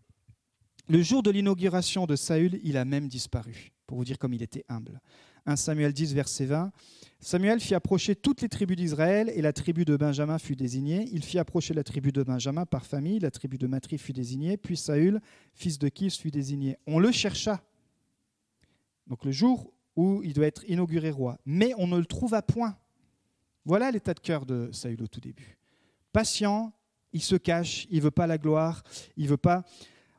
Le 0.87 1.01
jour 1.01 1.23
de 1.23 1.31
l'inauguration 1.31 2.05
de 2.05 2.15
Saül, 2.15 2.59
il 2.63 2.75
a 2.77 2.85
même 2.85 3.07
disparu, 3.07 3.71
pour 3.87 3.97
vous 3.97 4.05
dire 4.05 4.17
comme 4.17 4.33
il 4.33 4.41
était 4.41 4.65
humble. 4.67 4.99
1 5.45 5.55
Samuel 5.55 5.93
10, 5.93 6.13
verset 6.13 6.45
20. 6.45 6.71
Samuel 7.19 7.59
fit 7.59 7.75
approcher 7.75 8.15
toutes 8.15 8.41
les 8.41 8.49
tribus 8.49 8.77
d'Israël 8.77 9.31
et 9.35 9.41
la 9.41 9.53
tribu 9.53 9.85
de 9.85 9.95
Benjamin 9.95 10.39
fut 10.39 10.55
désignée. 10.55 11.07
Il 11.11 11.23
fit 11.23 11.37
approcher 11.37 11.73
la 11.73 11.83
tribu 11.83 12.11
de 12.11 12.23
Benjamin 12.23 12.65
par 12.65 12.85
famille, 12.85 13.19
la 13.19 13.29
tribu 13.29 13.57
de 13.57 13.67
Matri 13.67 13.97
fut 13.97 14.13
désignée, 14.13 14.57
puis 14.57 14.75
Saül, 14.75 15.21
fils 15.53 15.77
de 15.77 15.87
Kis, 15.87 16.11
fut 16.11 16.31
désigné. 16.31 16.77
On 16.87 16.97
le 16.97 17.11
chercha. 17.11 17.63
Donc 19.05 19.23
le 19.23 19.31
jour 19.31 19.71
où 19.95 20.21
il 20.23 20.33
doit 20.33 20.47
être 20.47 20.63
inauguré 20.67 21.11
roi. 21.11 21.37
Mais 21.45 21.73
on 21.77 21.85
ne 21.85 21.97
le 21.97 22.05
trouva 22.05 22.41
point. 22.41 22.77
Voilà 23.65 23.91
l'état 23.91 24.13
de 24.13 24.19
cœur 24.19 24.45
de 24.45 24.69
Saül 24.71 25.03
au 25.03 25.07
tout 25.07 25.19
début. 25.19 25.59
Patient, 26.11 26.73
il 27.13 27.21
se 27.21 27.35
cache, 27.35 27.87
il 27.91 28.01
veut 28.01 28.11
pas 28.11 28.25
la 28.25 28.37
gloire, 28.37 28.83
il 29.15 29.27
veut 29.27 29.37
pas 29.37 29.63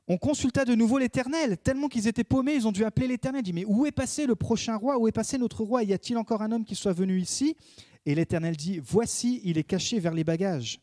on 0.09 0.19
consulta 0.19 0.65
de 0.65 0.75
nouveau 0.75 0.99
l'Éternel, 0.99 1.57
tellement 1.59 1.89
qu'ils 1.89 2.09
étaient 2.09 2.25
paumés, 2.25 2.55
ils 2.55 2.67
ont 2.67 2.73
dû 2.73 2.85
appeler 2.85 3.07
l'Éternel. 3.07 3.43
dit, 3.43 3.53
mais 3.53 3.65
où 3.65 3.87
est 3.87 3.93
passé 3.93 4.27
le 4.27 4.35
prochain 4.35 4.77
roi? 4.77 4.99
Où 4.99 5.07
est 5.07 5.13
passé 5.13 5.39
notre 5.39 5.63
roi? 5.63 5.85
Y 5.85 5.93
a-t-il 5.93 6.17
encore 6.17 6.43
un 6.43 6.51
homme 6.51 6.65
qui 6.65 6.75
soit 6.75 6.93
venu 6.93 7.21
ici? 7.21 7.57
Et 8.05 8.15
l'Éternel 8.15 8.57
dit, 8.57 8.81
voici, 8.83 9.41
il 9.45 9.59
est 9.59 9.65
caché 9.65 10.01
vers 10.01 10.13
les 10.13 10.25
bagages. 10.25 10.81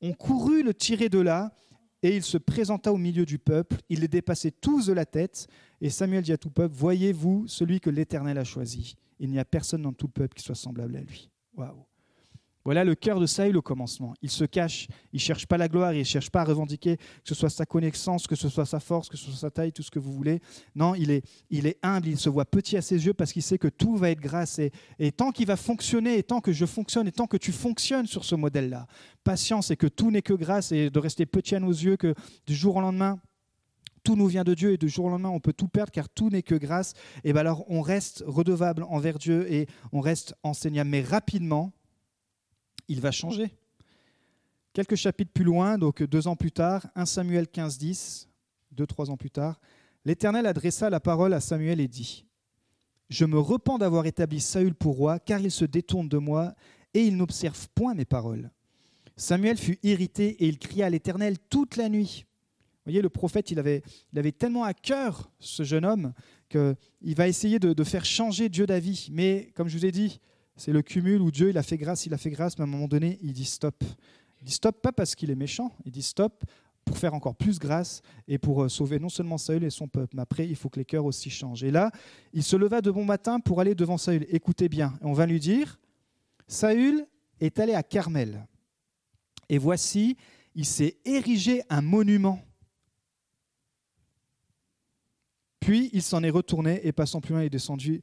On 0.00 0.14
courut 0.14 0.62
le 0.62 0.72
tirer 0.72 1.08
de 1.08 1.18
là, 1.18 1.52
et 2.02 2.16
il 2.16 2.22
se 2.22 2.38
présenta 2.38 2.92
au 2.92 2.96
milieu 2.96 3.24
du 3.24 3.38
peuple. 3.38 3.76
Il 3.88 4.00
les 4.00 4.08
dépassait 4.08 4.50
tous 4.50 4.86
de 4.86 4.92
la 4.92 5.04
tête. 5.04 5.46
Et 5.80 5.90
Samuel 5.90 6.22
dit 6.22 6.32
à 6.32 6.38
tout 6.38 6.50
peuple, 6.50 6.74
voyez-vous 6.74 7.46
celui 7.46 7.78
que 7.78 7.90
l'Éternel 7.90 8.38
a 8.38 8.44
choisi? 8.44 8.96
Il 9.20 9.30
n'y 9.30 9.38
a 9.38 9.44
personne 9.44 9.82
dans 9.82 9.92
tout 9.92 10.06
le 10.06 10.12
peuple 10.12 10.34
qui 10.34 10.42
soit 10.42 10.56
semblable 10.56 10.96
à 10.96 11.00
lui. 11.00 11.30
Waouh 11.54 11.84
voilà 12.64 12.84
le 12.84 12.94
cœur 12.94 13.18
de 13.18 13.26
Saül 13.26 13.56
au 13.56 13.62
commencement. 13.62 14.14
Il 14.22 14.30
se 14.30 14.44
cache, 14.44 14.86
il 15.12 15.16
ne 15.16 15.20
cherche 15.20 15.46
pas 15.46 15.56
la 15.56 15.68
gloire, 15.68 15.92
il 15.94 16.00
ne 16.00 16.04
cherche 16.04 16.30
pas 16.30 16.42
à 16.42 16.44
revendiquer 16.44 16.96
que 16.96 17.02
ce 17.24 17.34
soit 17.34 17.50
sa 17.50 17.66
connaissance, 17.66 18.26
que 18.26 18.36
ce 18.36 18.48
soit 18.48 18.66
sa 18.66 18.78
force, 18.78 19.08
que 19.08 19.16
ce 19.16 19.26
soit 19.26 19.38
sa 19.38 19.50
taille, 19.50 19.72
tout 19.72 19.82
ce 19.82 19.90
que 19.90 19.98
vous 19.98 20.12
voulez. 20.12 20.40
Non, 20.76 20.94
il 20.94 21.10
est, 21.10 21.78
humble, 21.82 22.08
il 22.08 22.18
se 22.18 22.28
voit 22.28 22.44
petit 22.44 22.76
à 22.76 22.82
ses 22.82 23.04
yeux 23.04 23.14
parce 23.14 23.32
qu'il 23.32 23.42
sait 23.42 23.58
que 23.58 23.68
tout 23.68 23.96
va 23.96 24.10
être 24.10 24.20
grâce. 24.20 24.58
Et, 24.58 24.70
et 24.98 25.10
tant 25.10 25.32
qu'il 25.32 25.46
va 25.46 25.56
fonctionner, 25.56 26.18
et 26.18 26.22
tant 26.22 26.40
que 26.40 26.52
je 26.52 26.66
fonctionne, 26.66 27.08
et 27.08 27.12
tant 27.12 27.26
que 27.26 27.36
tu 27.36 27.52
fonctionnes 27.52 28.06
sur 28.06 28.24
ce 28.24 28.34
modèle-là, 28.34 28.86
patience 29.24 29.70
et 29.70 29.76
que 29.76 29.88
tout 29.88 30.10
n'est 30.10 30.22
que 30.22 30.34
grâce 30.34 30.72
et 30.72 30.90
de 30.90 30.98
rester 30.98 31.26
petit 31.26 31.56
à 31.56 31.60
nos 31.60 31.70
yeux, 31.70 31.96
que 31.96 32.14
du 32.46 32.54
jour 32.54 32.76
au 32.76 32.80
lendemain, 32.80 33.20
tout 34.04 34.16
nous 34.16 34.26
vient 34.26 34.44
de 34.44 34.54
Dieu 34.54 34.72
et 34.72 34.78
du 34.78 34.88
jour 34.88 35.06
au 35.06 35.08
lendemain 35.10 35.28
on 35.28 35.38
peut 35.38 35.52
tout 35.52 35.68
perdre 35.68 35.92
car 35.92 36.08
tout 36.08 36.28
n'est 36.28 36.42
que 36.42 36.54
grâce, 36.54 36.94
et 37.24 37.32
bien 37.32 37.40
alors 37.40 37.64
on 37.68 37.82
reste 37.82 38.24
redevable 38.26 38.84
envers 38.88 39.18
Dieu 39.18 39.50
et 39.52 39.66
on 39.92 40.00
reste 40.00 40.34
enseignable. 40.42 40.90
Mais 40.90 41.02
rapidement, 41.02 41.72
il 42.88 43.00
va 43.00 43.10
changer. 43.10 43.54
Quelques 44.72 44.96
chapitres 44.96 45.32
plus 45.32 45.44
loin, 45.44 45.76
donc 45.76 46.02
deux 46.02 46.28
ans 46.28 46.36
plus 46.36 46.52
tard, 46.52 46.86
1 46.94 47.04
Samuel 47.04 47.48
15, 47.48 47.76
10, 47.78 48.28
deux, 48.70 48.86
trois 48.86 49.10
ans 49.10 49.16
plus 49.16 49.30
tard, 49.30 49.60
l'Éternel 50.04 50.46
adressa 50.46 50.88
la 50.88 51.00
parole 51.00 51.34
à 51.34 51.40
Samuel 51.40 51.78
et 51.80 51.88
dit 51.88 52.24
Je 53.10 53.24
me 53.24 53.38
repens 53.38 53.78
d'avoir 53.78 54.06
établi 54.06 54.40
Saül 54.40 54.74
pour 54.74 54.96
roi, 54.96 55.18
car 55.18 55.40
il 55.40 55.50
se 55.50 55.66
détourne 55.66 56.08
de 56.08 56.16
moi 56.18 56.54
et 56.94 57.02
il 57.04 57.16
n'observe 57.16 57.68
point 57.74 57.94
mes 57.94 58.06
paroles. 58.06 58.50
Samuel 59.16 59.58
fut 59.58 59.78
irrité 59.82 60.42
et 60.42 60.48
il 60.48 60.58
cria 60.58 60.86
à 60.86 60.90
l'Éternel 60.90 61.36
toute 61.50 61.76
la 61.76 61.88
nuit. 61.90 62.24
Vous 62.84 62.90
voyez, 62.90 63.02
le 63.02 63.10
prophète, 63.10 63.50
il 63.50 63.58
avait, 63.58 63.82
tellement 64.32 64.64
à 64.64 64.74
cœur 64.74 65.30
ce 65.38 65.62
jeune 65.62 65.84
homme 65.84 66.14
qu'il 66.48 67.14
va 67.14 67.28
essayer 67.28 67.58
de, 67.58 67.74
de 67.74 67.84
faire 67.84 68.04
changer 68.04 68.48
Dieu 68.48 68.66
d'avis. 68.66 69.08
Mais 69.12 69.52
comme 69.54 69.68
je 69.68 69.76
vous 69.78 69.86
ai 69.86 69.92
dit, 69.92 70.18
c'est 70.64 70.70
le 70.70 70.82
cumul 70.82 71.20
où 71.20 71.32
Dieu, 71.32 71.50
il 71.50 71.58
a 71.58 71.62
fait 71.64 71.76
grâce, 71.76 72.06
il 72.06 72.14
a 72.14 72.18
fait 72.18 72.30
grâce, 72.30 72.56
mais 72.56 72.62
à 72.62 72.68
un 72.68 72.70
moment 72.70 72.86
donné, 72.86 73.18
il 73.20 73.32
dit 73.32 73.44
stop. 73.44 73.82
Il 74.40 74.44
dit 74.44 74.52
stop 74.52 74.80
pas 74.80 74.92
parce 74.92 75.16
qu'il 75.16 75.28
est 75.32 75.34
méchant, 75.34 75.72
il 75.84 75.90
dit 75.90 76.02
stop 76.04 76.44
pour 76.84 76.96
faire 76.96 77.14
encore 77.14 77.34
plus 77.34 77.58
grâce 77.58 78.00
et 78.28 78.38
pour 78.38 78.62
euh, 78.62 78.68
sauver 78.68 79.00
non 79.00 79.08
seulement 79.08 79.38
Saül 79.38 79.64
et 79.64 79.70
son 79.70 79.88
peuple, 79.88 80.14
mais 80.14 80.22
après, 80.22 80.46
il 80.46 80.54
faut 80.54 80.68
que 80.68 80.78
les 80.78 80.84
cœurs 80.84 81.04
aussi 81.04 81.30
changent. 81.30 81.64
Et 81.64 81.72
là, 81.72 81.90
il 82.32 82.44
se 82.44 82.54
leva 82.54 82.80
de 82.80 82.92
bon 82.92 83.04
matin 83.04 83.40
pour 83.40 83.60
aller 83.60 83.74
devant 83.74 83.98
Saül. 83.98 84.24
Écoutez 84.28 84.68
bien, 84.68 84.96
on 85.00 85.14
va 85.14 85.26
lui 85.26 85.40
dire, 85.40 85.80
Saül 86.46 87.08
est 87.40 87.58
allé 87.58 87.74
à 87.74 87.82
Carmel. 87.82 88.46
Et 89.48 89.58
voici, 89.58 90.16
il 90.54 90.64
s'est 90.64 90.96
érigé 91.04 91.64
un 91.70 91.80
monument. 91.80 92.40
Puis 95.58 95.90
il 95.92 96.02
s'en 96.02 96.22
est 96.22 96.30
retourné 96.30 96.86
et 96.86 96.92
passant 96.92 97.20
plus 97.20 97.32
loin, 97.32 97.42
il 97.42 97.46
est 97.46 97.50
descendu. 97.50 98.00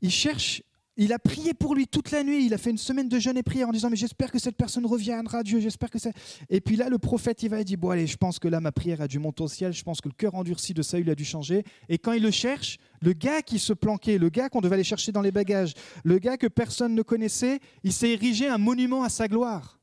Il 0.00 0.10
cherche 0.10 0.62
Il 0.98 1.12
a 1.14 1.18
prié 1.18 1.54
pour 1.54 1.74
lui 1.74 1.86
toute 1.86 2.10
la 2.10 2.22
nuit. 2.22 2.44
Il 2.44 2.52
a 2.52 2.58
fait 2.58 2.70
une 2.70 2.78
semaine 2.78 3.08
de 3.08 3.18
jeûne 3.18 3.38
et 3.38 3.42
prière 3.42 3.68
en 3.68 3.72
disant 3.72 3.88
Mais 3.88 3.96
j'espère 3.96 4.30
que 4.30 4.38
cette 4.38 4.56
personne 4.56 4.84
reviendra, 4.84 5.42
Dieu. 5.42 5.58
J'espère 5.58 5.90
que 5.90 5.98
c'est. 5.98 6.12
Et 6.50 6.60
puis 6.60 6.76
là, 6.76 6.90
le 6.90 6.98
prophète, 6.98 7.42
il 7.42 7.48
va 7.48 7.60
et 7.60 7.64
dit 7.64 7.76
Bon, 7.76 7.90
allez, 7.90 8.06
je 8.06 8.16
pense 8.16 8.38
que 8.38 8.48
là, 8.48 8.60
ma 8.60 8.72
prière 8.72 9.00
a 9.00 9.08
dû 9.08 9.18
monter 9.18 9.42
au 9.42 9.48
ciel. 9.48 9.72
Je 9.72 9.82
pense 9.82 10.00
que 10.02 10.08
le 10.08 10.14
cœur 10.14 10.34
endurci 10.34 10.74
de 10.74 10.82
Saül 10.82 11.08
a 11.08 11.14
dû 11.14 11.24
changer. 11.24 11.64
Et 11.88 11.96
quand 11.96 12.12
il 12.12 12.22
le 12.22 12.30
cherche, 12.30 12.78
le 13.00 13.14
gars 13.14 13.40
qui 13.40 13.58
se 13.58 13.72
planquait, 13.72 14.18
le 14.18 14.28
gars 14.28 14.50
qu'on 14.50 14.60
devait 14.60 14.74
aller 14.74 14.84
chercher 14.84 15.12
dans 15.12 15.22
les 15.22 15.32
bagages, 15.32 15.72
le 16.04 16.18
gars 16.18 16.36
que 16.36 16.46
personne 16.46 16.94
ne 16.94 17.02
connaissait, 17.02 17.60
il 17.84 17.92
s'est 17.92 18.10
érigé 18.10 18.48
un 18.48 18.58
monument 18.58 19.02
à 19.02 19.08
sa 19.08 19.28
gloire. 19.28 19.78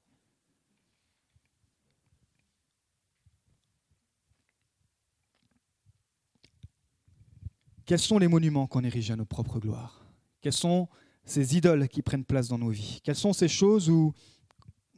Quels 7.87 7.97
sont 7.97 8.19
les 8.19 8.27
monuments 8.27 8.67
qu'on 8.67 8.83
érige 8.83 9.09
à 9.09 9.15
nos 9.15 9.25
propres 9.25 9.59
gloires? 9.59 10.08
Quelles 10.41 10.53
sont 10.53 10.87
ces 11.25 11.55
idoles 11.55 11.87
qui 11.87 12.01
prennent 12.01 12.25
place 12.25 12.47
dans 12.47 12.57
nos 12.57 12.69
vies? 12.69 12.99
Quelles 13.03 13.15
sont 13.15 13.33
ces 13.33 13.47
choses 13.47 13.89
où 13.89 14.13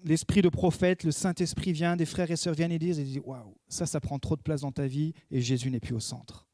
l'esprit 0.03 0.41
de 0.41 0.49
prophète, 0.49 1.03
le 1.03 1.11
Saint-Esprit 1.11 1.73
vient, 1.73 1.95
des 1.95 2.05
frères 2.05 2.29
et 2.31 2.35
sœurs 2.35 2.53
viennent 2.53 2.71
et 2.71 2.79
disent, 2.79 3.19
Waouh, 3.23 3.55
ça, 3.67 3.85
ça 3.85 3.99
prend 3.99 4.19
trop 4.19 4.35
de 4.35 4.41
place 4.41 4.61
dans 4.61 4.71
ta 4.71 4.87
vie 4.87 5.13
et 5.29 5.41
Jésus 5.41 5.69
n'est 5.69 5.79
plus 5.79 5.95
au 5.95 5.99
centre. 5.99 6.47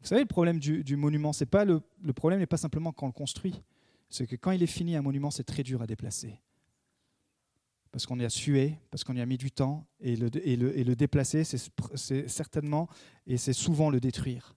Vous 0.00 0.06
savez, 0.06 0.22
le 0.22 0.26
problème 0.26 0.58
du, 0.58 0.96
monument, 0.96 1.32
c'est 1.32 1.46
pas 1.46 1.64
le, 1.64 1.82
problème 2.14 2.40
n'est 2.40 2.46
pas 2.46 2.56
simplement 2.56 2.92
quand 2.92 3.04
on 3.04 3.08
le 3.08 3.12
construit, 3.12 3.60
c'est 4.08 4.26
que 4.26 4.36
quand 4.36 4.50
il 4.50 4.62
est 4.62 4.66
fini, 4.66 4.96
un 4.96 5.02
monument, 5.02 5.30
c'est 5.30 5.44
très 5.44 5.62
dur 5.62 5.82
à 5.82 5.86
déplacer. 5.86 6.40
Parce 7.92 8.06
qu'on 8.06 8.18
y 8.18 8.24
a 8.24 8.30
sué, 8.30 8.78
parce 8.90 9.04
qu'on 9.04 9.16
y 9.16 9.20
a 9.20 9.26
mis 9.26 9.36
du 9.36 9.50
temps, 9.50 9.86
et 10.00 10.16
le 10.16 10.94
déplacer, 10.94 11.44
c'est 11.44 12.28
certainement, 12.28 12.88
et 13.26 13.36
c'est 13.36 13.52
souvent 13.52 13.90
le 13.90 14.00
détruire. 14.00 14.56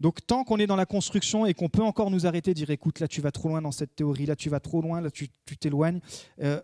Donc 0.00 0.26
tant 0.26 0.44
qu'on 0.44 0.58
est 0.58 0.66
dans 0.66 0.76
la 0.76 0.86
construction 0.86 1.46
et 1.46 1.54
qu'on 1.54 1.68
peut 1.68 1.82
encore 1.82 2.10
nous 2.10 2.26
arrêter, 2.26 2.54
dire 2.54 2.70
écoute, 2.70 3.00
là 3.00 3.08
tu 3.08 3.20
vas 3.20 3.32
trop 3.32 3.48
loin 3.48 3.62
dans 3.62 3.72
cette 3.72 3.94
théorie, 3.94 4.26
là 4.26 4.36
tu 4.36 4.50
vas 4.50 4.60
trop 4.60 4.82
loin, 4.82 5.00
là 5.00 5.10
tu 5.10 5.28
t'éloignes, 5.58 6.00
euh, 6.42 6.60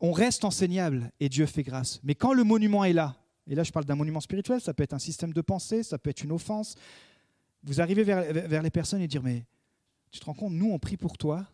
on 0.00 0.12
reste 0.12 0.44
enseignable 0.44 1.10
et 1.20 1.28
Dieu 1.28 1.46
fait 1.46 1.62
grâce. 1.62 2.00
Mais 2.04 2.14
quand 2.14 2.32
le 2.32 2.44
monument 2.44 2.84
est 2.84 2.92
là, 2.92 3.16
et 3.48 3.54
là 3.54 3.64
je 3.64 3.72
parle 3.72 3.84
d'un 3.84 3.96
monument 3.96 4.20
spirituel, 4.20 4.60
ça 4.60 4.72
peut 4.72 4.82
être 4.82 4.94
un 4.94 4.98
système 4.98 5.32
de 5.32 5.40
pensée, 5.40 5.82
ça 5.82 5.98
peut 5.98 6.10
être 6.10 6.22
une 6.22 6.32
offense, 6.32 6.76
vous 7.64 7.80
arrivez 7.80 8.04
vers, 8.04 8.62
les 8.62 8.70
personnes 8.70 9.00
et 9.00 9.08
dire 9.08 9.22
mais 9.22 9.44
tu 10.10 10.20
te 10.20 10.24
rends 10.24 10.34
compte, 10.34 10.52
nous 10.52 10.70
on 10.70 10.78
prie 10.78 10.96
pour 10.96 11.18
toi, 11.18 11.44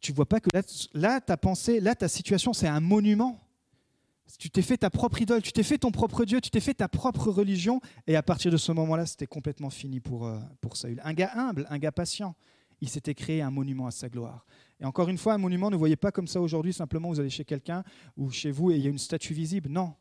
tu 0.00 0.12
vois 0.12 0.26
pas 0.26 0.40
que 0.40 0.48
là, 0.54 0.62
là 0.94 1.20
ta 1.20 1.36
pensée, 1.36 1.80
là 1.80 1.94
ta 1.94 2.08
situation 2.08 2.52
c'est 2.52 2.68
un 2.68 2.80
monument. 2.80 3.38
Tu 4.38 4.50
t'es 4.50 4.62
fait 4.62 4.76
ta 4.76 4.90
propre 4.90 5.20
idole, 5.20 5.42
tu 5.42 5.52
t'es 5.52 5.62
fait 5.62 5.78
ton 5.78 5.90
propre 5.90 6.24
Dieu, 6.24 6.40
tu 6.40 6.50
t'es 6.50 6.60
fait 6.60 6.74
ta 6.74 6.88
propre 6.88 7.30
religion, 7.30 7.80
et 8.06 8.16
à 8.16 8.22
partir 8.22 8.50
de 8.50 8.56
ce 8.56 8.72
moment-là, 8.72 9.06
c'était 9.06 9.26
complètement 9.26 9.70
fini 9.70 10.00
pour, 10.00 10.26
euh, 10.26 10.38
pour 10.60 10.76
Saül. 10.76 11.00
Un 11.04 11.12
gars 11.14 11.32
humble, 11.34 11.66
un 11.70 11.78
gars 11.78 11.92
patient, 11.92 12.34
il 12.80 12.88
s'était 12.88 13.14
créé 13.14 13.42
un 13.42 13.50
monument 13.50 13.86
à 13.86 13.90
sa 13.90 14.08
gloire. 14.08 14.46
Et 14.80 14.84
encore 14.84 15.08
une 15.08 15.18
fois, 15.18 15.34
un 15.34 15.38
monument, 15.38 15.70
ne 15.70 15.76
voyez 15.76 15.96
pas 15.96 16.10
comme 16.10 16.26
ça 16.26 16.40
aujourd'hui, 16.40 16.72
simplement 16.72 17.10
vous 17.10 17.20
allez 17.20 17.30
chez 17.30 17.44
quelqu'un 17.44 17.84
ou 18.16 18.30
chez 18.30 18.50
vous 18.50 18.70
et 18.70 18.76
il 18.76 18.82
y 18.82 18.86
a 18.86 18.90
une 18.90 18.98
statue 18.98 19.34
visible. 19.34 19.68
Non, 19.68 19.94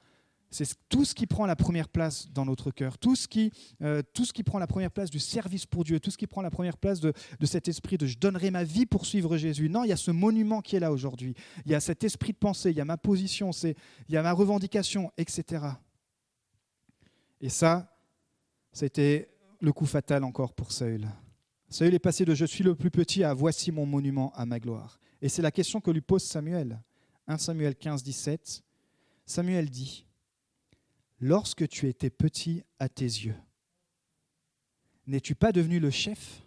c'est 0.52 0.68
tout 0.90 1.06
ce 1.06 1.14
qui 1.14 1.28
prend 1.28 1.46
la 1.46 1.56
première 1.56 1.90
place 1.90 2.28
dans 2.32 2.46
notre 2.46 2.72
cœur, 2.72 2.98
tout 2.98 3.16
ce, 3.16 3.28
qui, 3.28 3.52
euh, 3.82 4.02
tout 4.14 4.26
ce 4.26 4.34
qui 4.34 4.44
prend 4.44 4.58
la 4.58 4.68
première 4.68 4.92
place 4.92 5.10
du 5.10 5.20
service 5.20 5.66
pour 5.66 5.84
Dieu, 5.84 6.00
tout 6.00 6.10
ce 6.10 6.18
qui 6.18 6.26
prend 6.26 6.42
la 6.42 6.50
première 6.50 6.78
place 6.78 7.00
de, 7.00 7.14
cet 7.44 7.68
esprit 7.68 7.98
de 7.98 8.08
je 8.08 8.18
donnerai 8.18 8.50
ma 8.50 8.64
vie 8.64 8.86
pour 8.86 9.06
suivre 9.06 9.38
Jésus. 9.38 9.70
Non, 9.70 9.84
il 9.84 9.90
y 9.90 9.94
a 9.94 9.98
ce 9.98 10.12
monument 10.12 10.62
qui 10.62 10.76
est 10.76 10.80
là 10.80 10.92
aujourd'hui. 10.92 11.36
Il 11.66 11.72
y 11.72 11.76
a 11.76 11.80
cet 11.80 12.04
esprit 12.04 12.34
de 12.34 12.38
pensée, 12.38 12.72
il 12.72 12.78
y 12.78 12.82
a 12.82 12.86
ma 12.86 12.98
position, 12.98 13.52
il 13.52 13.76
y 14.10 14.18
a 14.18 14.24
ma 14.24 14.32
revendication, 14.32 15.12
etc. 15.18 15.66
Et 17.42 17.50
ça, 17.50 17.96
c'était 18.72 19.30
le 19.62 19.72
coup 19.72 19.86
fatal 19.86 20.24
encore 20.24 20.54
pour 20.54 20.72
Saül. 20.72 21.08
Saül 21.70 21.94
est 21.94 22.00
passé 22.00 22.26
de 22.26 22.34
je 22.34 22.46
suis 22.46 22.64
le 22.64 22.74
plus 22.74 22.90
petit 22.90 23.24
à 23.24 23.36
voici 23.36 23.72
mon 23.72 23.86
monument 23.86 24.34
à 24.36 24.48
ma 24.48 24.60
gloire. 24.60 25.00
Et 25.22 25.30
c'est 25.30 25.44
la 25.44 25.52
question 25.52 25.80
que 25.80 25.92
lui 25.92 26.02
pose 26.02 26.24
Samuel. 26.24 26.82
1 27.28 27.38
Samuel 27.38 27.76
15, 27.76 28.02
17. 28.02 28.64
Samuel 29.28 29.70
dit 29.70 30.08
lorsque 31.20 31.68
tu 31.68 31.88
étais 31.88 32.10
petit 32.10 32.64
à 32.80 32.90
tes 32.90 33.04
yeux, 33.04 33.36
n'es-tu 35.08 35.36
pas 35.36 35.52
devenu 35.52 35.80
le 35.80 35.92
chef 35.92 36.44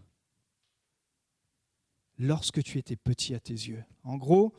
lorsque 2.19 2.63
tu 2.63 2.79
étais 2.79 2.97
petit 2.97 3.35
à 3.35 3.41
tes 3.41 3.55
yeux? 3.55 3.85
En 4.05 4.17
gros, 4.17 4.55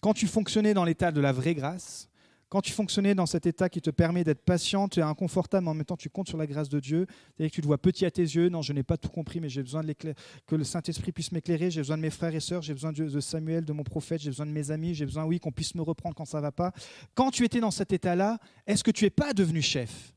quand 0.00 0.14
tu 0.14 0.26
fonctionnais 0.26 0.74
dans 0.74 0.84
l'état 0.84 1.12
de 1.12 1.20
la 1.20 1.32
vraie 1.32 1.54
grâce, 1.54 2.08
quand 2.52 2.60
tu 2.60 2.72
fonctionnais 2.74 3.14
dans 3.14 3.24
cet 3.24 3.46
état 3.46 3.70
qui 3.70 3.80
te 3.80 3.88
permet 3.88 4.24
d'être 4.24 4.44
patient, 4.44 4.86
tu 4.86 5.00
es 5.00 5.02
inconfortable, 5.02 5.64
mais 5.64 5.70
en 5.70 5.74
même 5.74 5.86
temps 5.86 5.96
tu 5.96 6.10
comptes 6.10 6.28
sur 6.28 6.36
la 6.36 6.46
grâce 6.46 6.68
de 6.68 6.80
Dieu, 6.80 7.06
et 7.38 7.48
que 7.48 7.54
tu 7.54 7.62
te 7.62 7.66
vois 7.66 7.78
petit 7.78 8.04
à 8.04 8.10
tes 8.10 8.20
yeux, 8.20 8.50
non, 8.50 8.60
je 8.60 8.74
n'ai 8.74 8.82
pas 8.82 8.98
tout 8.98 9.08
compris, 9.08 9.40
mais 9.40 9.48
j'ai 9.48 9.62
besoin 9.62 9.82
de 9.82 9.94
que 9.94 10.54
le 10.54 10.62
Saint-Esprit 10.62 11.12
puisse 11.12 11.32
m'éclairer, 11.32 11.70
j'ai 11.70 11.80
besoin 11.80 11.96
de 11.96 12.02
mes 12.02 12.10
frères 12.10 12.34
et 12.34 12.40
sœurs, 12.40 12.60
j'ai 12.60 12.74
besoin 12.74 12.92
de 12.92 13.20
Samuel, 13.20 13.64
de 13.64 13.72
mon 13.72 13.84
prophète, 13.84 14.20
j'ai 14.20 14.28
besoin 14.28 14.44
de 14.44 14.50
mes 14.50 14.70
amis, 14.70 14.94
j'ai 14.94 15.06
besoin, 15.06 15.24
oui, 15.24 15.40
qu'on 15.40 15.50
puisse 15.50 15.74
me 15.74 15.80
reprendre 15.80 16.14
quand 16.14 16.26
ça 16.26 16.36
ne 16.36 16.42
va 16.42 16.52
pas. 16.52 16.72
Quand 17.14 17.30
tu 17.30 17.42
étais 17.42 17.58
dans 17.58 17.70
cet 17.70 17.90
état-là, 17.90 18.38
est-ce 18.66 18.84
que 18.84 18.90
tu 18.90 19.04
n'es 19.04 19.10
pas 19.10 19.32
devenu 19.32 19.62
chef? 19.62 20.12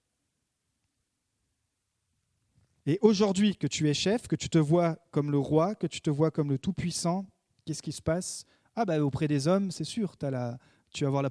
Et 2.86 3.00
aujourd'hui 3.02 3.56
que 3.56 3.68
tu 3.68 3.90
es 3.90 3.94
chef, 3.94 4.28
que 4.28 4.36
tu 4.36 4.50
te 4.50 4.58
vois 4.58 4.98
comme 5.12 5.32
le 5.32 5.40
roi, 5.40 5.74
que 5.74 5.88
tu 5.88 6.02
te 6.02 6.10
vois 6.10 6.32
comme 6.32 6.50
le 6.50 6.58
Tout-Puissant, 6.58 7.26
qu'est-ce 7.64 7.82
qui 7.82 7.94
se 7.94 8.02
passe? 8.02 8.44
Ah, 8.76 8.84
bah, 8.84 9.02
auprès 9.02 9.30
des 9.30 9.48
hommes, 9.48 9.72
c'est 9.72 9.86
sûr, 9.86 10.18
tu 10.18 10.26
as 10.26 10.32
la 10.32 10.58
tu 10.96 11.04
vas 11.04 11.10
avoir 11.10 11.24
la, 11.24 11.30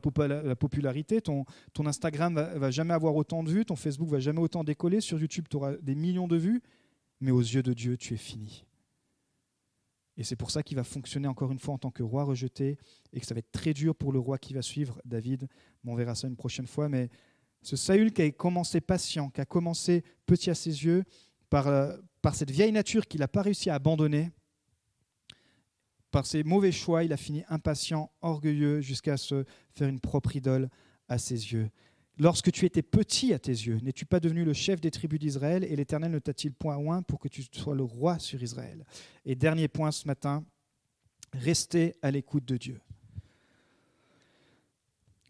popularité, 0.56 1.20
ton, 1.20 1.44
Instagram 1.78 2.34
va, 2.34 2.58
va, 2.58 2.70
jamais 2.70 2.94
avoir 2.94 3.16
autant 3.16 3.42
de 3.42 3.50
vues, 3.50 3.64
ton 3.64 3.76
Facebook 3.76 4.08
va 4.08 4.20
jamais 4.20 4.40
autant 4.40 4.62
décoller, 4.62 5.00
sur 5.00 5.18
YouTube 5.18 5.46
tu 5.50 5.56
auras 5.56 5.72
des 5.76 5.94
millions 5.94 6.28
de 6.28 6.36
vues, 6.36 6.62
mais 7.20 7.30
aux 7.30 7.40
yeux 7.40 7.62
de 7.62 7.72
Dieu 7.72 7.96
tu 7.96 8.14
es 8.14 8.18
fini. 8.18 8.64
Et 10.16 10.22
c'est 10.22 10.36
pour 10.36 10.50
ça 10.50 10.62
qu'il 10.62 10.76
va 10.76 10.84
fonctionner 10.84 11.26
encore 11.26 11.50
une 11.50 11.58
fois 11.58 11.74
en 11.74 11.78
tant 11.78 11.90
que 11.90 12.02
roi 12.02 12.24
rejeté 12.24 12.78
et 13.12 13.20
que 13.20 13.26
ça 13.26 13.34
va 13.34 13.40
être 13.40 13.50
très 13.50 13.72
dur 13.72 13.96
pour 13.96 14.12
le 14.12 14.18
roi 14.18 14.38
qui 14.38 14.54
va 14.54 14.62
suivre, 14.62 15.00
David. 15.04 15.48
on 15.84 15.94
verra 15.94 16.14
ça 16.14 16.28
une 16.28 16.36
prochaine 16.36 16.66
fois, 16.66 16.88
mais 16.88 17.08
ce 17.62 17.76
Saül 17.76 18.12
qui 18.12 18.22
a 18.22 18.30
commencé 18.30 18.80
patient, 18.80 19.30
qui 19.30 19.40
a 19.40 19.46
commencé 19.46 20.04
petit 20.26 20.50
à 20.50 20.54
ses 20.54 20.84
yeux, 20.84 21.04
par, 21.48 21.68
euh, 21.68 21.96
par 22.20 22.34
cette 22.34 22.50
vieille 22.50 22.72
nature 22.72 23.06
qu'il 23.06 23.20
n'a 23.20 23.28
pas 23.28 23.42
réussi 23.42 23.70
à 23.70 23.74
abandonner, 23.74 24.30
par 26.14 26.26
ses 26.26 26.44
mauvais 26.44 26.70
choix, 26.70 27.02
il 27.02 27.12
a 27.12 27.16
fini 27.16 27.42
impatient, 27.48 28.08
orgueilleux, 28.22 28.80
jusqu'à 28.80 29.16
se 29.16 29.44
faire 29.72 29.88
une 29.88 29.98
propre 29.98 30.36
idole 30.36 30.70
à 31.08 31.18
ses 31.18 31.52
yeux. 31.52 31.68
Lorsque 32.18 32.52
tu 32.52 32.64
étais 32.66 32.82
petit 32.82 33.34
à 33.34 33.40
tes 33.40 33.50
yeux, 33.50 33.80
n'es-tu 33.82 34.06
pas 34.06 34.20
devenu 34.20 34.44
le 34.44 34.52
chef 34.52 34.80
des 34.80 34.92
tribus 34.92 35.18
d'Israël 35.18 35.64
et 35.64 35.74
l'Éternel 35.74 36.12
ne 36.12 36.20
t'a-t-il 36.20 36.52
point 36.52 36.76
oint 36.76 37.02
pour 37.02 37.18
que 37.18 37.26
tu 37.26 37.42
sois 37.50 37.74
le 37.74 37.82
roi 37.82 38.20
sur 38.20 38.40
Israël? 38.40 38.86
Et 39.24 39.34
dernier 39.34 39.66
point 39.66 39.90
ce 39.90 40.06
matin, 40.06 40.44
restez 41.32 41.96
à 42.00 42.12
l'écoute 42.12 42.44
de 42.44 42.58
Dieu. 42.58 42.80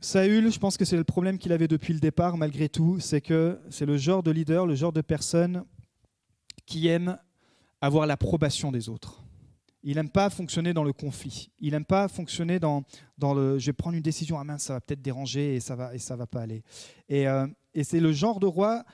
Saül, 0.01 0.53
je 0.53 0.59
pense 0.59 0.77
que 0.77 0.85
c'est 0.85 0.99
le 0.99 1.05
problème 1.05 1.39
qu'il 1.39 1.53
avait 1.53 1.67
depuis 1.67 1.95
le 1.95 2.01
départ, 2.01 2.37
malgré 2.37 2.69
tout, 2.69 3.01
c'est 3.01 3.23
que 3.23 3.59
c'est 3.71 3.87
le 3.87 3.97
genre 3.97 4.23
de 4.23 4.31
leader, 4.31 4.67
le 4.67 4.75
genre 4.75 4.93
de 4.93 5.01
personne 5.01 5.65
qui 6.67 6.89
aime 6.89 7.17
avoir 7.81 8.07
l'approbation 8.07 8.71
des 8.71 8.91
autres. 8.91 9.24
Il 9.87 9.97
n'aime 9.97 10.09
pas 10.09 10.31
fonctionner 10.31 10.73
dans 10.73 10.83
le 10.83 10.95
conflit. 10.95 11.51
Il 11.61 11.73
n'aime 11.73 11.85
pas 11.85 12.09
fonctionner 12.09 12.59
dans, 12.59 12.85
dans 13.19 13.35
le 13.35 13.59
je 13.59 13.67
vais 13.67 13.75
prendre 13.75 13.95
une 13.97 14.03
décision, 14.03 14.39
ah 14.39 14.45
mince, 14.45 14.65
ça 14.65 14.73
va 14.73 14.81
peut-être 14.81 15.03
déranger 15.03 15.57
et 15.57 15.61
ça 15.61 15.77
va, 15.77 15.95
et 15.95 15.99
ça 15.99 16.17
va 16.17 16.27
pas 16.27 16.41
aller. 16.41 16.63
Et, 17.11 17.29
euh, 17.29 17.47
et 17.75 17.85
c'est 17.85 18.01
le 18.01 18.13
genre 18.13 18.41
de 18.41 18.47
roi 18.47 18.85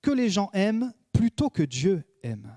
que 0.00 0.10
les 0.10 0.30
gens 0.30 0.48
aiment 0.54 0.92
plutôt 1.12 1.50
que 1.50 1.62
Dieu 1.62 2.02
aime. 2.22 2.56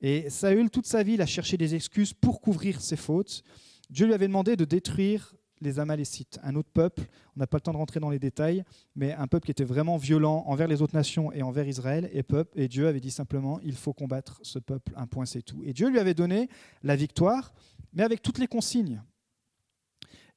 Et 0.00 0.30
Saül, 0.30 0.70
toute 0.70 0.86
sa 0.86 1.02
vie, 1.02 1.14
il 1.14 1.22
a 1.22 1.26
cherché 1.26 1.58
des 1.58 1.74
excuses 1.74 2.14
pour 2.14 2.40
couvrir 2.40 2.80
ses 2.80 2.96
fautes. 2.96 3.42
Dieu 3.90 4.06
lui 4.06 4.14
avait 4.14 4.28
demandé 4.28 4.56
de 4.56 4.64
détruire 4.64 5.34
les 5.60 5.78
Amalécites, 5.78 6.38
un 6.42 6.54
autre 6.56 6.70
peuple, 6.72 7.02
on 7.36 7.40
n'a 7.40 7.46
pas 7.46 7.58
le 7.58 7.62
temps 7.62 7.72
de 7.72 7.76
rentrer 7.76 8.00
dans 8.00 8.10
les 8.10 8.18
détails, 8.18 8.64
mais 8.94 9.12
un 9.12 9.26
peuple 9.26 9.46
qui 9.46 9.50
était 9.50 9.64
vraiment 9.64 9.96
violent 9.96 10.44
envers 10.46 10.68
les 10.68 10.82
autres 10.82 10.94
nations 10.94 11.32
et 11.32 11.42
envers 11.42 11.66
Israël, 11.66 12.08
et, 12.12 12.22
peuple, 12.22 12.58
et 12.58 12.68
Dieu 12.68 12.88
avait 12.88 13.00
dit 13.00 13.10
simplement, 13.10 13.60
il 13.60 13.76
faut 13.76 13.92
combattre 13.92 14.40
ce 14.42 14.58
peuple, 14.58 14.92
un 14.96 15.06
point 15.06 15.26
c'est 15.26 15.42
tout. 15.42 15.62
Et 15.64 15.72
Dieu 15.72 15.88
lui 15.88 15.98
avait 15.98 16.14
donné 16.14 16.48
la 16.82 16.96
victoire, 16.96 17.52
mais 17.92 18.02
avec 18.02 18.22
toutes 18.22 18.38
les 18.38 18.46
consignes. 18.46 19.02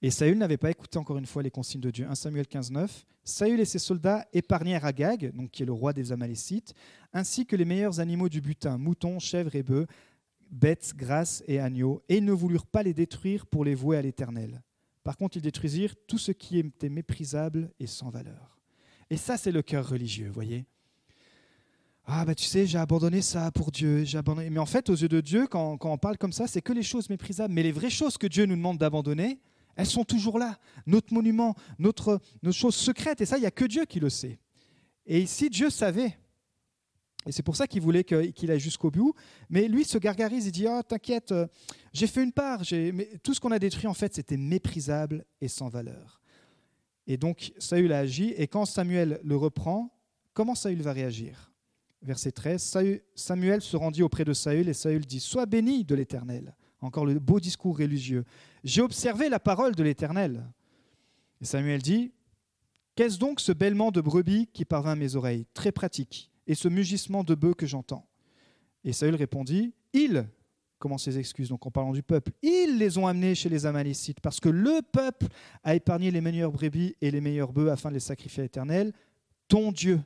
Et 0.01 0.11
Saül 0.11 0.37
n'avait 0.37 0.57
pas 0.57 0.69
écouté 0.69 0.97
encore 0.97 1.17
une 1.17 1.25
fois 1.25 1.43
les 1.43 1.51
consignes 1.51 1.79
de 1.79 1.89
Dieu. 1.89 2.05
1 2.05 2.15
Samuel 2.15 2.45
15, 2.45 2.71
9. 2.71 3.05
Saül 3.23 3.61
et 3.61 3.65
ses 3.65 3.79
soldats 3.79 4.27
épargnèrent 4.33 4.83
Agag, 4.83 5.31
donc 5.33 5.51
qui 5.51 5.63
est 5.63 5.65
le 5.65 5.71
roi 5.71 5.93
des 5.93 6.11
Amalécites, 6.11 6.73
ainsi 7.13 7.45
que 7.45 7.55
les 7.55 7.63
meilleurs 7.63 8.01
animaux 8.01 8.27
du 8.27 8.41
butin, 8.41 8.77
moutons, 8.77 9.19
chèvres 9.19 9.55
et 9.55 9.63
bœufs, 9.63 9.87
bêtes, 10.51 10.93
grasses 10.97 11.41
et 11.47 11.59
agneaux, 11.59 12.03
et 12.09 12.17
ils 12.17 12.25
ne 12.25 12.33
voulurent 12.33 12.67
pas 12.67 12.83
les 12.83 12.93
détruire 12.93 13.45
pour 13.45 13.63
les 13.63 13.75
vouer 13.75 13.95
à 13.95 14.01
l'Éternel. 14.01 14.61
Par 15.03 15.17
contre, 15.17 15.37
ils 15.37 15.41
détruisirent 15.41 15.95
tout 16.07 16.17
ce 16.17 16.31
qui 16.31 16.59
était 16.59 16.89
méprisable 16.89 17.71
et 17.79 17.87
sans 17.87 18.09
valeur. 18.09 18.59
Et 19.09 19.17
ça, 19.17 19.37
c'est 19.37 19.51
le 19.51 19.61
cœur 19.61 19.87
religieux, 19.87 20.29
voyez. 20.33 20.65
Ah, 22.05 22.25
bah 22.25 22.35
tu 22.35 22.43
sais, 22.43 22.65
j'ai 22.65 22.77
abandonné 22.77 23.21
ça 23.21 23.51
pour 23.51 23.71
Dieu. 23.71 24.03
J'ai 24.03 24.17
abandonné. 24.17 24.49
Mais 24.49 24.59
en 24.59 24.65
fait, 24.65 24.89
aux 24.89 24.95
yeux 24.95 25.07
de 25.07 25.21
Dieu, 25.21 25.47
quand, 25.47 25.77
on 25.81 25.97
parle 25.97 26.17
comme 26.17 26.33
ça, 26.33 26.47
c'est 26.47 26.61
que 26.61 26.73
les 26.73 26.83
choses 26.83 27.09
méprisables. 27.09 27.53
Mais 27.53 27.63
les 27.63 27.71
vraies 27.71 27.89
choses 27.89 28.17
que 28.17 28.27
Dieu 28.27 28.45
nous 28.45 28.55
demande 28.55 28.77
d'abandonner, 28.77 29.39
elles 29.75 29.87
sont 29.87 30.03
toujours 30.03 30.37
là. 30.37 30.57
Notre 30.85 31.13
monument, 31.13 31.55
notre, 31.79 32.19
nos 32.41 32.51
choses 32.51 32.75
secrètes. 32.75 33.21
Et 33.21 33.25
ça, 33.25 33.37
il 33.37 33.41
n'y 33.41 33.45
a 33.45 33.51
que 33.51 33.65
Dieu 33.65 33.85
qui 33.85 33.99
le 33.99 34.09
sait. 34.09 34.39
Et 35.05 35.25
si 35.25 35.49
Dieu 35.49 35.69
savait 35.69 36.17
Et 37.25 37.31
c'est 37.31 37.43
pour 37.43 37.55
ça 37.55 37.67
qu'il 37.67 37.81
voulait 37.81 38.03
qu'il 38.03 38.51
aille 38.51 38.59
jusqu'au 38.59 38.91
bout. 38.91 39.13
Mais 39.49 39.67
lui 39.67 39.85
se 39.85 39.97
gargarise, 39.97 40.45
il 40.45 40.51
dit 40.51 40.65
oh, 40.67 40.81
T'inquiète, 40.83 41.31
euh, 41.31 41.47
j'ai 41.93 42.07
fait 42.07 42.23
une 42.23 42.31
part. 42.31 42.61
Mais 42.71 43.09
tout 43.23 43.33
ce 43.33 43.39
qu'on 43.39 43.51
a 43.51 43.59
détruit, 43.59 43.87
en 43.87 43.93
fait, 43.93 44.13
c'était 44.13 44.37
méprisable 44.37 45.25
et 45.41 45.47
sans 45.47 45.69
valeur. 45.69 46.21
Et 47.07 47.17
donc 47.17 47.53
Saül 47.57 47.91
a 47.93 47.99
agi. 47.99 48.33
Et 48.37 48.47
quand 48.47 48.65
Samuel 48.65 49.19
le 49.23 49.35
reprend, 49.35 49.97
comment 50.33 50.55
Saül 50.55 50.81
va 50.81 50.93
réagir? 50.93 51.51
Verset 52.01 52.31
13 52.31 52.77
Samuel 53.15 53.61
se 53.61 53.77
rendit 53.77 54.03
auprès 54.03 54.25
de 54.25 54.33
Saül 54.33 54.67
et 54.67 54.73
Saül 54.73 55.05
dit 55.05 55.19
Sois 55.19 55.45
béni 55.45 55.85
de 55.85 55.95
l'Éternel. 55.95 56.55
Encore 56.81 57.05
le 57.05 57.17
beau 57.17 57.39
discours 57.39 57.77
religieux. 57.77 58.25
J'ai 58.65 58.81
observé 58.81 59.29
la 59.29 59.39
parole 59.39 59.73
de 59.73 59.83
l'Éternel. 59.83 60.45
Et 61.39 61.45
Samuel 61.45 61.81
dit 61.81 62.11
Qu'est-ce 62.95 63.17
donc 63.17 63.39
ce 63.39 63.53
bêlement 63.53 63.91
de 63.91 64.01
brebis 64.01 64.47
qui 64.47 64.65
parvint 64.65 64.91
à 64.91 64.95
mes 64.95 65.15
oreilles? 65.15 65.47
Très 65.53 65.71
pratique 65.71 66.32
et 66.47 66.55
ce 66.55 66.67
mugissement 66.67 67.23
de 67.23 67.35
bœufs 67.35 67.53
que 67.53 67.65
j'entends 67.65 68.07
Et 68.83 68.93
Saül 68.93 69.15
répondit 69.15 69.73
Ils, 69.93 70.27
comment 70.79 70.97
ces 70.97 71.17
excuses, 71.17 71.49
donc 71.49 71.65
en 71.65 71.71
parlant 71.71 71.93
du 71.93 72.03
peuple, 72.03 72.31
ils 72.41 72.77
les 72.77 72.97
ont 72.97 73.07
amenés 73.07 73.35
chez 73.35 73.49
les 73.49 73.65
Amalécites, 73.65 74.19
parce 74.19 74.39
que 74.39 74.49
le 74.49 74.81
peuple 74.81 75.27
a 75.63 75.75
épargné 75.75 76.11
les 76.11 76.21
meilleures 76.21 76.51
brebis 76.51 76.95
et 77.01 77.11
les 77.11 77.21
meilleurs 77.21 77.53
bœufs 77.53 77.71
afin 77.71 77.89
de 77.89 77.95
les 77.95 77.99
sacrifier 77.99 78.41
à 78.41 78.43
l'Éternel, 78.45 78.93
ton 79.47 79.71
Dieu. 79.71 80.01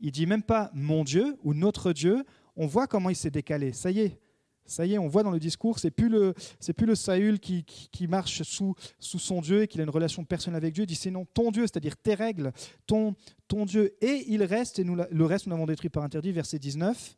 Il 0.00 0.12
dit 0.12 0.26
même 0.26 0.42
pas 0.42 0.70
mon 0.74 1.04
Dieu 1.04 1.38
ou 1.42 1.54
notre 1.54 1.92
Dieu, 1.92 2.24
on 2.56 2.66
voit 2.66 2.86
comment 2.86 3.10
il 3.10 3.16
s'est 3.16 3.30
décalé. 3.30 3.72
Ça 3.72 3.90
y 3.90 4.00
est, 4.00 4.20
ça 4.66 4.86
y 4.86 4.94
est, 4.94 4.98
on 4.98 5.08
voit 5.08 5.22
dans 5.22 5.30
le 5.30 5.38
discours, 5.38 5.78
c'est 5.78 5.90
plus 5.90 6.08
le, 6.08 6.34
c'est 6.60 6.72
plus 6.72 6.86
le 6.86 6.94
Saül 6.94 7.38
qui, 7.38 7.64
qui, 7.64 8.06
marche 8.06 8.42
sous, 8.42 8.74
sous 8.98 9.18
son 9.18 9.40
Dieu 9.40 9.62
et 9.62 9.68
qu'il 9.68 9.80
a 9.80 9.84
une 9.84 9.90
relation 9.90 10.24
personnelle 10.24 10.58
avec 10.58 10.74
Dieu. 10.74 10.84
Il 10.84 10.86
dit 10.86 10.94
c'est 10.94 11.10
non 11.10 11.24
ton 11.24 11.50
Dieu, 11.50 11.62
c'est-à-dire 11.62 11.96
tes 11.96 12.14
règles, 12.14 12.52
ton, 12.86 13.14
ton 13.48 13.64
Dieu. 13.64 13.94
Et 14.00 14.24
il 14.28 14.42
reste, 14.42 14.78
et 14.78 14.84
nous, 14.84 14.96
le 14.96 15.24
reste 15.24 15.46
nous 15.46 15.52
l'avons 15.52 15.66
détruit 15.66 15.90
par 15.90 16.02
interdit, 16.02 16.32
verset 16.32 16.58
19. 16.58 17.16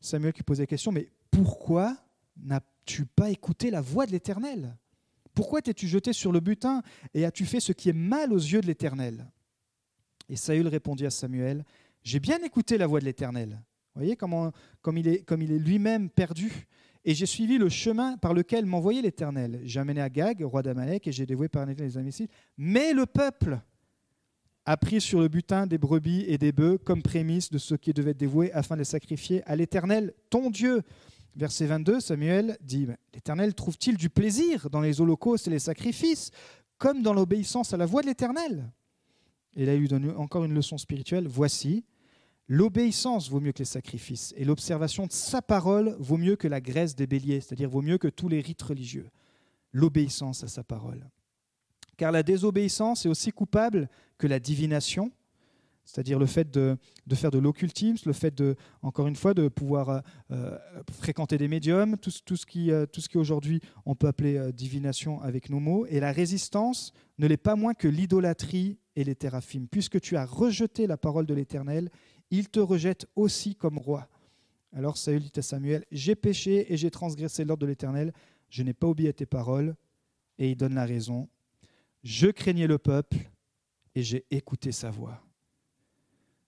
Samuel 0.00 0.32
qui 0.32 0.42
pose 0.42 0.60
la 0.60 0.66
question, 0.66 0.92
mais 0.92 1.08
pourquoi 1.30 1.96
n'as-tu 2.36 3.06
pas 3.06 3.30
écouté 3.30 3.70
la 3.70 3.80
voix 3.80 4.06
de 4.06 4.12
l'Éternel? 4.12 4.76
Pourquoi 5.34 5.62
t'es-tu 5.62 5.88
jeté 5.88 6.12
sur 6.12 6.30
le 6.30 6.40
butin 6.40 6.82
et 7.12 7.24
as-tu 7.24 7.44
fait 7.44 7.60
ce 7.60 7.72
qui 7.72 7.88
est 7.88 7.94
mal 7.94 8.32
aux 8.32 8.38
yeux 8.38 8.60
de 8.60 8.66
l'Éternel? 8.66 9.26
Et 10.28 10.36
Saül 10.36 10.68
répondit 10.68 11.06
à 11.06 11.10
Samuel, 11.10 11.64
j'ai 12.02 12.20
bien 12.20 12.38
écouté 12.42 12.78
la 12.78 12.86
voix 12.86 13.00
de 13.00 13.04
l'Éternel 13.04 13.60
vous 13.94 14.00
voyez 14.00 14.16
comment, 14.16 14.50
comme 14.82 14.98
il 14.98 15.06
est, 15.06 15.22
comme 15.22 15.40
il 15.42 15.52
est 15.52 15.58
lui-même 15.58 16.10
perdu. 16.10 16.66
Et 17.04 17.14
j'ai 17.14 17.26
suivi 17.26 17.58
le 17.58 17.68
chemin 17.68 18.16
par 18.16 18.34
lequel 18.34 18.66
m'envoyait 18.66 19.02
l'Éternel. 19.02 19.60
J'ai 19.62 19.78
amené 19.78 20.00
Agag, 20.00 20.42
roi 20.42 20.62
d'Amalek, 20.62 21.06
et 21.06 21.12
j'ai 21.12 21.26
dévoué 21.26 21.48
par 21.48 21.66
les 21.66 21.96
Amlécites. 21.98 22.30
Mais 22.56 22.92
le 22.92 23.06
peuple 23.06 23.60
a 24.66 24.76
pris 24.76 25.00
sur 25.00 25.20
le 25.20 25.28
butin 25.28 25.66
des 25.66 25.78
brebis 25.78 26.24
et 26.26 26.38
des 26.38 26.50
bœufs 26.50 26.78
comme 26.78 27.02
prémisse 27.02 27.50
de 27.50 27.58
ce 27.58 27.74
qui 27.74 27.92
devait 27.92 28.12
être 28.12 28.16
dévoué 28.16 28.50
afin 28.52 28.74
de 28.74 28.80
les 28.80 28.84
sacrifier 28.84 29.42
à 29.44 29.54
l'Éternel, 29.54 30.12
ton 30.30 30.50
Dieu. 30.50 30.82
Verset 31.36 31.66
22, 31.66 32.00
Samuel 32.00 32.56
dit 32.62 32.88
L'Éternel 33.12 33.54
trouve-t-il 33.54 33.96
du 33.96 34.08
plaisir 34.08 34.70
dans 34.70 34.80
les 34.80 35.00
holocaustes 35.00 35.46
et 35.46 35.50
les 35.50 35.58
sacrifices, 35.58 36.30
comme 36.78 37.02
dans 37.02 37.12
l'obéissance 37.12 37.74
à 37.74 37.76
la 37.76 37.86
voix 37.86 38.02
de 38.02 38.06
l'Éternel? 38.06 38.72
Et 39.56 39.66
là, 39.66 39.74
il 39.74 39.80
lui 39.80 39.88
donne 39.88 40.10
encore 40.16 40.44
une 40.44 40.54
leçon 40.54 40.78
spirituelle 40.78 41.28
Voici, 41.28 41.84
L'obéissance 42.46 43.30
vaut 43.30 43.40
mieux 43.40 43.52
que 43.52 43.60
les 43.60 43.64
sacrifices 43.64 44.34
et 44.36 44.44
l'observation 44.44 45.06
de 45.06 45.12
sa 45.12 45.40
parole 45.40 45.96
vaut 45.98 46.18
mieux 46.18 46.36
que 46.36 46.48
la 46.48 46.60
graisse 46.60 46.94
des 46.94 47.06
béliers, 47.06 47.40
c'est-à-dire 47.40 47.70
vaut 47.70 47.82
mieux 47.82 47.98
que 47.98 48.08
tous 48.08 48.28
les 48.28 48.40
rites 48.40 48.62
religieux. 48.62 49.08
L'obéissance 49.72 50.44
à 50.44 50.48
sa 50.48 50.62
parole. 50.62 51.08
Car 51.96 52.12
la 52.12 52.22
désobéissance 52.22 53.06
est 53.06 53.08
aussi 53.08 53.30
coupable 53.30 53.88
que 54.18 54.26
la 54.26 54.40
divination, 54.40 55.10
c'est-à-dire 55.84 56.18
le 56.18 56.26
fait 56.26 56.50
de, 56.50 56.76
faire 57.14 57.30
de 57.30 57.38
l'occultisme, 57.38 58.08
le 58.08 58.12
fait 58.12 58.34
de, 58.34 58.56
encore 58.82 59.06
une 59.06 59.16
fois, 59.16 59.34
de 59.34 59.48
pouvoir 59.48 59.88
euh, 59.88 60.00
euh, 60.30 60.58
fréquenter 60.90 61.38
des 61.38 61.48
médiums, 61.48 61.96
tout, 61.98 62.10
ce 62.10 62.46
qui, 62.46 62.70
euh, 62.70 62.86
tout 62.86 63.00
ce 63.00 63.08
qui 63.08 63.18
aujourd'hui 63.18 63.60
on 63.84 63.94
peut 63.94 64.06
appeler 64.06 64.52
divination 64.52 65.20
avec 65.22 65.50
nos 65.50 65.60
mots. 65.60 65.86
Et 65.86 66.00
la 66.00 66.12
résistance 66.12 66.92
ne 67.18 67.26
l'est 67.26 67.36
pas 67.36 67.56
moins 67.56 67.74
que 67.74 67.88
l'idolâtrie 67.88 68.78
et 68.96 69.04
les 69.04 69.14
théraphimes. 69.14 69.68
Puisque 69.68 70.00
tu 70.00 70.16
as 70.16 70.24
rejeté 70.24 70.86
la 70.86 70.96
parole 70.96 71.26
de 71.26 71.34
l'Éternel, 71.34 71.90
il 72.30 72.48
te 72.48 72.60
rejette 72.60 73.06
aussi 73.16 73.54
comme 73.54 73.78
roi. 73.78 74.08
Alors 74.72 74.96
Saül 74.96 75.22
dit 75.22 75.32
à 75.36 75.42
Samuel, 75.42 75.84
j'ai 75.92 76.14
péché 76.14 76.72
et 76.72 76.76
j'ai 76.76 76.90
transgressé 76.90 77.44
l'ordre 77.44 77.62
de 77.62 77.66
l'Éternel, 77.66 78.12
je 78.50 78.62
n'ai 78.62 78.74
pas 78.74 78.88
oublié 78.88 79.12
tes 79.12 79.26
paroles. 79.26 79.74
Et 80.38 80.50
il 80.50 80.56
donne 80.56 80.74
la 80.74 80.84
raison. 80.84 81.28
Je 82.02 82.26
craignais 82.26 82.66
le 82.66 82.78
peuple 82.78 83.18
et 83.94 84.02
j'ai 84.02 84.24
écouté 84.30 84.72
sa 84.72 84.90
voix. 84.90 85.22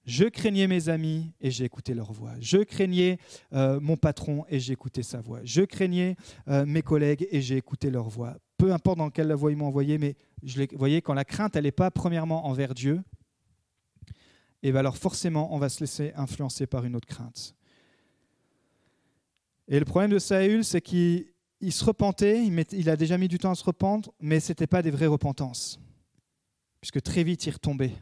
Je 0.04 0.24
craignais 0.24 0.68
mes 0.68 0.88
amis 0.88 1.32
et 1.40 1.50
j'ai 1.50 1.64
écouté 1.64 1.94
leur 1.94 2.12
voix. 2.12 2.34
Je 2.38 2.58
craignais 2.58 3.18
euh, 3.52 3.80
mon 3.80 3.96
patron 3.96 4.44
et 4.48 4.60
j'ai 4.60 4.72
écouté 4.72 5.02
sa 5.02 5.20
voix. 5.20 5.40
Je 5.42 5.62
craignais 5.62 6.16
euh, 6.46 6.64
mes 6.64 6.82
collègues 6.82 7.26
et 7.30 7.40
j'ai 7.40 7.56
écouté 7.56 7.90
leur 7.90 8.08
voix. 8.08 8.36
Peu 8.56 8.72
importe 8.72 8.98
dans 8.98 9.10
quelle 9.10 9.32
voie 9.32 9.50
ils 9.50 9.56
m'ont 9.56 9.66
envoyé, 9.66 9.98
mais 9.98 10.14
je 10.44 10.64
voyez, 10.74 11.02
quand 11.02 11.14
la 11.14 11.24
crainte, 11.24 11.56
n'est 11.56 11.72
pas 11.72 11.90
premièrement 11.90 12.46
envers 12.46 12.72
Dieu, 12.72 13.02
et 14.62 14.70
bien 14.70 14.80
alors 14.80 14.96
forcément, 14.96 15.54
on 15.54 15.58
va 15.58 15.68
se 15.68 15.80
laisser 15.80 16.12
influencer 16.16 16.66
par 16.66 16.84
une 16.84 16.96
autre 16.96 17.06
crainte. 17.06 17.54
Et 19.68 19.78
le 19.78 19.84
problème 19.84 20.10
de 20.10 20.18
Saül, 20.18 20.64
c'est 20.64 20.80
qu'il 20.80 21.26
se 21.70 21.84
repentait, 21.84 22.44
il, 22.44 22.90
a 22.90 22.96
déjà 22.96 23.18
mis 23.18 23.28
du 23.28 23.38
temps 23.38 23.50
à 23.50 23.54
se 23.54 23.64
repentrer, 23.64 24.12
mais 24.20 24.40
ce 24.40 24.52
n'était 24.52 24.66
pas 24.66 24.82
des 24.82 24.90
vraies 24.90 25.06
repentances, 25.06 25.80
puisque 26.80 27.02
très 27.02 27.24
vite 27.24 27.46
il 27.46 27.50
retombait 27.50 27.92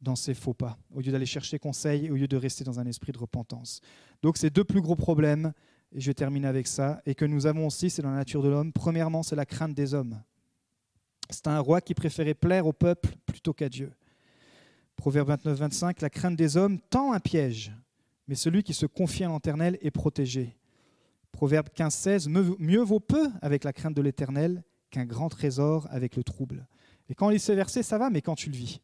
dans 0.00 0.16
ses 0.16 0.34
faux 0.34 0.54
pas, 0.54 0.78
au 0.94 1.00
lieu 1.00 1.10
d'aller 1.10 1.26
chercher 1.26 1.58
conseil, 1.58 2.10
au 2.10 2.14
lieu 2.14 2.28
de 2.28 2.36
rester 2.36 2.62
dans 2.62 2.78
un 2.78 2.86
esprit 2.86 3.12
de 3.12 3.18
repentance. 3.18 3.80
Donc 4.22 4.36
c'est 4.36 4.50
deux 4.50 4.64
plus 4.64 4.80
gros 4.80 4.96
problèmes, 4.96 5.52
et 5.92 6.00
je 6.00 6.06
vais 6.06 6.14
terminer 6.14 6.46
avec 6.46 6.66
ça, 6.66 7.00
et 7.06 7.14
que 7.14 7.24
nous 7.24 7.46
avons 7.46 7.66
aussi, 7.66 7.90
c'est 7.90 8.02
dans 8.02 8.10
la 8.10 8.16
nature 8.16 8.42
de 8.42 8.48
l'homme. 8.48 8.72
Premièrement, 8.72 9.22
c'est 9.22 9.36
la 9.36 9.46
crainte 9.46 9.74
des 9.74 9.94
hommes. 9.94 10.22
C'est 11.30 11.46
un 11.46 11.58
roi 11.58 11.80
qui 11.80 11.94
préférait 11.94 12.34
plaire 12.34 12.66
au 12.66 12.72
peuple 12.72 13.10
plutôt 13.26 13.52
qu'à 13.52 13.68
Dieu. 13.68 13.92
Proverbe 14.98 15.28
29, 15.28 15.58
25, 15.58 16.00
la 16.00 16.10
crainte 16.10 16.34
des 16.34 16.56
hommes 16.56 16.80
tend 16.90 17.12
un 17.12 17.20
piège, 17.20 17.72
mais 18.26 18.34
celui 18.34 18.64
qui 18.64 18.74
se 18.74 18.84
confie 18.84 19.22
à 19.22 19.28
l'Éternel 19.28 19.78
est 19.80 19.92
protégé. 19.92 20.58
Proverbe 21.30 21.68
15, 21.72 21.94
16, 21.94 22.28
mieux 22.28 22.82
vaut 22.82 22.98
peu 22.98 23.30
avec 23.40 23.62
la 23.62 23.72
crainte 23.72 23.94
de 23.94 24.02
l'Éternel 24.02 24.64
qu'un 24.90 25.04
grand 25.04 25.28
trésor 25.28 25.86
avec 25.92 26.16
le 26.16 26.24
trouble. 26.24 26.66
Et 27.08 27.14
quand 27.14 27.28
on 27.28 27.30
lit 27.30 27.38
ces 27.38 27.54
versets, 27.54 27.84
ça 27.84 27.96
va, 27.96 28.10
mais 28.10 28.22
quand 28.22 28.34
tu 28.34 28.50
le 28.50 28.56
vis, 28.56 28.80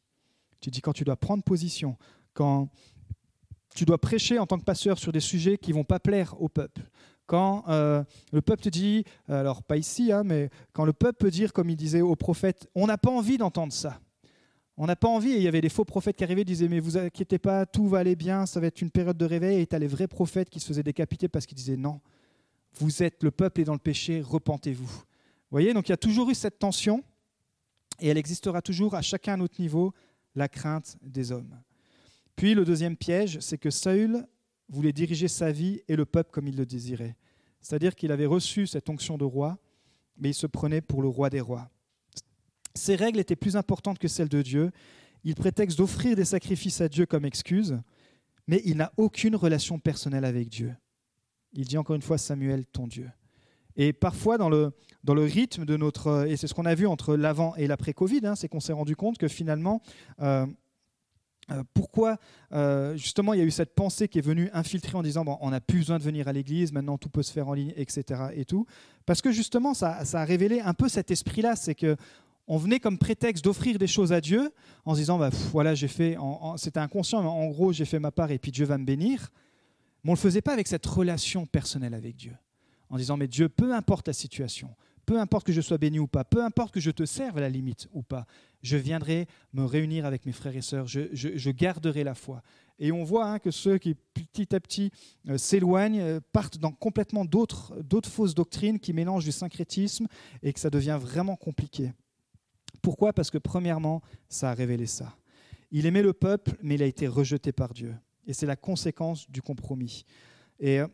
tu 0.61 0.71
dis 0.71 0.81
quand 0.81 0.93
tu 0.93 1.03
dois 1.03 1.17
prendre 1.17 1.43
position, 1.43 1.97
quand 2.33 2.69
tu 3.75 3.85
dois 3.85 3.99
prêcher 3.99 4.39
en 4.39 4.47
tant 4.47 4.59
que 4.59 4.65
pasteur 4.65 4.99
sur 4.99 5.11
des 5.11 5.19
sujets 5.19 5.59
qui 5.59 5.73
vont 5.73 5.83
pas 5.83 5.99
plaire 5.99 6.41
au 6.41 6.49
peuple, 6.49 6.89
quand 7.27 7.65
euh, 7.69 8.05
le 8.33 8.41
peuple 8.41 8.63
te 8.63 8.69
dit, 8.69 9.05
alors 9.27 9.65
pas 9.65 9.79
ici, 9.79 10.13
hein, 10.13 10.23
mais 10.23 10.49
quand 10.75 10.85
le 10.85 10.93
peuple 10.93 11.19
peut 11.19 11.33
dire, 11.33 11.53
comme 11.53 11.71
il 11.71 11.77
disait 11.77 12.03
au 12.03 12.15
prophète, 12.15 12.69
on 12.77 12.87
n'a 12.87 12.99
pas 12.99 13.11
envie 13.11 13.37
d'entendre 13.37 13.73
ça. 13.73 13.99
On 14.77 14.87
n'a 14.87 14.97
pas 14.97 15.09
envie, 15.09 15.33
et 15.33 15.37
il 15.37 15.43
y 15.43 15.49
avait 15.49 15.61
des 15.61 15.69
faux 15.69 15.85
prophètes 15.85 16.17
qui 16.17 16.25
arrivaient, 16.25 16.43
et 16.43 16.45
disaient, 16.45 16.69
mais 16.69 16.81
vous 16.81 16.97
inquiétez 16.97 17.39
pas, 17.39 17.65
tout 17.65 17.89
va 17.89 17.99
aller 17.99 18.17
bien, 18.17 18.45
ça 18.45 18.59
va 18.59 18.67
être 18.67 18.83
une 18.83 18.91
période 18.91 19.17
de 19.17 19.25
réveil, 19.25 19.61
et 19.61 19.67
tu 19.67 19.79
les 19.79 19.87
vrais 19.87 20.09
prophètes 20.09 20.51
qui 20.51 20.59
se 20.59 20.67
faisaient 20.67 20.83
décapiter 20.83 21.29
parce 21.29 21.47
qu'ils 21.47 21.57
disaient, 21.57 21.77
non, 21.77 22.01
vous 22.75 23.03
êtes, 23.03 23.23
le 23.23 23.31
peuple 23.31 23.61
est 23.61 23.65
dans 23.65 23.75
le 23.75 23.79
péché, 23.79 24.21
repentez-vous. 24.21 24.87
Vous 24.87 25.51
voyez, 25.51 25.73
donc 25.75 25.89
il 25.89 25.93
y 25.93 25.95
a 25.95 25.97
toujours 25.97 26.29
eu 26.31 26.35
cette 26.35 26.59
tension, 26.59 27.05
et 28.01 28.09
elle 28.09 28.19
existera 28.19 28.63
toujours 28.63 28.95
à 28.95 29.03
chacun 29.03 29.35
à 29.35 29.37
notre 29.37 29.61
niveau, 29.61 29.95
la 30.35 30.49
crainte 30.49 30.97
des 31.03 31.31
hommes. 31.31 31.57
Puis 32.35 32.55
le 32.55 32.65
deuxième 32.65 32.97
piège, 32.97 33.39
c'est 33.41 33.59
que 33.59 33.71
Saül 33.71 34.27
voulait 34.69 34.93
diriger 34.93 35.29
sa 35.29 35.53
vie 35.53 35.83
et 35.87 35.95
le 35.95 36.05
peuple 36.05 36.33
comme 36.33 36.49
il 36.49 36.57
le 36.57 36.67
désirait. 36.67 37.17
C'est-à-dire 37.61 37.95
qu'il 37.95 38.11
avait 38.11 38.27
reçu 38.27 38.67
cette 38.67 38.89
onction 38.89 39.17
de 39.17 39.25
roi, 39.25 39.59
mais 40.17 40.31
il 40.31 40.35
se 40.35 40.47
prenait 40.47 40.81
pour 40.81 41.03
le 41.03 41.09
roi 41.09 41.31
des 41.31 41.41
rois. 41.41 41.71
Ses 42.75 42.97
règles 42.97 43.21
étaient 43.21 43.37
plus 43.37 43.57
importantes 43.57 43.99
que 43.99 44.09
celles 44.09 44.29
de 44.29 44.43
Dieu. 44.43 44.71
Il 45.23 45.35
prétexte 45.35 45.79
d'offrir 45.79 46.17
des 46.17 46.25
sacrifices 46.25 46.81
à 46.81 46.89
Dieu 46.89 47.07
comme 47.07 47.25
excuse, 47.25 47.79
mais 48.47 48.61
il 48.65 48.77
n'a 48.77 48.93
aucune 48.97 49.37
relation 49.37 49.79
personnelle 49.79 50.25
avec 50.25 50.49
Dieu. 50.49 50.75
Il 51.53 51.67
dit 51.67 51.79
encore 51.79 51.97
une 51.97 52.03
fois 52.03 52.19
Samuel, 52.19 52.67
ton 52.67 52.87
Dieu. 52.87 53.09
Et 53.77 53.93
parfois, 53.93 54.39
dans 54.39 54.49
le, 54.49 54.73
dans 55.03 55.15
le 55.15 55.25
rythme 55.25 55.65
de 55.65 55.77
notre. 55.77 56.27
Et 56.29 56.37
c'est 56.37 56.47
ce 56.47 56.55
qu'on 56.55 56.67
a 56.67 56.75
vu 56.75 56.87
entre 56.87 57.17
l'avant 57.17 57.55
et 57.57 57.67
l'après-Covid, 57.67 58.21
hein, 58.25 58.35
c'est 58.35 58.49
qu'on 58.49 58.61
s'est 58.61 58.73
rendu 58.73 58.97
compte 58.97 59.19
que 59.19 59.29
finalement. 59.29 59.81
Euh, 60.21 60.47
euh, 61.51 61.63
pourquoi 61.75 62.17
euh, 62.53 62.97
justement 62.97 63.35
il 63.35 63.39
y 63.39 63.43
a 63.43 63.45
eu 63.45 63.51
cette 63.51 63.75
pensée 63.75 64.09
qui 64.09 64.19
est 64.19 64.23
venue 64.23 64.49
infiltrer 64.55 64.97
en 64.97 65.03
disant 65.03 65.27
bon, 65.27 65.37
on 65.43 65.51
n'a 65.51 65.61
plus 65.61 65.81
besoin 65.81 65.99
de 65.99 66.03
venir 66.03 66.27
à 66.27 66.33
l'église, 66.33 66.73
maintenant 66.73 66.97
tout 66.97 67.11
peut 67.11 67.23
se 67.23 67.31
faire 67.31 67.49
en 67.49 67.53
ligne, 67.53 67.75
etc. 67.77 68.29
Et 68.35 68.47
tout, 68.47 68.65
parce 69.05 69.21
que 69.21 69.31
justement 69.31 69.75
ça, 69.75 70.07
ça 70.07 70.23
a 70.23 70.25
révélé 70.25 70.61
un 70.61 70.73
peu 70.73 70.89
cet 70.89 71.11
esprit-là, 71.11 71.55
c'est 71.55 71.75
que 71.75 71.97
on 72.47 72.59
venait 72.59 72.81
comme 72.81 72.99
prétexte 72.99 73.45
d'offrir 73.45 73.79
des 73.79 73.87
choses 73.87 74.13
à 74.13 74.21
Dieu 74.21 74.53
en 74.85 74.95
se 74.95 75.01
disant 75.01 75.19
bah, 75.19 75.31
voilà, 75.51 75.75
j'ai 75.75 75.89
fait, 75.89 76.17
c'était 76.57 76.81
inconscient, 76.81 77.23
mais 77.23 77.29
en 77.29 77.47
gros, 77.49 77.73
j'ai 77.73 77.85
fait 77.85 77.99
ma 77.99 78.11
part 78.11 78.31
et 78.31 78.39
puis 78.39 78.53
Dieu 78.53 78.67
va 78.67 78.79
me 78.79 78.85
bénir. 78.85 79.31
Mais 80.03 80.11
on 80.11 80.13
ne 80.13 80.19
le 80.19 80.21
faisait 80.21 80.43
pas 80.43 80.53
avec 80.53 80.69
cette 80.69 80.85
relation 80.85 81.47
personnelle 81.47 81.95
avec 81.95 82.17
Dieu. 82.17 82.37
En 82.91 82.99
disant 82.99 83.17
mais 83.17 83.29
Dieu, 83.29 83.49
peu 83.49 83.75
importe 83.75 84.07
la 84.07 84.13
situation, 84.13 84.69
peu 85.07 85.19
importe 85.19 85.47
que 85.47 85.53
je 85.53 85.61
sois 85.61 85.79
béni 85.79 85.99
ou 85.99 86.07
pas, 86.07 86.25
peu 86.25 86.43
importe 86.45 86.75
que 86.75 86.81
je 86.81 86.91
te 86.91 87.05
serve 87.05 87.39
à 87.39 87.41
la 87.41 87.49
limite 87.49 87.89
ou 87.93 88.03
pas, 88.03 88.27
je 88.63 88.77
viendrai 88.77 89.27
me 89.53 89.65
réunir 89.65 90.07
avec 90.07 90.27
mes 90.27 90.33
frères 90.33 90.57
et 90.57 90.63
sœurs, 90.63 90.87
je, 90.87 91.51
garderai 91.51 92.05
la 92.05 92.15
foi. 92.15 92.43
Et 92.79 92.93
on 92.93 93.05
voit 93.05 93.27
hein, 93.27 93.39
que 93.39 93.51
ceux 93.51 93.79
qui 93.79 93.95
petit 93.95 94.55
à 94.55 94.61
petit 94.61 94.91
euh, 95.29 95.39
s'éloignent 95.39 96.01
euh, 96.01 96.21
partent 96.33 96.59
dans 96.59 96.73
complètement 96.73 97.25
d'autres 97.25 97.73
fausses 98.07 98.35
doctrines 98.35 98.81
qui 98.81 98.93
mélangent 98.93 99.25
du 99.25 99.33
syncrétisme 99.33 100.09
et 100.43 100.53
que 100.53 100.59
ça 100.59 100.71
devient 100.71 100.99
vraiment 101.01 101.37
compliqué. 101.37 101.93
Pourquoi? 102.85 103.15
Parce 103.15 103.31
que 103.31 103.39
premièrement, 103.39 104.03
ça 104.29 104.51
a 104.51 104.55
révélé 104.55 104.85
ça. 104.85 105.17
Il 105.71 105.87
aimait 105.87 106.03
le 106.03 106.13
peuple, 106.13 106.53
mais 106.63 106.75
il 106.75 106.83
a 106.83 106.87
été 106.87 107.09
rejeté 107.09 107.51
par 107.51 107.73
Dieu. 107.73 107.95
Et 108.27 108.35
c'est 108.35 108.45
la 108.45 108.57
conséquence 108.57 109.31
du 109.31 109.41
compromis. 109.41 110.05
Et 110.61 110.81
euh, 110.81 110.87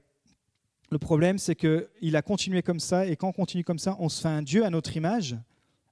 le 0.93 0.99
problème, 1.01 1.37
c'est 1.37 1.57
qu'il 1.57 2.15
a 2.15 2.23
continué 2.23 2.63
comme 2.63 2.79
ça, 2.79 3.09
et 3.09 3.17
quand 3.17 3.31
on 3.31 3.33
continue 3.33 3.65
comme 3.65 3.81
ça, 3.81 3.97
on 3.99 4.09
se 4.09 4.21
fait 4.21 4.29
un 4.29 4.43
Dieu 4.43 4.65
à 4.65 4.71
notre 4.71 4.97
image, 4.97 5.37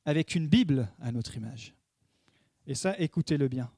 avec 0.05 0.37
une 0.37 0.47
Bible 0.47 0.89
à 1.01 1.11
notre 1.11 1.37
image. 1.37 1.75
Et 2.69 2.77
ça, 2.77 2.95
écoutez-le 3.01 3.49
bien. 3.49 3.69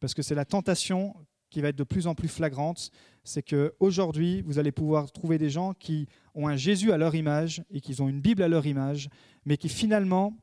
Parce 0.00 0.12
que 0.12 0.20
c'est 0.20 0.34
la 0.34 0.44
tentation 0.44 1.14
qui 1.48 1.62
va 1.62 1.68
être 1.68 1.76
de 1.76 1.84
plus 1.84 2.06
en 2.06 2.14
plus 2.14 2.28
flagrante, 2.28 2.90
c'est 3.24 3.42
qu'aujourd'hui, 3.42 4.42
vous 4.42 4.58
allez 4.58 4.70
pouvoir 4.70 5.10
trouver 5.12 5.38
des 5.38 5.48
gens 5.48 5.72
qui 5.72 6.08
ont 6.34 6.46
un 6.46 6.56
Jésus 6.56 6.92
à 6.92 6.98
leur 6.98 7.14
image 7.14 7.62
et 7.70 7.80
qui 7.80 7.98
ont 8.02 8.08
une 8.10 8.20
Bible 8.20 8.42
à 8.42 8.48
leur 8.48 8.66
image, 8.66 9.08
mais 9.46 9.56
qui 9.56 9.70
finalement, 9.70 10.36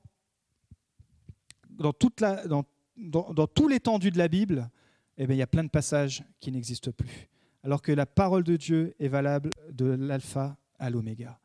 dans, 1.78 1.94
toute 1.94 2.22
la, 2.22 2.46
dans, 2.48 2.66
dans, 2.98 3.48
tout 3.48 3.68
l'étendue 3.68 4.12
de 4.12 4.18
la 4.18 4.28
Bible, 4.28 4.70
eh 5.18 5.26
bien, 5.26 5.36
il 5.36 5.40
y 5.40 5.44
a 5.44 5.48
plein 5.48 5.64
de 5.64 5.70
passages 5.70 6.24
qui 6.40 6.52
n'existent 6.52 6.92
plus. 6.92 7.30
Alors 7.64 7.82
que 7.82 7.92
la 7.92 8.06
parole 8.06 8.44
de 8.44 8.58
Dieu 8.58 8.96
est 9.00 9.08
valable 9.08 9.50
de 9.72 9.86
l'alpha 9.86 10.58
à 10.78 10.90
l'oméga. 10.90 11.40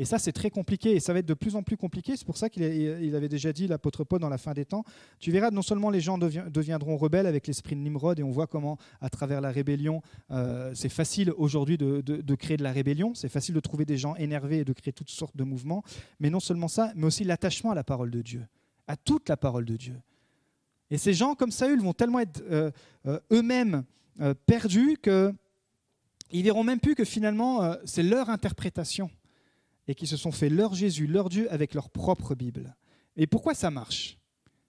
Et 0.00 0.06
ça, 0.06 0.18
c'est 0.18 0.32
très 0.32 0.48
compliqué 0.48 0.92
et 0.92 1.00
ça 1.00 1.12
va 1.12 1.18
être 1.18 1.26
de 1.26 1.34
plus 1.34 1.56
en 1.56 1.62
plus 1.62 1.76
compliqué. 1.76 2.16
C'est 2.16 2.24
pour 2.24 2.38
ça 2.38 2.48
qu'il 2.48 3.14
avait 3.14 3.28
déjà 3.28 3.52
dit, 3.52 3.66
l'apôtre 3.66 4.02
Paul, 4.02 4.18
dans 4.18 4.30
la 4.30 4.38
fin 4.38 4.54
des 4.54 4.64
temps, 4.64 4.82
tu 5.18 5.30
verras, 5.30 5.50
non 5.50 5.60
seulement 5.60 5.90
les 5.90 6.00
gens 6.00 6.16
deviendront 6.16 6.96
rebelles 6.96 7.26
avec 7.26 7.46
l'esprit 7.46 7.76
de 7.76 7.82
Nimrod, 7.82 8.18
et 8.18 8.22
on 8.22 8.30
voit 8.30 8.46
comment, 8.46 8.78
à 9.02 9.10
travers 9.10 9.42
la 9.42 9.50
rébellion, 9.50 10.00
euh, 10.30 10.72
c'est 10.74 10.88
facile 10.88 11.34
aujourd'hui 11.36 11.76
de, 11.76 12.34
créer 12.34 12.56
de 12.56 12.62
la 12.62 12.72
rébellion, 12.72 13.14
c'est 13.14 13.28
facile 13.28 13.54
de 13.54 13.60
trouver 13.60 13.84
des 13.84 13.98
gens 13.98 14.16
énervés 14.16 14.60
et 14.60 14.64
de 14.64 14.72
créer 14.72 14.94
toutes 14.94 15.10
sortes 15.10 15.36
de 15.36 15.44
mouvements, 15.44 15.82
mais 16.18 16.30
non 16.30 16.40
seulement 16.40 16.68
ça, 16.68 16.92
mais 16.96 17.04
aussi 17.04 17.24
l'attachement 17.24 17.70
à 17.70 17.74
la 17.74 17.84
parole 17.84 18.10
de 18.10 18.22
Dieu, 18.22 18.46
à 18.90 18.96
toute 18.96 19.28
la 19.28 19.36
parole 19.36 19.64
de 19.64 19.76
Dieu. 19.76 19.96
Et 20.90 20.98
ces 20.98 21.14
gens 21.14 21.34
comme 21.34 21.52
Saül 21.52 21.80
vont 21.80 21.92
tellement 21.92 22.20
être 22.20 22.42
euh, 22.50 22.70
euh, 23.06 23.20
eux-mêmes 23.32 23.84
perdus 24.44 24.98
qu'ils 25.02 26.44
verront 26.44 26.62
même 26.62 26.80
plus 26.80 26.94
que 26.94 27.04
finalement, 27.04 27.74
c'est 27.86 28.02
leur 28.02 28.28
interprétation 28.28 29.10
et 29.88 29.94
qui 29.94 30.06
se 30.06 30.18
sont 30.18 30.30
fait 30.30 30.50
leur 30.50 30.74
Jésus, 30.74 31.06
leur 31.06 31.30
Dieu 31.30 31.50
avec 31.50 31.72
leur 31.72 31.88
propre 31.88 32.34
Bible. 32.34 32.76
Et 33.16 33.26
pourquoi 33.26 33.54
ça 33.54 33.70
marche? 33.70 34.18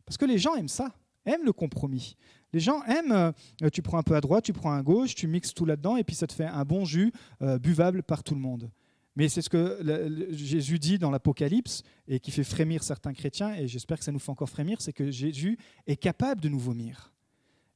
Parce 0.05 0.17
que 0.17 0.26
les 0.26 0.38
gens 0.38 0.55
aiment 0.55 0.69
ça, 0.69 0.93
aiment 1.26 1.45
le 1.45 1.53
compromis. 1.53 2.15
Les 2.53 2.59
gens 2.59 2.84
aiment, 2.84 3.34
euh, 3.61 3.69
tu 3.72 3.82
prends 3.82 3.97
un 3.97 4.03
peu 4.03 4.15
à 4.15 4.22
droite, 4.22 4.43
tu 4.43 4.53
prends 4.53 4.74
à 4.74 4.82
gauche, 4.82 5.15
tu 5.15 5.28
mixes 5.28 5.53
tout 5.53 5.65
là-dedans, 5.65 5.95
et 5.97 6.03
puis 6.03 6.15
ça 6.15 6.28
te 6.28 6.34
fait 6.34 6.45
un 6.45 6.65
bon 6.65 6.86
jus 6.86 7.13
euh, 7.41 7.57
buvable 7.59 8.03
par 8.03 8.24
tout 8.24 8.34
le 8.34 8.41
monde. 8.41 8.69
Mais 9.16 9.28
c'est 9.28 9.41
ce 9.41 9.49
que 9.49 10.28
Jésus 10.32 10.80
dit 10.80 10.97
dans 10.97 11.12
l'Apocalypse, 11.12 11.84
et 12.07 12.20
qui 12.20 12.32
fait 12.32 12.43
frémir 12.43 12.84
certains 12.84 13.14
chrétiens, 13.14 13.53
et 13.55 13.68
j'espère 13.68 13.97
que 13.99 14.05
ça 14.05 14.12
nous 14.12 14.20
fait 14.20 14.32
encore 14.32 14.49
frémir, 14.49 14.82
c'est 14.82 14.93
que 14.93 15.12
Jésus 15.12 15.57
est 15.88 15.97
capable 15.97 16.41
de 16.41 16.49
nous 16.49 16.59
vomir 16.59 17.12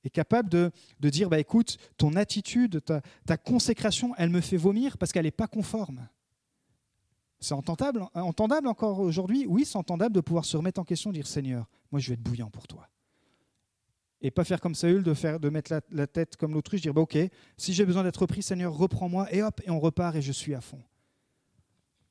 est 0.06 0.10
capable 0.12 0.50
de, 0.50 0.72
dire, 1.10 1.30
bah, 1.30 1.40
écoute, 1.40 1.78
ton 1.98 2.16
attitude, 2.16 2.84
ta, 2.84 3.02
ta 3.26 3.38
consécration, 3.38 4.14
elle 4.18 4.30
me 4.30 4.42
fait 4.42 4.58
vomir 4.58 4.98
parce 4.98 5.12
qu'elle 5.12 5.26
n'est 5.26 5.32
pas 5.32 5.48
conforme. 5.48 6.08
C'est 7.40 7.54
entendable, 7.54 8.06
entendable 8.14 8.68
encore 8.68 9.00
aujourd'hui? 9.00 9.46
Oui, 9.48 9.66
c'est 9.66 9.78
entendable 9.78 10.16
de 10.16 10.22
pouvoir 10.22 10.46
se 10.46 10.56
remettre 10.58 10.80
en 10.80 10.84
question, 10.84 11.12
dire 11.12 11.28
Seigneur, 11.28 11.68
moi 11.92 12.00
je 12.00 12.10
vais 12.10 12.14
être 12.14 12.24
bouillant 12.24 12.50
pour 12.50 12.68
toi. 12.68 12.88
Et 14.22 14.32
pas 14.32 14.44
faire 14.44 14.62
comme 14.62 14.74
Saül, 14.74 15.04
de, 15.04 15.14
faire, 15.14 15.40
de 15.40 15.50
mettre 15.50 15.72
la, 15.92 16.08
tête 16.08 16.38
comme 16.38 16.54
l'autruche, 16.54 16.82
dire 16.82 16.94
bah, 16.94 17.02
Ok, 17.02 17.18
si 17.58 17.74
j'ai 17.74 17.86
besoin 17.86 18.04
d'être 18.04 18.22
repris, 18.22 18.42
Seigneur, 18.42 18.74
reprends-moi, 18.74 19.32
et 19.34 19.44
hop, 19.44 19.62
et 19.66 19.70
on 19.70 19.80
repart, 19.80 20.16
et 20.16 20.22
je 20.22 20.32
suis 20.32 20.56
à 20.56 20.62
fond. 20.62 20.82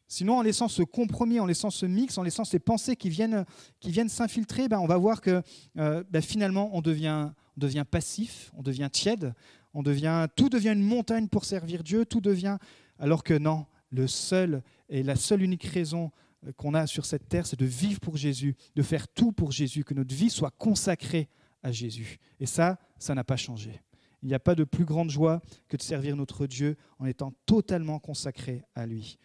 Sinon, 0.06 0.38
en 0.38 0.42
laissant 0.42 0.68
ce 0.68 0.82
compromis, 0.82 1.40
en 1.40 1.46
laissant 1.46 1.70
ce 1.70 1.86
mix, 1.86 2.18
en 2.18 2.22
laissant 2.22 2.44
ces 2.44 2.58
pensées 2.58 2.96
qui 2.96 3.08
viennent, 3.08 3.44
qui 3.80 3.90
viennent 3.90 4.08
s'infiltrer, 4.08 4.68
ben, 4.68 4.78
on 4.78 4.86
va 4.86 4.96
voir 4.96 5.20
que 5.20 5.42
euh, 5.78 6.04
ben, 6.10 6.22
finalement, 6.22 6.70
on 6.72 6.82
devient, 6.82 7.30
on 7.56 7.60
devient 7.60 7.84
passif, 7.90 8.52
on 8.56 8.62
devient 8.62 8.88
tiède, 8.92 9.34
on 9.72 9.82
devient, 9.82 10.26
tout 10.36 10.48
devient 10.48 10.72
une 10.72 10.82
montagne 10.82 11.28
pour 11.28 11.44
servir 11.44 11.82
Dieu, 11.82 12.04
tout 12.04 12.20
devient. 12.20 12.58
Alors 12.98 13.24
que 13.24 13.34
non, 13.34 13.66
le 13.90 14.06
seul 14.06 14.62
et 14.88 15.02
la 15.02 15.16
seule 15.16 15.42
unique 15.42 15.64
raison 15.64 16.10
euh, 16.46 16.52
qu'on 16.52 16.74
a 16.74 16.86
sur 16.86 17.06
cette 17.06 17.28
terre, 17.28 17.46
c'est 17.46 17.58
de 17.58 17.66
vivre 17.66 18.00
pour 18.00 18.16
Jésus, 18.16 18.56
de 18.76 18.82
faire 18.82 19.08
tout 19.08 19.32
pour 19.32 19.52
Jésus, 19.52 19.84
que 19.84 19.94
notre 19.94 20.14
vie 20.14 20.30
soit 20.30 20.52
consacrée 20.58 21.28
à 21.62 21.72
Jésus. 21.72 22.18
Et 22.40 22.46
ça, 22.46 22.78
ça 22.98 23.14
n'a 23.14 23.24
pas 23.24 23.36
changé. 23.36 23.80
Il 24.22 24.28
n'y 24.28 24.34
a 24.34 24.40
pas 24.40 24.54
de 24.54 24.64
plus 24.64 24.84
grande 24.84 25.10
joie 25.10 25.42
que 25.68 25.76
de 25.76 25.82
servir 25.82 26.16
notre 26.16 26.46
Dieu 26.46 26.76
en 26.98 27.06
étant 27.06 27.32
totalement 27.46 27.98
consacré 27.98 28.64
à 28.74 28.86
lui. 28.86 29.18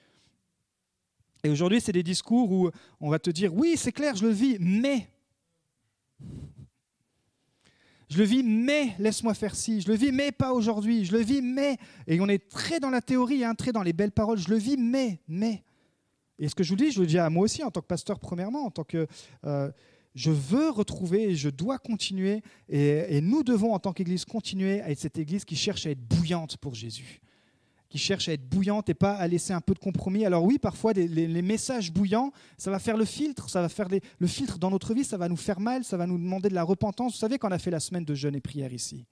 Et 1.44 1.50
aujourd'hui, 1.50 1.80
c'est 1.80 1.92
des 1.92 2.04
discours 2.04 2.52
où 2.52 2.70
on 3.00 3.10
va 3.10 3.20
te 3.20 3.30
dire, 3.30 3.54
oui, 3.54 3.76
c'est 3.78 3.92
clair, 3.92 4.16
je 4.16 4.26
le 4.26 4.32
vis, 4.32 4.58
mais 4.60 5.08
je 8.10 8.18
le 8.18 8.24
vis, 8.24 8.42
mais 8.42 8.96
laisse-moi 8.98 9.36
faire 9.36 9.56
ci. 9.56 9.82
Je 9.82 9.88
le 9.88 9.96
vis, 9.96 10.12
mais 10.12 10.32
pas 10.32 10.52
aujourd'hui. 10.52 11.06
Je 11.06 11.12
le 11.12 11.20
vis, 11.20 11.42
mais. 11.42 11.78
Et 12.08 12.20
on 12.20 12.28
est 12.28 12.50
très 12.50 12.80
dans 12.80 12.90
la 12.90 13.02
théorie, 13.02 13.44
hein, 13.44 13.54
très 13.54 13.72
dans 13.72 13.84
les 13.84 13.94
belles 13.94 14.12
paroles. 14.12 14.40
Je 14.40 14.50
le 14.50 14.58
vis, 14.58 14.78
mais, 14.78 15.20
mais. 15.28 15.64
Et 16.40 16.50
ce 16.50 16.56
que 16.56 16.64
je 16.64 16.72
vous 16.72 16.76
dis, 16.76 16.92
je 16.92 17.02
le 17.02 17.06
dis 17.06 17.20
à 17.20 17.30
moi 17.30 17.44
aussi, 17.44 17.64
en 17.64 17.70
tant 17.70 17.82
que 17.82 17.88
pasteur, 17.88 18.20
premièrement, 18.20 18.66
en 18.66 18.72
tant 18.72 18.84
que. 18.84 19.08
Euh, 19.46 19.72
je 20.16 20.32
veux 20.32 20.72
retrouver 20.72 21.30
et 21.30 21.36
je 21.36 21.50
dois 21.50 21.78
continuer. 21.78 22.42
Et, 22.68 23.18
et 23.18 23.22
nous 23.22 23.44
devons, 23.44 23.74
en 23.74 23.80
tant 23.80 23.94
qu'Église, 23.94 24.26
continuer 24.26 24.82
à 24.82 24.90
être 24.90 25.00
cette 25.00 25.20
Église 25.20 25.46
qui 25.46 25.56
cherche 25.56 25.86
à 25.86 25.92
être 25.92 26.02
bouillante 26.02 26.58
pour 26.58 26.74
Jésus 26.74 27.22
qui 27.90 27.98
cherche 27.98 28.30
à 28.30 28.34
être 28.34 28.48
bouillante 28.48 28.90
et 28.90 28.94
pas 28.94 29.14
à 29.14 29.28
laisser 29.28 29.54
un 29.54 29.62
peu 29.62 29.74
de 29.74 29.80
compromis. 29.80 30.26
Alors 30.26 30.44
oui, 30.44 30.60
parfois 30.60 30.94
les, 30.94 31.42
messages 31.42 31.92
bouillants, 31.92 32.32
ça 32.58 32.72
va 32.72 32.80
faire 32.80 32.98
le 32.98 33.06
filtre, 33.06 33.50
ça 33.50 33.62
va 33.62 33.70
faire 33.70 33.88
le 34.20 34.28
filtre 34.28 34.60
dans 34.60 34.70
notre 34.70 34.94
vie, 34.94 35.04
ça 35.04 35.18
va 35.18 35.28
nous 35.28 35.38
faire 35.38 35.60
mal, 35.60 35.84
ça 35.84 35.98
va 35.98 36.06
nous 36.06 36.18
demander 36.18 36.50
de 36.50 36.56
la 36.56 36.64
repentance. 36.64 37.14
Vous 37.14 37.20
savez 37.20 37.38
qu'on 37.40 37.52
a 37.52 37.60
fait 37.60 37.72
la 37.72 37.80
semaine 37.80 38.06
de 38.06 38.14
jeûne 38.14 38.36
et 38.36 38.42
prière 38.42 38.72
ici. 38.72 39.06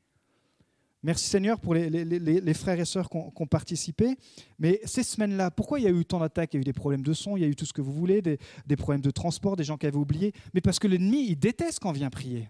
Merci 1.04 1.30
Seigneur 1.30 1.60
pour 1.60 1.76
les, 1.76 2.54
frères 2.54 2.80
et 2.80 2.86
sœurs 2.86 3.10
qui 3.10 3.18
ont, 3.18 3.48
participé. 3.48 4.18
Mais 4.58 4.82
ces 4.84 5.04
semaines-là, 5.04 5.52
pourquoi 5.52 5.80
il 5.80 5.84
y 5.84 5.88
a 5.88 5.92
eu 5.92 6.04
tant 6.04 6.20
d'attaques? 6.20 6.54
Il 6.54 6.58
y 6.58 6.60
a 6.60 6.62
eu 6.62 6.66
des 6.66 6.74
problèmes 6.74 7.04
de 7.04 7.14
son, 7.14 7.38
il 7.38 7.42
y 7.42 7.46
a 7.46 7.48
eu 7.48 7.56
tout 7.56 7.66
ce 7.66 7.74
que 7.74 7.82
vous 7.82 7.94
voulez, 7.94 8.22
des, 8.22 8.76
problèmes 8.76 9.02
de 9.02 9.12
transport, 9.12 9.56
des 9.56 9.64
gens 9.64 9.78
qui 9.78 9.86
avaient 9.86 9.96
oublié. 9.96 10.34
Mais 10.54 10.62
parce 10.62 10.80
que 10.80 10.88
l'ennemi, 10.88 11.28
il 11.30 11.38
déteste 11.38 11.80
quand 11.80 11.90
on 11.90 11.94
vient 11.94 12.10
prier. 12.10 12.50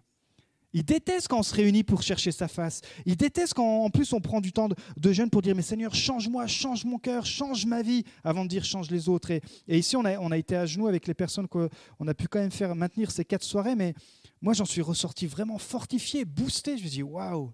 Il 0.74 0.84
déteste 0.84 1.30
quand 1.30 1.39
on 1.39 1.43
se 1.43 1.55
réunit 1.55 1.84
pour 1.84 2.01
chercher 2.01 2.32
sa 2.32 2.47
face. 2.47 2.82
Il 3.05 3.15
déteste 3.15 3.53
quand 3.53 3.84
en 3.84 3.89
plus 3.89 4.11
on 4.13 4.20
prend 4.20 4.41
du 4.41 4.51
temps 4.51 4.68
de, 4.97 5.11
jeûne 5.13 5.30
pour 5.30 5.41
dire 5.41 5.55
Mais 5.55 5.61
Seigneur, 5.61 5.95
change-moi, 5.95 6.45
change 6.47 6.84
mon 6.86 6.99
cœur, 6.99 7.26
change 7.26 7.65
ma 7.65 7.82
vie, 7.82 8.03
avant 8.24 8.43
de 8.43 8.49
dire 8.49 8.65
change 8.65 8.91
les 8.91 9.07
autres. 9.07 9.32
Et, 9.32 9.41
ici, 9.70 9.95
on 9.95 10.03
a, 10.03 10.38
été 10.38 10.55
à 10.55 10.65
genoux 10.65 10.88
avec 10.88 11.07
les 11.07 11.13
personnes 11.13 11.47
qu'on 11.47 12.07
a 12.07 12.13
pu 12.13 12.28
quand 12.28 12.39
même 12.39 12.51
faire 12.51 12.76
maintenir 12.76 13.11
ces 13.11 13.24
quatre 13.24 13.43
soirées, 13.43 13.76
mais 13.76 13.93
moi 14.41 14.53
j'en 14.53 14.65
suis 14.65 14.82
ressorti 14.82 15.26
vraiment 15.26 15.57
fortifié, 15.57 16.26
boosté. 16.26 16.78
Je 16.78 16.84
me 16.84 16.89
dis 16.89 17.03
Waouh, 17.03 17.53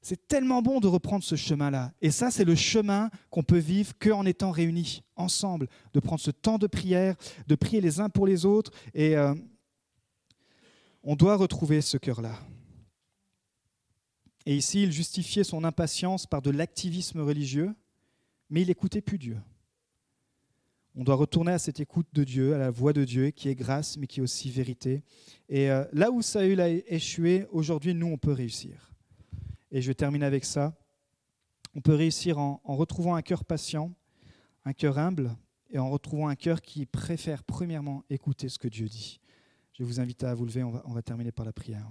c'est 0.00 0.26
tellement 0.26 0.62
bon 0.62 0.80
de 0.80 0.88
reprendre 0.88 1.22
ce 1.22 1.36
chemin-là. 1.36 1.92
Et 2.00 2.10
ça, 2.10 2.30
c'est 2.30 2.44
le 2.44 2.56
chemin 2.56 3.10
qu'on 3.30 3.42
peut 3.42 3.58
vivre 3.58 3.92
qu'en 4.00 4.24
étant 4.24 4.50
réunis 4.50 5.02
ensemble, 5.16 5.68
de 5.92 6.00
prendre 6.00 6.20
ce 6.20 6.30
temps 6.30 6.58
de 6.58 6.66
prière, 6.66 7.14
de 7.46 7.54
prier 7.54 7.82
les 7.82 8.00
uns 8.00 8.08
pour 8.08 8.26
les 8.26 8.46
autres. 8.46 8.72
Et. 8.94 9.16
Euh, 9.16 9.34
on 11.02 11.16
doit 11.16 11.36
retrouver 11.36 11.80
ce 11.80 11.96
cœur-là. 11.96 12.38
Et 14.46 14.56
ici, 14.56 14.82
il 14.82 14.92
justifiait 14.92 15.44
son 15.44 15.64
impatience 15.64 16.26
par 16.26 16.42
de 16.42 16.50
l'activisme 16.50 17.20
religieux, 17.20 17.74
mais 18.50 18.62
il 18.62 18.68
n'écoutait 18.68 19.00
plus 19.00 19.18
Dieu. 19.18 19.38
On 20.94 21.04
doit 21.04 21.14
retourner 21.14 21.52
à 21.52 21.58
cette 21.58 21.80
écoute 21.80 22.08
de 22.12 22.22
Dieu, 22.22 22.54
à 22.54 22.58
la 22.58 22.70
voix 22.70 22.92
de 22.92 23.04
Dieu, 23.04 23.30
qui 23.30 23.48
est 23.48 23.54
grâce, 23.54 23.96
mais 23.96 24.06
qui 24.06 24.20
est 24.20 24.22
aussi 24.22 24.50
vérité. 24.50 25.02
Et 25.48 25.70
euh, 25.70 25.84
là 25.92 26.10
où 26.10 26.20
Saül 26.20 26.60
a 26.60 26.68
échoué, 26.68 27.46
aujourd'hui, 27.50 27.94
nous, 27.94 28.08
on 28.08 28.18
peut 28.18 28.32
réussir. 28.32 28.92
Et 29.70 29.80
je 29.80 29.86
vais 29.86 29.94
terminer 29.94 30.26
avec 30.26 30.44
ça. 30.44 30.76
On 31.74 31.80
peut 31.80 31.94
réussir 31.94 32.38
en 32.38 32.60
retrouvant 32.64 33.14
un 33.14 33.22
cœur 33.22 33.46
patient, 33.46 33.94
un 34.66 34.74
cœur 34.74 34.98
humble, 34.98 35.34
et 35.72 35.78
en 35.78 35.88
retrouvant 35.88 36.28
un 36.28 36.34
cœur 36.34 36.60
qui 36.60 36.84
préfère 36.84 37.42
premièrement 37.42 38.04
écouter 38.10 38.50
ce 38.50 38.58
que 38.58 38.68
Dieu 38.68 38.88
dit. 38.88 39.21
Je 39.72 39.84
vous 39.84 40.00
inviter 40.00 40.26
à 40.26 40.34
vous 40.34 40.44
lever, 40.44 40.62
on 40.62 40.70
va, 40.70 40.82
on 40.84 40.92
va 40.92 41.02
terminer 41.02 41.32
par 41.32 41.46
la 41.46 41.52
prière. 41.52 41.90